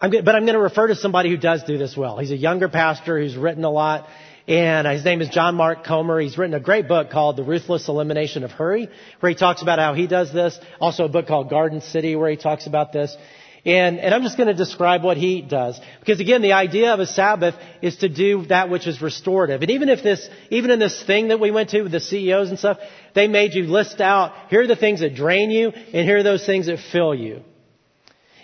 I'm 0.00 0.10
good, 0.10 0.24
but 0.24 0.34
I'm 0.34 0.46
going 0.46 0.54
to 0.54 0.62
refer 0.62 0.86
to 0.86 0.94
somebody 0.94 1.28
who 1.28 1.36
does 1.36 1.62
do 1.64 1.76
this 1.76 1.94
well. 1.94 2.16
He's 2.16 2.30
a 2.30 2.36
younger 2.36 2.70
pastor 2.70 3.20
who's 3.20 3.36
written 3.36 3.64
a 3.64 3.70
lot. 3.70 4.08
And 4.50 4.84
uh, 4.84 4.94
his 4.94 5.04
name 5.04 5.20
is 5.20 5.28
John 5.28 5.54
Mark 5.54 5.84
Comer. 5.84 6.18
He's 6.18 6.36
written 6.36 6.54
a 6.54 6.60
great 6.60 6.88
book 6.88 7.10
called 7.10 7.36
The 7.36 7.44
Ruthless 7.44 7.86
Elimination 7.86 8.42
of 8.42 8.50
Hurry, 8.50 8.88
where 9.20 9.30
he 9.30 9.36
talks 9.36 9.62
about 9.62 9.78
how 9.78 9.94
he 9.94 10.08
does 10.08 10.32
this. 10.32 10.58
Also 10.80 11.04
a 11.04 11.08
book 11.08 11.28
called 11.28 11.48
Garden 11.48 11.80
City, 11.80 12.16
where 12.16 12.28
he 12.28 12.36
talks 12.36 12.66
about 12.66 12.92
this. 12.92 13.16
And, 13.64 14.00
and 14.00 14.12
I'm 14.12 14.24
just 14.24 14.36
going 14.36 14.48
to 14.48 14.54
describe 14.54 15.04
what 15.04 15.18
he 15.18 15.40
does. 15.40 15.78
Because 16.00 16.18
again, 16.18 16.42
the 16.42 16.54
idea 16.54 16.92
of 16.92 16.98
a 16.98 17.06
Sabbath 17.06 17.54
is 17.80 17.98
to 17.98 18.08
do 18.08 18.44
that 18.46 18.70
which 18.70 18.88
is 18.88 19.00
restorative. 19.00 19.62
And 19.62 19.70
even 19.70 19.88
if 19.88 20.02
this, 20.02 20.28
even 20.50 20.72
in 20.72 20.80
this 20.80 21.00
thing 21.00 21.28
that 21.28 21.38
we 21.38 21.52
went 21.52 21.70
to 21.70 21.82
with 21.82 21.92
the 21.92 22.00
CEOs 22.00 22.48
and 22.48 22.58
stuff, 22.58 22.78
they 23.14 23.28
made 23.28 23.54
you 23.54 23.66
list 23.66 24.00
out, 24.00 24.32
here 24.48 24.62
are 24.62 24.66
the 24.66 24.74
things 24.74 24.98
that 24.98 25.14
drain 25.14 25.52
you, 25.52 25.68
and 25.70 26.08
here 26.08 26.18
are 26.18 26.22
those 26.24 26.44
things 26.44 26.66
that 26.66 26.80
fill 26.90 27.14
you. 27.14 27.44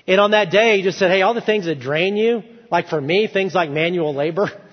And 0.06 0.20
on 0.20 0.30
that 0.30 0.52
day, 0.52 0.76
he 0.76 0.84
just 0.84 1.00
said, 1.00 1.10
hey, 1.10 1.22
all 1.22 1.34
the 1.34 1.40
things 1.40 1.64
that 1.64 1.80
drain 1.80 2.16
you, 2.16 2.44
like 2.70 2.86
for 2.86 3.00
me, 3.00 3.26
things 3.26 3.56
like 3.56 3.70
manual 3.70 4.14
labor, 4.14 4.52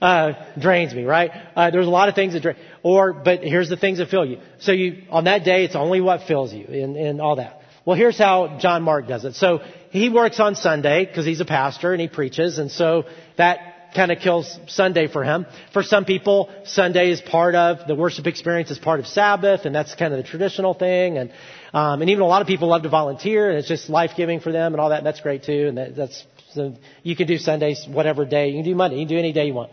uh, 0.00 0.32
drains 0.58 0.94
me, 0.94 1.04
right? 1.04 1.30
Uh, 1.54 1.70
there's 1.70 1.86
a 1.86 1.90
lot 1.90 2.08
of 2.08 2.14
things 2.14 2.32
that 2.34 2.42
drain, 2.42 2.56
or, 2.82 3.12
but 3.12 3.42
here's 3.42 3.68
the 3.68 3.76
things 3.76 3.98
that 3.98 4.08
fill 4.08 4.24
you. 4.24 4.40
So 4.58 4.72
you, 4.72 5.04
on 5.10 5.24
that 5.24 5.44
day, 5.44 5.64
it's 5.64 5.76
only 5.76 6.00
what 6.00 6.26
fills 6.26 6.52
you 6.52 6.66
and, 6.66 6.96
and 6.96 7.20
all 7.20 7.36
that. 7.36 7.60
Well, 7.84 7.96
here's 7.96 8.18
how 8.18 8.58
John 8.60 8.82
Mark 8.82 9.06
does 9.06 9.24
it. 9.24 9.34
So 9.34 9.60
he 9.90 10.08
works 10.08 10.40
on 10.40 10.56
Sunday 10.56 11.06
because 11.06 11.24
he's 11.24 11.40
a 11.40 11.44
pastor 11.44 11.92
and 11.92 12.00
he 12.00 12.08
preaches, 12.08 12.58
and 12.58 12.70
so 12.70 13.04
that 13.36 13.76
kind 13.94 14.12
of 14.12 14.18
kills 14.18 14.58
Sunday 14.66 15.06
for 15.06 15.24
him. 15.24 15.46
For 15.72 15.82
some 15.82 16.04
people, 16.04 16.50
Sunday 16.64 17.10
is 17.10 17.20
part 17.20 17.54
of 17.54 17.86
the 17.86 17.94
worship 17.94 18.26
experience, 18.26 18.70
is 18.70 18.78
part 18.78 19.00
of 19.00 19.06
Sabbath, 19.06 19.64
and 19.64 19.74
that's 19.74 19.94
kind 19.94 20.12
of 20.12 20.18
the 20.18 20.28
traditional 20.28 20.74
thing. 20.74 21.16
And 21.16 21.32
um, 21.72 22.00
and 22.00 22.10
even 22.10 22.22
a 22.22 22.26
lot 22.26 22.42
of 22.42 22.48
people 22.48 22.68
love 22.68 22.82
to 22.82 22.88
volunteer, 22.88 23.48
and 23.48 23.58
it's 23.58 23.68
just 23.68 23.88
life 23.88 24.12
giving 24.16 24.40
for 24.40 24.52
them, 24.52 24.74
and 24.74 24.80
all 24.80 24.90
that. 24.90 24.98
And 24.98 25.06
that's 25.06 25.20
great 25.20 25.44
too. 25.44 25.66
And 25.68 25.78
that, 25.78 25.96
that's 25.96 26.24
so 26.56 26.74
you 27.02 27.14
can 27.14 27.28
do 27.28 27.38
Sundays 27.38 27.86
whatever 27.86 28.24
day. 28.24 28.48
You 28.48 28.56
can 28.56 28.64
do 28.64 28.74
Monday. 28.74 28.96
You 28.96 29.06
can 29.06 29.14
do 29.14 29.18
any 29.18 29.32
day 29.32 29.46
you 29.46 29.54
want. 29.54 29.70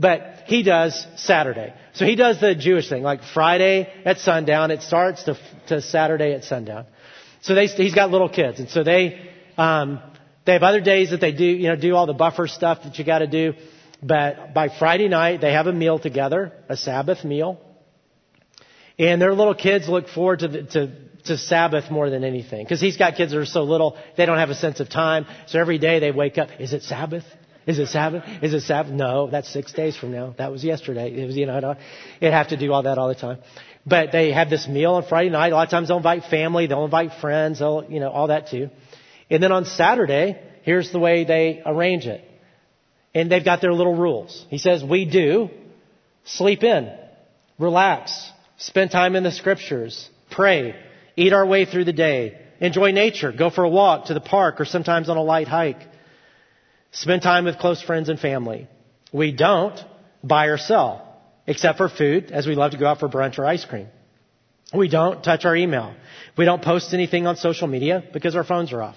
But 0.00 0.44
he 0.46 0.62
does 0.62 1.06
Saturday. 1.16 1.72
So 1.92 2.04
he 2.06 2.16
does 2.16 2.40
the 2.40 2.54
Jewish 2.54 2.88
thing, 2.88 3.02
like 3.02 3.22
Friday 3.22 3.92
at 4.04 4.18
sundown. 4.18 4.70
It 4.70 4.82
starts 4.82 5.22
to, 5.24 5.38
to 5.68 5.80
Saturday 5.80 6.32
at 6.32 6.44
sundown. 6.44 6.86
So 7.42 7.54
they, 7.54 7.66
he's 7.66 7.94
got 7.94 8.10
little 8.10 8.28
kids, 8.28 8.58
and 8.60 8.68
so 8.68 8.82
they 8.82 9.30
um, 9.58 10.00
they 10.44 10.54
have 10.54 10.62
other 10.62 10.80
days 10.80 11.10
that 11.10 11.20
they 11.20 11.32
do, 11.32 11.44
you 11.44 11.68
know, 11.68 11.76
do 11.76 11.94
all 11.94 12.06
the 12.06 12.12
buffer 12.12 12.48
stuff 12.48 12.82
that 12.84 12.98
you 12.98 13.04
got 13.04 13.18
to 13.18 13.26
do. 13.26 13.54
But 14.02 14.54
by 14.54 14.68
Friday 14.68 15.08
night, 15.08 15.40
they 15.40 15.52
have 15.52 15.66
a 15.66 15.72
meal 15.72 15.98
together, 15.98 16.52
a 16.68 16.76
Sabbath 16.76 17.24
meal, 17.24 17.60
and 18.98 19.20
their 19.20 19.34
little 19.34 19.54
kids 19.54 19.88
look 19.88 20.08
forward 20.08 20.40
to 20.40 20.48
the, 20.48 20.62
to 20.62 20.92
to 21.26 21.38
Sabbath 21.38 21.90
more 21.90 22.10
than 22.10 22.24
anything 22.24 22.64
because 22.64 22.80
he's 22.80 22.96
got 22.96 23.16
kids 23.16 23.32
that 23.32 23.38
are 23.38 23.46
so 23.46 23.62
little 23.62 23.96
they 24.16 24.26
don't 24.26 24.38
have 24.38 24.50
a 24.50 24.54
sense 24.54 24.80
of 24.80 24.88
time. 24.88 25.26
So 25.46 25.58
every 25.58 25.78
day 25.78 25.98
they 26.00 26.10
wake 26.10 26.38
up, 26.38 26.48
is 26.58 26.72
it 26.72 26.82
Sabbath? 26.82 27.24
Is 27.66 27.78
it 27.78 27.88
Sabbath? 27.88 28.24
Is 28.42 28.54
it 28.54 28.62
Sabbath? 28.62 28.92
No, 28.92 29.28
that's 29.30 29.48
six 29.48 29.72
days 29.72 29.96
from 29.96 30.10
now. 30.10 30.34
That 30.36 30.50
was 30.50 30.64
yesterday. 30.64 31.12
It 31.14 31.26
was, 31.26 31.36
you 31.36 31.46
know, 31.46 31.76
it 32.20 32.32
have 32.32 32.48
to 32.48 32.56
do 32.56 32.72
all 32.72 32.82
that 32.82 32.98
all 32.98 33.08
the 33.08 33.14
time. 33.14 33.38
But 33.86 34.12
they 34.12 34.32
have 34.32 34.50
this 34.50 34.66
meal 34.68 34.94
on 34.94 35.04
Friday 35.04 35.30
night. 35.30 35.52
A 35.52 35.54
lot 35.54 35.64
of 35.64 35.70
times 35.70 35.88
they'll 35.88 35.96
invite 35.96 36.24
family, 36.24 36.66
they'll 36.66 36.84
invite 36.84 37.12
friends, 37.20 37.60
they'll, 37.60 37.84
you 37.88 38.00
know, 38.00 38.10
all 38.10 38.28
that 38.28 38.48
too. 38.48 38.70
And 39.30 39.42
then 39.42 39.52
on 39.52 39.64
Saturday, 39.64 40.40
here's 40.62 40.90
the 40.92 40.98
way 40.98 41.24
they 41.24 41.62
arrange 41.64 42.06
it. 42.06 42.28
And 43.14 43.30
they've 43.30 43.44
got 43.44 43.60
their 43.60 43.72
little 43.72 43.94
rules. 43.94 44.44
He 44.48 44.58
says, 44.58 44.82
we 44.82 45.04
do 45.04 45.50
sleep 46.24 46.62
in, 46.62 46.92
relax, 47.58 48.30
spend 48.56 48.90
time 48.90 49.16
in 49.16 49.22
the 49.22 49.32
scriptures, 49.32 50.08
pray, 50.30 50.74
eat 51.22 51.32
our 51.32 51.46
way 51.46 51.64
through 51.64 51.84
the 51.84 51.92
day, 51.92 52.38
enjoy 52.60 52.90
nature, 52.92 53.32
go 53.32 53.50
for 53.50 53.64
a 53.64 53.68
walk 53.68 54.06
to 54.06 54.14
the 54.14 54.20
park 54.20 54.60
or 54.60 54.64
sometimes 54.64 55.08
on 55.08 55.16
a 55.16 55.22
light 55.22 55.48
hike, 55.48 55.80
spend 56.90 57.22
time 57.22 57.44
with 57.44 57.58
close 57.58 57.82
friends 57.82 58.08
and 58.08 58.18
family. 58.18 58.68
We 59.12 59.32
don't 59.32 59.78
buy 60.22 60.46
or 60.46 60.58
sell 60.58 61.08
except 61.46 61.78
for 61.78 61.88
food, 61.88 62.30
as 62.30 62.46
we 62.46 62.54
love 62.54 62.70
to 62.70 62.78
go 62.78 62.86
out 62.86 63.00
for 63.00 63.08
brunch 63.08 63.38
or 63.38 63.44
ice 63.44 63.64
cream. 63.64 63.88
We 64.74 64.88
don't 64.88 65.22
touch 65.22 65.44
our 65.44 65.56
email. 65.56 65.94
We 66.36 66.44
don't 66.44 66.62
post 66.62 66.94
anything 66.94 67.26
on 67.26 67.36
social 67.36 67.66
media 67.66 68.02
because 68.12 68.36
our 68.36 68.44
phones 68.44 68.72
are 68.72 68.82
off. 68.82 68.96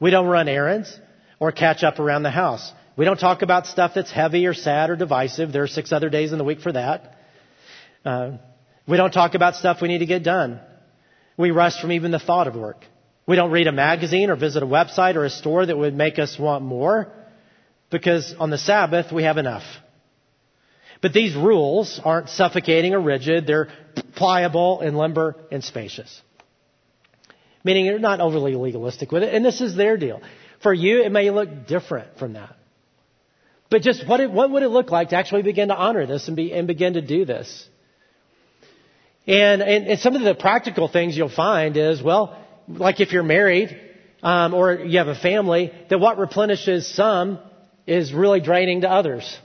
We 0.00 0.10
don't 0.10 0.26
run 0.26 0.48
errands 0.48 0.98
or 1.40 1.50
catch 1.50 1.82
up 1.82 1.98
around 1.98 2.22
the 2.22 2.30
house. 2.30 2.72
We 2.96 3.04
don't 3.04 3.18
talk 3.18 3.42
about 3.42 3.66
stuff 3.66 3.92
that's 3.94 4.10
heavy 4.10 4.46
or 4.46 4.54
sad 4.54 4.90
or 4.90 4.96
divisive. 4.96 5.52
There 5.52 5.62
are 5.62 5.68
six 5.68 5.92
other 5.92 6.10
days 6.10 6.30
in 6.32 6.38
the 6.38 6.44
week 6.44 6.60
for 6.60 6.72
that. 6.72 7.18
Uh, 8.04 8.32
we 8.86 8.96
don't 8.96 9.12
talk 9.12 9.34
about 9.34 9.56
stuff 9.56 9.80
we 9.80 9.88
need 9.88 9.98
to 9.98 10.06
get 10.06 10.22
done. 10.22 10.60
We 11.36 11.50
rest 11.50 11.80
from 11.80 11.92
even 11.92 12.10
the 12.10 12.18
thought 12.18 12.46
of 12.46 12.54
work. 12.54 12.84
We 13.26 13.36
don't 13.36 13.50
read 13.50 13.66
a 13.66 13.72
magazine 13.72 14.30
or 14.30 14.36
visit 14.36 14.62
a 14.62 14.66
website 14.66 15.14
or 15.14 15.24
a 15.24 15.30
store 15.30 15.64
that 15.64 15.76
would 15.76 15.94
make 15.94 16.18
us 16.18 16.38
want 16.38 16.64
more 16.64 17.12
because 17.90 18.34
on 18.38 18.50
the 18.50 18.58
Sabbath 18.58 19.12
we 19.12 19.22
have 19.22 19.38
enough. 19.38 19.62
But 21.00 21.12
these 21.12 21.34
rules 21.34 22.00
aren't 22.04 22.28
suffocating 22.28 22.94
or 22.94 23.00
rigid. 23.00 23.46
They're 23.46 23.68
pliable 24.14 24.80
and 24.80 24.96
limber 24.96 25.36
and 25.50 25.62
spacious. 25.62 26.20
Meaning 27.64 27.86
you're 27.86 27.98
not 27.98 28.20
overly 28.20 28.54
legalistic 28.54 29.12
with 29.12 29.22
it. 29.22 29.34
And 29.34 29.44
this 29.44 29.60
is 29.60 29.74
their 29.76 29.96
deal. 29.96 30.20
For 30.62 30.72
you, 30.72 31.02
it 31.02 31.10
may 31.10 31.30
look 31.30 31.66
different 31.66 32.18
from 32.18 32.34
that. 32.34 32.56
But 33.68 33.82
just 33.82 34.06
what, 34.06 34.20
it, 34.20 34.30
what 34.30 34.50
would 34.50 34.62
it 34.62 34.68
look 34.68 34.90
like 34.90 35.10
to 35.10 35.16
actually 35.16 35.42
begin 35.42 35.68
to 35.68 35.76
honor 35.76 36.06
this 36.06 36.28
and, 36.28 36.36
be, 36.36 36.52
and 36.52 36.66
begin 36.66 36.94
to 36.94 37.00
do 37.00 37.24
this? 37.24 37.68
And, 39.26 39.62
and, 39.62 39.86
and, 39.86 40.00
some 40.00 40.16
of 40.16 40.22
the 40.22 40.34
practical 40.34 40.88
things 40.88 41.16
you'll 41.16 41.28
find 41.28 41.76
is, 41.76 42.02
well, 42.02 42.36
like 42.66 43.00
if 43.00 43.12
you're 43.12 43.22
married 43.22 43.78
um, 44.22 44.52
or 44.52 44.74
you 44.74 44.98
have 44.98 45.08
a 45.08 45.14
family, 45.14 45.72
that 45.90 45.98
what 45.98 46.18
replenishes 46.18 46.92
some 46.92 47.38
is 47.86 48.12
really 48.12 48.40
draining 48.40 48.80
to 48.80 48.90
others. 48.90 49.38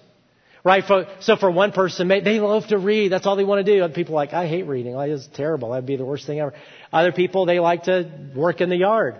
Right? 0.64 0.84
So 1.22 1.38
for 1.38 1.50
one 1.50 1.72
person, 1.72 2.08
they 2.08 2.40
love 2.40 2.68
to 2.68 2.78
read. 2.78 3.12
That's 3.12 3.26
all 3.26 3.36
they 3.36 3.46
want 3.46 3.66
to 3.66 3.72
do. 3.72 3.84
Other 3.84 3.94
people 3.94 4.16
are 4.16 4.18
like, 4.18 4.34
I 4.34 4.48
hate 4.48 4.68
reading. 4.68 4.94
Like, 4.96 5.12
it's 5.12 5.28
terrible. 5.28 5.72
That'd 5.72 5.86
be 5.86 5.96
the 5.96 6.06
worst 6.06 6.26
thing 6.26 6.40
ever. 6.40 6.54
Other 6.92 7.12
people, 7.12 7.46
they 7.46 7.60
like 7.60 7.84
to 7.84 8.32
work 8.36 8.60
in 8.60 8.70
the 8.70 8.76
yard. 8.76 9.16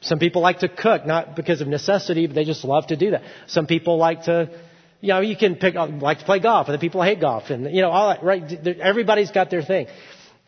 Some 0.00 0.18
people 0.18 0.42
like 0.42 0.60
to 0.60 0.68
cook, 0.68 1.04
not 1.04 1.34
because 1.34 1.60
of 1.60 1.68
necessity, 1.68 2.26
but 2.26 2.34
they 2.34 2.44
just 2.44 2.64
love 2.64 2.86
to 2.86 2.96
do 2.96 3.10
that. 3.10 3.22
Some 3.48 3.66
people 3.66 3.98
like 3.98 4.24
to, 4.24 4.48
you 5.00 5.08
know, 5.08 5.20
you 5.20 5.36
can 5.36 5.56
pick, 5.56 5.76
uh, 5.76 5.86
like 5.86 6.18
to 6.20 6.24
play 6.24 6.40
golf. 6.40 6.68
Other 6.68 6.78
people 6.78 7.02
hate 7.02 7.20
golf. 7.20 7.50
And, 7.50 7.72
you 7.74 7.82
know, 7.82 7.90
all 7.90 8.08
that, 8.08 8.22
right? 8.22 8.66
Everybody's 8.66 9.30
got 9.30 9.50
their 9.50 9.62
thing. 9.62 9.86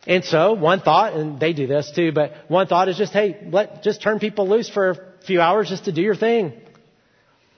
And 0.07 0.25
so 0.25 0.53
one 0.53 0.81
thought, 0.81 1.13
and 1.13 1.39
they 1.39 1.53
do 1.53 1.67
this 1.67 1.91
too, 1.95 2.11
but 2.11 2.33
one 2.47 2.67
thought 2.67 2.89
is 2.89 2.97
just, 2.97 3.13
hey, 3.13 3.47
let, 3.49 3.83
just 3.83 4.01
turn 4.01 4.19
people 4.19 4.47
loose 4.49 4.69
for 4.69 4.89
a 4.91 4.97
few 5.25 5.39
hours 5.39 5.69
just 5.69 5.85
to 5.85 5.91
do 5.91 6.01
your 6.01 6.15
thing. 6.15 6.53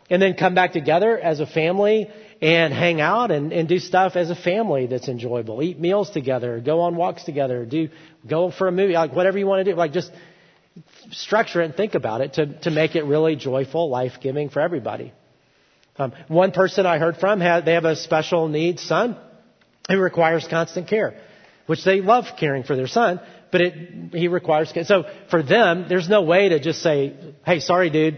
And 0.09 0.21
then 0.21 0.35
come 0.35 0.53
back 0.53 0.73
together 0.73 1.17
as 1.17 1.39
a 1.39 1.47
family 1.47 2.09
and 2.41 2.73
hang 2.73 2.99
out 2.99 3.31
and, 3.31 3.53
and 3.53 3.69
do 3.69 3.79
stuff 3.79 4.17
as 4.17 4.29
a 4.29 4.35
family 4.35 4.85
that's 4.85 5.07
enjoyable. 5.07 5.63
Eat 5.63 5.79
meals 5.79 6.09
together, 6.09 6.59
go 6.59 6.81
on 6.81 6.97
walks 6.97 7.23
together, 7.23 7.65
do 7.65 7.87
go 8.27 8.51
for 8.51 8.67
a 8.67 8.71
movie, 8.71 8.93
like 8.93 9.15
whatever 9.15 9.39
you 9.39 9.47
want 9.47 9.65
to 9.65 9.71
do. 9.71 9.77
Like 9.77 9.93
just 9.93 10.11
structure 11.11 11.61
it 11.61 11.65
and 11.65 11.75
think 11.75 11.95
about 11.95 12.19
it 12.19 12.33
to, 12.33 12.59
to 12.61 12.71
make 12.71 12.95
it 12.95 13.05
really 13.05 13.37
joyful, 13.37 13.89
life 13.89 14.13
giving 14.21 14.49
for 14.49 14.59
everybody. 14.59 15.13
Um, 15.97 16.13
one 16.27 16.51
person 16.51 16.85
I 16.85 16.97
heard 16.97 17.17
from 17.17 17.39
had 17.39 17.65
they 17.65 17.73
have 17.73 17.85
a 17.85 17.95
special 17.95 18.47
needs 18.47 18.81
son 18.81 19.15
who 19.89 19.99
requires 19.99 20.47
constant 20.47 20.87
care, 20.87 21.19
which 21.67 21.83
they 21.83 22.01
love 22.01 22.25
caring 22.39 22.63
for 22.63 22.75
their 22.75 22.87
son, 22.87 23.19
but 23.51 23.61
it 23.61 24.13
he 24.13 24.27
requires 24.27 24.71
care. 24.71 24.85
So 24.85 25.05
for 25.29 25.43
them, 25.43 25.85
there's 25.87 26.09
no 26.09 26.23
way 26.23 26.49
to 26.49 26.59
just 26.59 26.81
say, 26.81 27.13
"Hey, 27.45 27.59
sorry, 27.59 27.91
dude, 27.91 28.17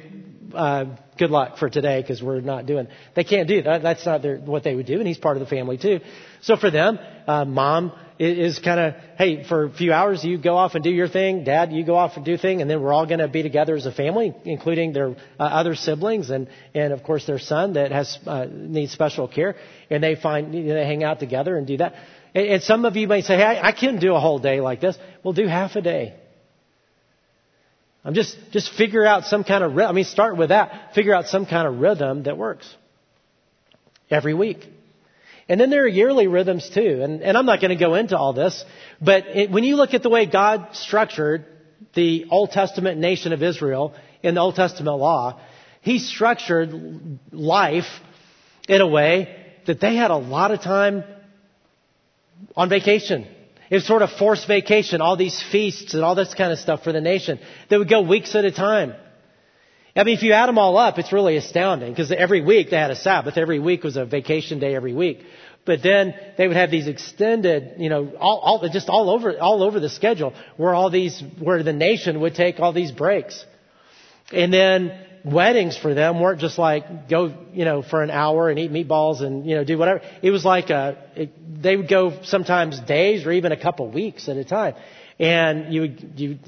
uh, 0.54 0.86
good 1.18 1.32
luck 1.32 1.58
for 1.58 1.70
today 1.70 2.02
because 2.02 2.22
we're 2.22 2.42
not 2.42 2.66
doing. 2.66 2.88
They 3.14 3.24
can't 3.24 3.48
do 3.48 3.62
that. 3.64 3.84
That's 3.84 4.06
not 4.06 4.22
their, 4.22 4.38
what 4.38 4.64
they 4.64 4.76
would 4.76 4.86
do, 4.86 5.00
and 5.00 5.08
he's 5.08 5.18
part 5.18 5.38
of 5.38 5.42
the 5.42 5.50
family 5.50 5.78
too. 5.78 6.00
So 6.42 6.56
for 6.56 6.72
them, 6.72 7.00
uh, 7.28 7.46
mom 7.46 7.92
is, 8.19 8.58
is 8.58 8.60
kind 8.60 8.80
of, 8.80 8.93
hey, 9.17 9.43
for 9.47 9.65
a 9.65 9.71
few 9.71 9.91
hours 9.93 10.23
you 10.23 10.38
go 10.38 10.56
off 10.56 10.75
and 10.75 10.84
do 10.84 10.89
your 10.89 11.08
thing. 11.08 11.43
Dad, 11.43 11.71
you 11.71 11.86
go 11.86 11.95
off 11.95 12.15
and 12.15 12.25
do 12.25 12.38
thing, 12.38 12.62
and 12.62 12.69
then 12.69 12.82
we're 12.82 12.93
all 12.93 13.06
going 13.06 13.19
to 13.19 13.28
be 13.28 13.43
together 13.43 13.75
as 13.75 13.86
a 13.86 13.91
family, 13.91 14.34
including 14.45 14.93
their 14.93 15.12
uh, 15.39 15.43
other 15.43 15.75
siblings 15.75 16.30
and 16.30 16.47
and 16.73 16.93
of 16.93 17.04
course 17.04 17.25
their 17.25 17.39
son 17.39 17.73
that 17.73 17.91
has 17.91 18.17
uh, 18.25 18.45
needs 18.49 18.91
special 18.91 19.28
care, 19.28 19.56
and 19.89 20.04
they 20.04 20.15
find 20.15 20.54
you 20.54 20.63
know, 20.63 20.75
they 20.75 20.86
hang 20.86 21.04
out 21.04 21.19
together 21.19 21.58
and 21.58 21.67
do 21.67 21.78
that. 21.78 21.95
And, 22.36 22.47
and 22.47 22.63
some 22.63 22.86
of 22.86 22.95
you 22.95 23.08
may 23.08 23.21
say, 23.21 23.38
hey, 23.38 23.60
I, 23.62 23.71
can't 23.71 23.99
do 23.99 24.13
a 24.13 24.19
whole 24.19 24.39
day 24.39 24.62
like 24.62 24.82
this. 24.82 24.97
Well, 25.23 25.34
do 25.34 25.47
half 25.47 25.75
a 25.75 25.82
day. 25.82 26.15
I'm 28.04 28.13
just, 28.13 28.38
just 28.51 28.71
figure 28.73 29.04
out 29.04 29.23
some 29.23 29.43
kind 29.43 29.63
of, 29.63 29.75
I 29.78 29.91
mean, 29.91 30.04
start 30.04 30.38
with 30.38 30.49
that. 30.49 30.93
Figure 30.93 31.15
out 31.15 31.25
some 31.25 31.47
kind 31.47 31.67
of 31.67 31.80
rhythm 31.80 32.23
that 32.23 32.38
works 32.38 32.71
every 34.12 34.36
week. 34.36 34.63
And 35.47 35.62
then 35.62 35.69
there 35.69 35.84
are 35.84 35.88
yearly 35.88 36.27
rhythms 36.27 36.69
too. 36.69 37.01
And, 37.03 37.21
and 37.21 37.38
I'm 37.38 37.45
not 37.45 37.62
going 37.62 37.77
to 37.77 37.84
go 37.84 37.95
into 37.95 38.17
all 38.17 38.34
this, 38.34 38.63
but 39.01 39.27
it, 39.27 39.51
when 39.51 39.63
you 39.63 39.75
look 39.75 39.93
at 39.93 40.01
the 40.01 40.10
way 40.10 40.25
God 40.25 40.69
structured 40.73 41.45
the 41.93 42.25
Old 42.29 42.51
Testament 42.51 42.99
nation 42.99 43.31
of 43.31 43.43
Israel 43.43 43.93
in 44.23 44.36
the 44.36 44.41
Old 44.41 44.55
Testament 44.55 44.97
law, 44.97 45.39
He 45.81 45.99
structured 45.99 47.19
life 47.31 47.88
in 48.67 48.81
a 48.81 48.87
way 48.87 49.43
that 49.67 49.79
they 49.79 49.96
had 49.96 50.12
a 50.12 50.17
lot 50.17 50.52
of 50.52 50.62
time 50.62 51.04
on 52.56 52.69
vacation. 52.69 53.27
It 53.69 53.75
was 53.75 53.87
sort 53.87 54.02
of 54.02 54.12
forced 54.12 54.48
vacation, 54.48 55.02
all 55.02 55.15
these 55.15 55.43
feasts 55.52 55.93
and 55.93 56.04
all 56.04 56.15
this 56.15 56.33
kind 56.33 56.52
of 56.52 56.60
stuff 56.60 56.83
for 56.83 56.91
the 56.91 57.02
nation. 57.02 57.39
They 57.69 57.77
would 57.77 57.89
go 57.89 58.02
weeks 58.02 58.35
at 58.35 58.46
a 58.46 58.52
time. 58.52 58.93
I 59.98 60.04
mean, 60.04 60.17
if 60.17 60.23
you 60.23 60.33
add 60.33 60.48
them 60.48 60.58
all 60.58 60.77
up, 60.77 61.00
it's 61.00 61.13
really 61.13 61.37
astounding 61.37 61.91
because 61.91 62.12
every 62.12 62.41
week 62.41 62.69
they 62.69 62.75
had 62.75 62.91
a 62.91 62.98
Sabbath. 62.98 63.37
Every 63.37 63.60
week 63.60 63.83
was 63.83 63.96
a 63.96 64.06
vacation 64.06 64.60
day 64.60 64.75
every 64.75 64.93
week. 64.93 65.21
But 65.65 65.81
then 65.81 66.13
they 66.37 66.48
would 66.48 66.58
have 66.58 66.69
these 66.69 66.87
extended, 66.87 67.75
you 67.77 67.89
know, 67.89 68.12
all, 68.19 68.39
all, 68.39 68.69
just 68.69 68.89
all 68.89 69.10
over, 69.10 69.39
all 69.39 69.63
over 69.63 69.79
the 69.79 69.89
schedule 69.89 70.33
where 70.58 70.75
all 70.75 70.89
these, 70.89 71.23
where 71.39 71.63
the 71.63 71.73
nation 71.73 72.19
would 72.19 72.35
take 72.35 72.60
all 72.60 72.73
these 72.73 72.91
breaks. 72.91 73.43
And 74.31 74.54
then 74.54 75.00
weddings 75.23 75.77
for 75.77 75.93
them 75.93 76.19
weren't 76.19 76.39
just 76.41 76.60
like 76.60 77.10
go, 77.10 77.33
you 77.54 77.65
know, 77.65 77.81
for 77.81 78.04
an 78.04 78.12
hour 78.12 78.50
and 78.50 78.60
eat 78.60 78.71
meatballs 78.71 79.23
and, 79.23 79.46
you 79.46 79.56
know, 79.56 79.63
do 79.63 79.77
whatever. 79.77 80.02
It 80.21 80.29
was 80.29 80.46
like 80.46 80.69
a, 80.69 80.98
it, 81.15 81.63
they 81.63 81.77
would 81.77 81.87
go 81.87 82.21
sometimes 82.23 82.79
days 82.81 83.25
or 83.25 83.31
even 83.31 83.52
a 83.52 83.60
couple 83.60 83.89
weeks 83.89 84.29
at 84.29 84.37
a 84.37 84.46
time. 84.46 84.75
And 85.19 85.73
you 85.73 85.81
would, 85.81 86.13
you 86.17 86.39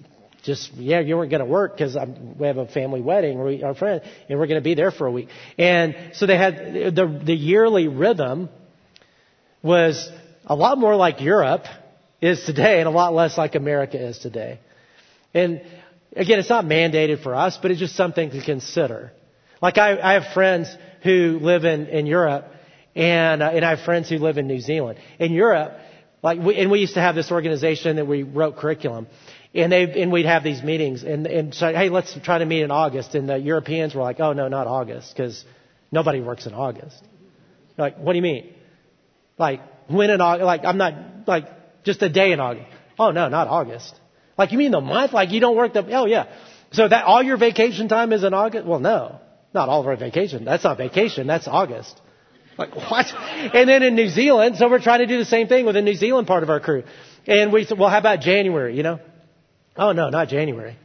just, 0.47 0.73
yeah, 0.73 1.01
you 1.01 1.15
weren't 1.17 1.29
going 1.29 1.41
to 1.41 1.45
work 1.45 1.73
because 1.77 1.95
we 2.39 2.47
have 2.47 2.57
a 2.57 2.65
family 2.67 3.01
wedding, 3.01 3.39
we, 3.43 3.61
our 3.61 3.75
friend, 3.75 4.01
and 4.29 4.39
we're 4.39 4.47
going 4.47 4.59
to 4.59 4.63
be 4.63 4.73
there 4.73 4.89
for 4.91 5.05
a 5.05 5.11
week. 5.11 5.27
And 5.59 5.95
so 6.13 6.25
they 6.25 6.37
had 6.37 6.55
the, 6.95 7.21
the 7.23 7.35
yearly 7.35 7.87
rhythm 7.87 8.49
was 9.61 10.09
a 10.45 10.55
lot 10.55 10.77
more 10.79 10.95
like 10.95 11.21
Europe 11.21 11.65
is 12.21 12.43
today 12.45 12.79
and 12.79 12.87
a 12.87 12.91
lot 12.91 13.13
less 13.13 13.37
like 13.37 13.55
America 13.55 14.01
is 14.03 14.17
today. 14.17 14.59
And 15.33 15.61
again, 16.15 16.39
it's 16.39 16.49
not 16.49 16.65
mandated 16.65 17.21
for 17.21 17.35
us, 17.35 17.59
but 17.61 17.69
it's 17.69 17.79
just 17.79 17.95
something 17.95 18.31
to 18.31 18.41
consider. 18.41 19.11
Like 19.61 19.77
I, 19.77 19.99
I 19.99 20.13
have 20.13 20.33
friends 20.33 20.73
who 21.03 21.39
live 21.41 21.65
in, 21.65 21.87
in 21.87 22.05
Europe 22.05 22.45
and, 22.95 23.43
uh, 23.43 23.49
and 23.53 23.63
I 23.65 23.71
have 23.71 23.81
friends 23.81 24.09
who 24.09 24.17
live 24.17 24.37
in 24.37 24.47
New 24.47 24.61
Zealand. 24.61 24.97
In 25.19 25.33
Europe, 25.33 25.73
like 26.23 26.39
we, 26.39 26.55
and 26.55 26.71
we 26.71 26.79
used 26.79 26.95
to 26.95 27.01
have 27.01 27.15
this 27.15 27.31
organization 27.31 27.97
that 27.97 28.07
we 28.07 28.23
wrote 28.23 28.57
curriculum 28.57 29.07
and 29.57 29.71
they 29.71 30.01
and 30.01 30.11
we'd 30.11 30.25
have 30.25 30.43
these 30.43 30.61
meetings 30.61 31.03
and 31.03 31.25
and 31.27 31.53
so 31.53 31.73
hey 31.73 31.89
let's 31.89 32.17
try 32.23 32.37
to 32.37 32.45
meet 32.45 32.61
in 32.61 32.71
August 32.71 33.15
and 33.15 33.27
the 33.27 33.37
Europeans 33.37 33.95
were 33.95 34.01
like 34.01 34.19
oh 34.19 34.33
no 34.33 34.47
not 34.47 34.67
August 34.67 35.13
because 35.13 35.43
nobody 35.91 36.21
works 36.21 36.45
in 36.45 36.53
August. 36.53 37.01
Like 37.77 37.97
what 37.97 38.13
do 38.13 38.17
you 38.17 38.23
mean? 38.23 38.53
Like 39.37 39.61
when 39.87 40.09
in 40.09 40.21
August? 40.21 40.45
Like 40.45 40.63
I'm 40.63 40.77
not 40.77 40.93
like 41.27 41.83
just 41.83 42.01
a 42.01 42.09
day 42.09 42.31
in 42.31 42.39
August. 42.39 42.67
Oh 42.99 43.11
no 43.11 43.29
not 43.29 43.47
August. 43.47 43.99
Like 44.37 44.51
you 44.51 44.57
mean 44.57 44.71
the 44.71 44.81
month? 44.81 45.13
Like 45.13 45.31
you 45.31 45.39
don't 45.39 45.55
work 45.55 45.73
the 45.73 45.85
oh 45.97 46.05
yeah. 46.05 46.27
So 46.71 46.87
that 46.87 47.05
all 47.05 47.23
your 47.23 47.37
vacation 47.37 47.87
time 47.87 48.13
is 48.13 48.23
in 48.23 48.33
August? 48.33 48.65
Well 48.65 48.79
no, 48.79 49.19
not 49.53 49.69
all 49.69 49.81
of 49.81 49.87
our 49.87 49.97
vacation. 49.97 50.45
That's 50.45 50.63
not 50.63 50.77
vacation. 50.77 51.27
That's 51.27 51.47
August. 51.47 51.99
Like 52.57 52.75
what? 52.89 53.05
And 53.15 53.67
then 53.67 53.83
in 53.83 53.95
New 53.95 54.09
Zealand, 54.09 54.57
so 54.57 54.69
we're 54.69 54.79
trying 54.79 54.99
to 54.99 55.07
do 55.07 55.17
the 55.17 55.25
same 55.25 55.47
thing 55.47 55.65
with 55.65 55.75
the 55.75 55.81
New 55.81 55.95
Zealand 55.95 56.27
part 56.27 56.43
of 56.43 56.49
our 56.49 56.59
crew. 56.59 56.83
And 57.27 57.51
we 57.51 57.65
said, 57.65 57.77
well, 57.77 57.89
how 57.89 57.97
about 57.97 58.21
January? 58.21 58.75
You 58.75 58.83
know? 58.83 58.99
Oh 59.77 59.91
no, 59.91 60.09
not 60.09 60.29
January. 60.29 60.77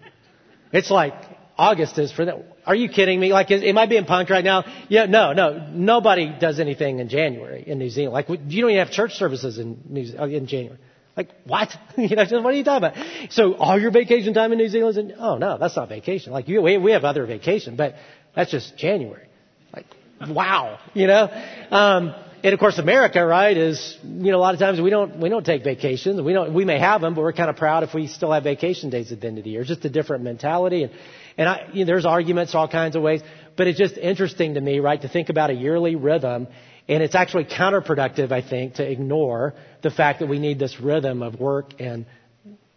It's 0.72 0.90
like 0.90 1.14
August 1.56 1.98
is 1.98 2.12
for 2.12 2.24
them. 2.24 2.42
Are 2.64 2.74
you 2.74 2.88
kidding 2.88 3.18
me? 3.18 3.32
Like, 3.32 3.50
am 3.50 3.76
I 3.76 3.86
being 3.86 4.04
punked 4.04 4.30
right 4.30 4.44
now? 4.44 4.64
Yeah, 4.88 5.06
no, 5.06 5.32
no. 5.32 5.68
Nobody 5.72 6.32
does 6.38 6.60
anything 6.60 7.00
in 7.00 7.08
January 7.08 7.64
in 7.66 7.78
New 7.78 7.90
Zealand. 7.90 8.12
Like, 8.12 8.28
you 8.28 8.62
don't 8.62 8.70
even 8.70 8.76
have 8.76 8.90
church 8.90 9.14
services 9.14 9.58
in 9.58 9.80
New, 9.88 10.06
uh, 10.18 10.26
in 10.26 10.46
January. 10.46 10.78
Like, 11.16 11.30
what? 11.44 11.74
you 11.96 12.14
know, 12.14 12.24
what 12.40 12.54
are 12.54 12.56
you 12.56 12.64
talking 12.64 12.88
about? 12.88 13.32
So 13.32 13.54
all 13.54 13.78
your 13.78 13.90
vacation 13.90 14.32
time 14.32 14.52
in 14.52 14.58
New 14.58 14.68
Zealand 14.68 14.96
is 14.96 15.04
in, 15.04 15.14
oh 15.18 15.36
no, 15.36 15.58
that's 15.58 15.76
not 15.76 15.88
vacation. 15.88 16.32
Like, 16.32 16.48
you, 16.48 16.62
we, 16.62 16.78
we 16.78 16.92
have 16.92 17.04
other 17.04 17.26
vacation, 17.26 17.76
but 17.76 17.94
that's 18.34 18.50
just 18.50 18.76
January. 18.76 19.28
Like, 19.74 19.86
wow, 20.28 20.78
you 20.94 21.06
know? 21.06 21.28
Um, 21.70 22.14
and 22.44 22.52
of 22.52 22.58
course, 22.58 22.78
America, 22.78 23.24
right, 23.24 23.56
is 23.56 23.98
you 24.02 24.32
know 24.32 24.38
a 24.38 24.40
lot 24.40 24.54
of 24.54 24.60
times 24.60 24.80
we 24.80 24.90
don't 24.90 25.18
we 25.18 25.28
don't 25.28 25.44
take 25.46 25.62
vacations. 25.62 26.20
We 26.20 26.32
don't 26.32 26.52
we 26.52 26.64
may 26.64 26.78
have 26.78 27.00
them, 27.00 27.14
but 27.14 27.22
we're 27.22 27.32
kind 27.32 27.50
of 27.50 27.56
proud 27.56 27.82
if 27.84 27.94
we 27.94 28.08
still 28.08 28.32
have 28.32 28.42
vacation 28.42 28.90
days 28.90 29.12
at 29.12 29.20
the 29.20 29.26
end 29.28 29.38
of 29.38 29.44
the 29.44 29.50
year. 29.50 29.60
It's 29.60 29.68
just 29.68 29.84
a 29.84 29.90
different 29.90 30.24
mentality, 30.24 30.82
and 30.82 30.92
and 31.38 31.48
I, 31.48 31.68
you 31.72 31.80
know, 31.80 31.86
there's 31.86 32.04
arguments 32.04 32.54
all 32.54 32.68
kinds 32.68 32.96
of 32.96 33.02
ways. 33.02 33.22
But 33.56 33.66
it's 33.68 33.78
just 33.78 33.96
interesting 33.96 34.54
to 34.54 34.60
me, 34.60 34.80
right, 34.80 35.00
to 35.02 35.08
think 35.08 35.28
about 35.28 35.50
a 35.50 35.54
yearly 35.54 35.94
rhythm, 35.94 36.48
and 36.88 37.02
it's 37.02 37.14
actually 37.14 37.44
counterproductive, 37.44 38.32
I 38.32 38.40
think, 38.40 38.74
to 38.74 38.90
ignore 38.90 39.54
the 39.82 39.90
fact 39.90 40.20
that 40.20 40.26
we 40.26 40.38
need 40.38 40.58
this 40.58 40.80
rhythm 40.80 41.22
of 41.22 41.38
work 41.38 41.80
and 41.80 42.06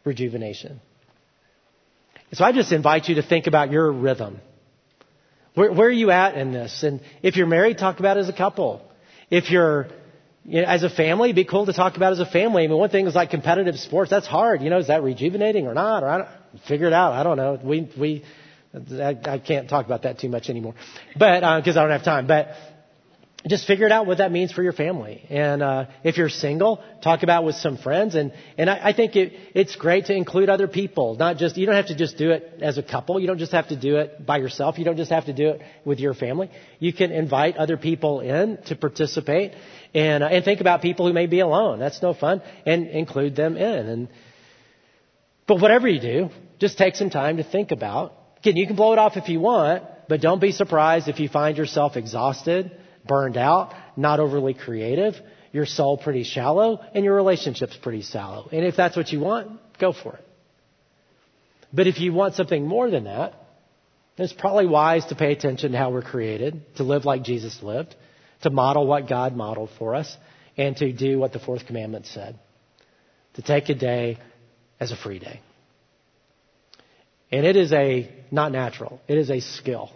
rejuvenation. 0.03 0.81
So 2.33 2.43
I 2.43 2.51
just 2.51 2.71
invite 2.71 3.07
you 3.07 3.15
to 3.15 3.23
think 3.23 3.47
about 3.47 3.71
your 3.71 3.91
rhythm. 3.91 4.41
Where, 5.53 5.71
where 5.71 5.87
are 5.87 5.91
you 5.91 6.11
at 6.11 6.35
in 6.35 6.51
this? 6.51 6.83
And 6.83 6.99
if 7.23 7.37
you're 7.37 7.47
married, 7.47 7.77
talk 7.77 7.99
about 7.99 8.17
it 8.17 8.21
as 8.21 8.29
a 8.29 8.33
couple. 8.33 8.81
If 9.29 9.49
you're 9.49 9.87
you 10.43 10.61
know, 10.61 10.67
as 10.67 10.83
a 10.83 10.89
family, 10.89 11.29
it'd 11.29 11.35
be 11.35 11.43
cool 11.45 11.65
to 11.65 11.73
talk 11.73 11.97
about 11.97 12.11
as 12.11 12.19
a 12.19 12.25
family. 12.25 12.63
I 12.63 12.67
mean, 12.67 12.77
one 12.77 12.89
thing 12.89 13.07
is 13.07 13.15
like 13.15 13.31
competitive 13.31 13.75
sports. 13.79 14.11
That's 14.11 14.27
hard. 14.27 14.61
You 14.61 14.69
know, 14.69 14.77
is 14.77 14.87
that 14.87 15.01
rejuvenating 15.01 15.65
or 15.65 15.73
not? 15.73 16.03
Or 16.03 16.07
I 16.09 16.17
don't, 16.19 16.29
figure 16.67 16.87
it 16.87 16.93
out. 16.93 17.13
I 17.13 17.23
don't 17.23 17.37
know. 17.37 17.59
We 17.61 17.89
we 17.97 18.23
I, 18.73 19.17
I 19.25 19.39
can't 19.39 19.69
talk 19.69 19.85
about 19.85 20.03
that 20.03 20.19
too 20.19 20.29
much 20.29 20.49
anymore, 20.49 20.75
but 21.17 21.57
because 21.59 21.77
uh, 21.77 21.79
I 21.79 21.83
don't 21.83 21.91
have 21.91 22.03
time. 22.03 22.27
But 22.27 22.49
just 23.47 23.67
figure 23.67 23.85
it 23.85 23.91
out 23.91 24.07
what 24.07 24.17
that 24.17 24.31
means 24.31 24.51
for 24.51 24.63
your 24.63 24.73
family. 24.73 25.23
And 25.29 25.61
uh, 25.61 25.85
if 26.03 26.17
you're 26.17 26.29
single, 26.29 26.83
talk 27.03 27.21
about 27.21 27.43
it 27.43 27.45
with 27.45 27.55
some 27.55 27.77
friends. 27.77 28.15
And 28.15 28.33
and 28.57 28.69
I, 28.69 28.89
I 28.89 28.93
think 28.93 29.15
it 29.15 29.33
it's 29.53 29.75
great 29.75 30.05
to 30.05 30.15
include 30.15 30.49
other 30.49 30.67
people. 30.67 31.15
Not 31.15 31.37
just 31.37 31.55
you 31.55 31.67
don't 31.67 31.75
have 31.75 31.87
to 31.87 31.95
just 31.95 32.17
do 32.17 32.31
it 32.31 32.59
as 32.61 32.79
a 32.79 32.83
couple. 32.83 33.19
You 33.19 33.27
don't 33.27 33.37
just 33.37 33.51
have 33.51 33.67
to 33.67 33.75
do 33.75 33.97
it 33.97 34.25
by 34.25 34.37
yourself. 34.37 34.79
You 34.79 34.85
don't 34.85 34.97
just 34.97 35.11
have 35.11 35.25
to 35.25 35.33
do 35.33 35.49
it 35.49 35.61
with 35.85 35.99
your 35.99 36.15
family. 36.15 36.49
You 36.79 36.91
can 36.91 37.11
invite 37.11 37.55
other 37.57 37.77
people 37.77 38.21
in 38.21 38.57
to 38.65 38.75
participate. 38.75 39.53
And 39.93 40.23
uh, 40.23 40.27
and 40.27 40.43
think 40.43 40.59
about 40.59 40.81
people 40.81 41.05
who 41.05 41.13
may 41.13 41.27
be 41.27 41.39
alone. 41.39 41.77
That's 41.77 42.01
no 42.01 42.15
fun. 42.15 42.41
And 42.65 42.87
include 42.87 43.35
them 43.35 43.57
in. 43.57 43.87
And 43.87 44.07
but 45.45 45.61
whatever 45.61 45.87
you 45.87 45.99
do, 45.99 46.29
just 46.57 46.79
take 46.79 46.95
some 46.95 47.11
time 47.11 47.37
to 47.37 47.43
think 47.43 47.69
about. 47.69 48.13
Again, 48.39 48.57
you 48.57 48.65
can 48.65 48.75
blow 48.75 48.93
it 48.93 48.97
off 48.97 49.17
if 49.17 49.29
you 49.29 49.39
want, 49.39 49.83
but 50.09 50.19
don't 50.19 50.41
be 50.41 50.51
surprised 50.51 51.07
if 51.07 51.19
you 51.19 51.29
find 51.29 51.57
yourself 51.57 51.95
exhausted 51.95 52.71
burned 53.07 53.37
out, 53.37 53.73
not 53.95 54.19
overly 54.19 54.53
creative, 54.53 55.15
your 55.51 55.65
soul 55.65 55.97
pretty 55.97 56.23
shallow, 56.23 56.81
and 56.93 57.05
your 57.05 57.15
relationship's 57.15 57.77
pretty 57.77 58.01
shallow. 58.01 58.49
And 58.51 58.65
if 58.65 58.75
that's 58.75 58.97
what 58.97 59.11
you 59.11 59.19
want, 59.19 59.59
go 59.79 59.93
for 59.93 60.15
it. 60.15 60.27
But 61.71 61.87
if 61.87 61.99
you 61.99 62.13
want 62.13 62.35
something 62.35 62.65
more 62.65 62.89
than 62.89 63.05
that, 63.05 63.33
it's 64.17 64.33
probably 64.33 64.65
wise 64.65 65.05
to 65.07 65.15
pay 65.15 65.31
attention 65.31 65.73
to 65.73 65.77
how 65.77 65.91
we're 65.91 66.01
created, 66.01 66.61
to 66.77 66.83
live 66.83 67.05
like 67.05 67.23
Jesus 67.23 67.61
lived, 67.61 67.95
to 68.43 68.49
model 68.49 68.87
what 68.87 69.09
God 69.09 69.35
modeled 69.35 69.69
for 69.77 69.95
us, 69.95 70.15
and 70.57 70.75
to 70.77 70.93
do 70.93 71.19
what 71.19 71.33
the 71.33 71.39
fourth 71.39 71.65
commandment 71.65 72.05
said. 72.05 72.39
To 73.33 73.41
take 73.41 73.67
a 73.69 73.75
day 73.75 74.17
as 74.79 74.91
a 74.91 74.95
free 74.95 75.19
day. 75.19 75.41
And 77.31 77.45
it 77.45 77.57
is 77.57 77.73
a, 77.73 78.09
not 78.31 78.51
natural, 78.51 79.01
it 79.07 79.17
is 79.17 79.29
a 79.29 79.41
skill 79.41 79.91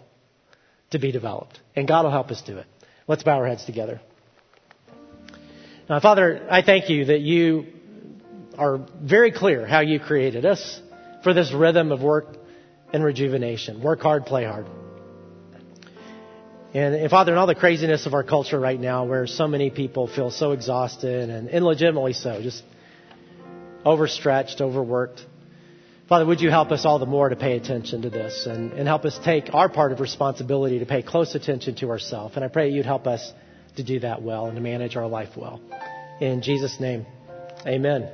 to 0.90 0.98
be 0.98 1.12
developed. 1.12 1.58
And 1.74 1.88
God 1.88 2.04
will 2.04 2.10
help 2.10 2.30
us 2.30 2.42
do 2.42 2.58
it. 2.58 2.66
Let's 3.10 3.24
bow 3.24 3.38
our 3.38 3.46
heads 3.48 3.64
together. 3.64 4.00
Now, 5.88 5.98
Father, 5.98 6.46
I 6.48 6.62
thank 6.62 6.88
you 6.88 7.06
that 7.06 7.18
you 7.18 7.66
are 8.56 8.86
very 9.02 9.32
clear 9.32 9.66
how 9.66 9.80
you 9.80 9.98
created 9.98 10.46
us 10.46 10.80
for 11.24 11.34
this 11.34 11.52
rhythm 11.52 11.90
of 11.90 12.02
work 12.02 12.36
and 12.92 13.02
rejuvenation. 13.02 13.82
Work 13.82 14.00
hard, 14.00 14.26
play 14.26 14.44
hard. 14.44 14.66
And, 16.72 16.94
and, 16.94 17.10
Father, 17.10 17.32
in 17.32 17.38
all 17.38 17.48
the 17.48 17.56
craziness 17.56 18.06
of 18.06 18.14
our 18.14 18.22
culture 18.22 18.60
right 18.60 18.78
now, 18.78 19.06
where 19.06 19.26
so 19.26 19.48
many 19.48 19.70
people 19.70 20.06
feel 20.06 20.30
so 20.30 20.52
exhausted 20.52 21.30
and 21.30 21.48
illegitimately 21.48 22.12
so, 22.12 22.40
just 22.40 22.62
overstretched, 23.84 24.60
overworked, 24.60 25.26
Father, 26.10 26.26
would 26.26 26.40
you 26.40 26.50
help 26.50 26.72
us 26.72 26.84
all 26.84 26.98
the 26.98 27.06
more 27.06 27.28
to 27.28 27.36
pay 27.36 27.56
attention 27.56 28.02
to 28.02 28.10
this 28.10 28.44
and, 28.44 28.72
and 28.72 28.88
help 28.88 29.04
us 29.04 29.16
take 29.24 29.54
our 29.54 29.68
part 29.68 29.92
of 29.92 30.00
responsibility 30.00 30.80
to 30.80 30.84
pay 30.84 31.02
close 31.02 31.36
attention 31.36 31.76
to 31.76 31.90
ourselves. 31.90 32.34
And 32.34 32.44
I 32.44 32.48
pray 32.48 32.70
you'd 32.70 32.84
help 32.84 33.06
us 33.06 33.32
to 33.76 33.84
do 33.84 34.00
that 34.00 34.20
well 34.20 34.46
and 34.46 34.56
to 34.56 34.60
manage 34.60 34.96
our 34.96 35.06
life 35.06 35.36
well. 35.36 35.60
In 36.20 36.42
Jesus' 36.42 36.80
name, 36.80 37.06
amen. 37.64 38.10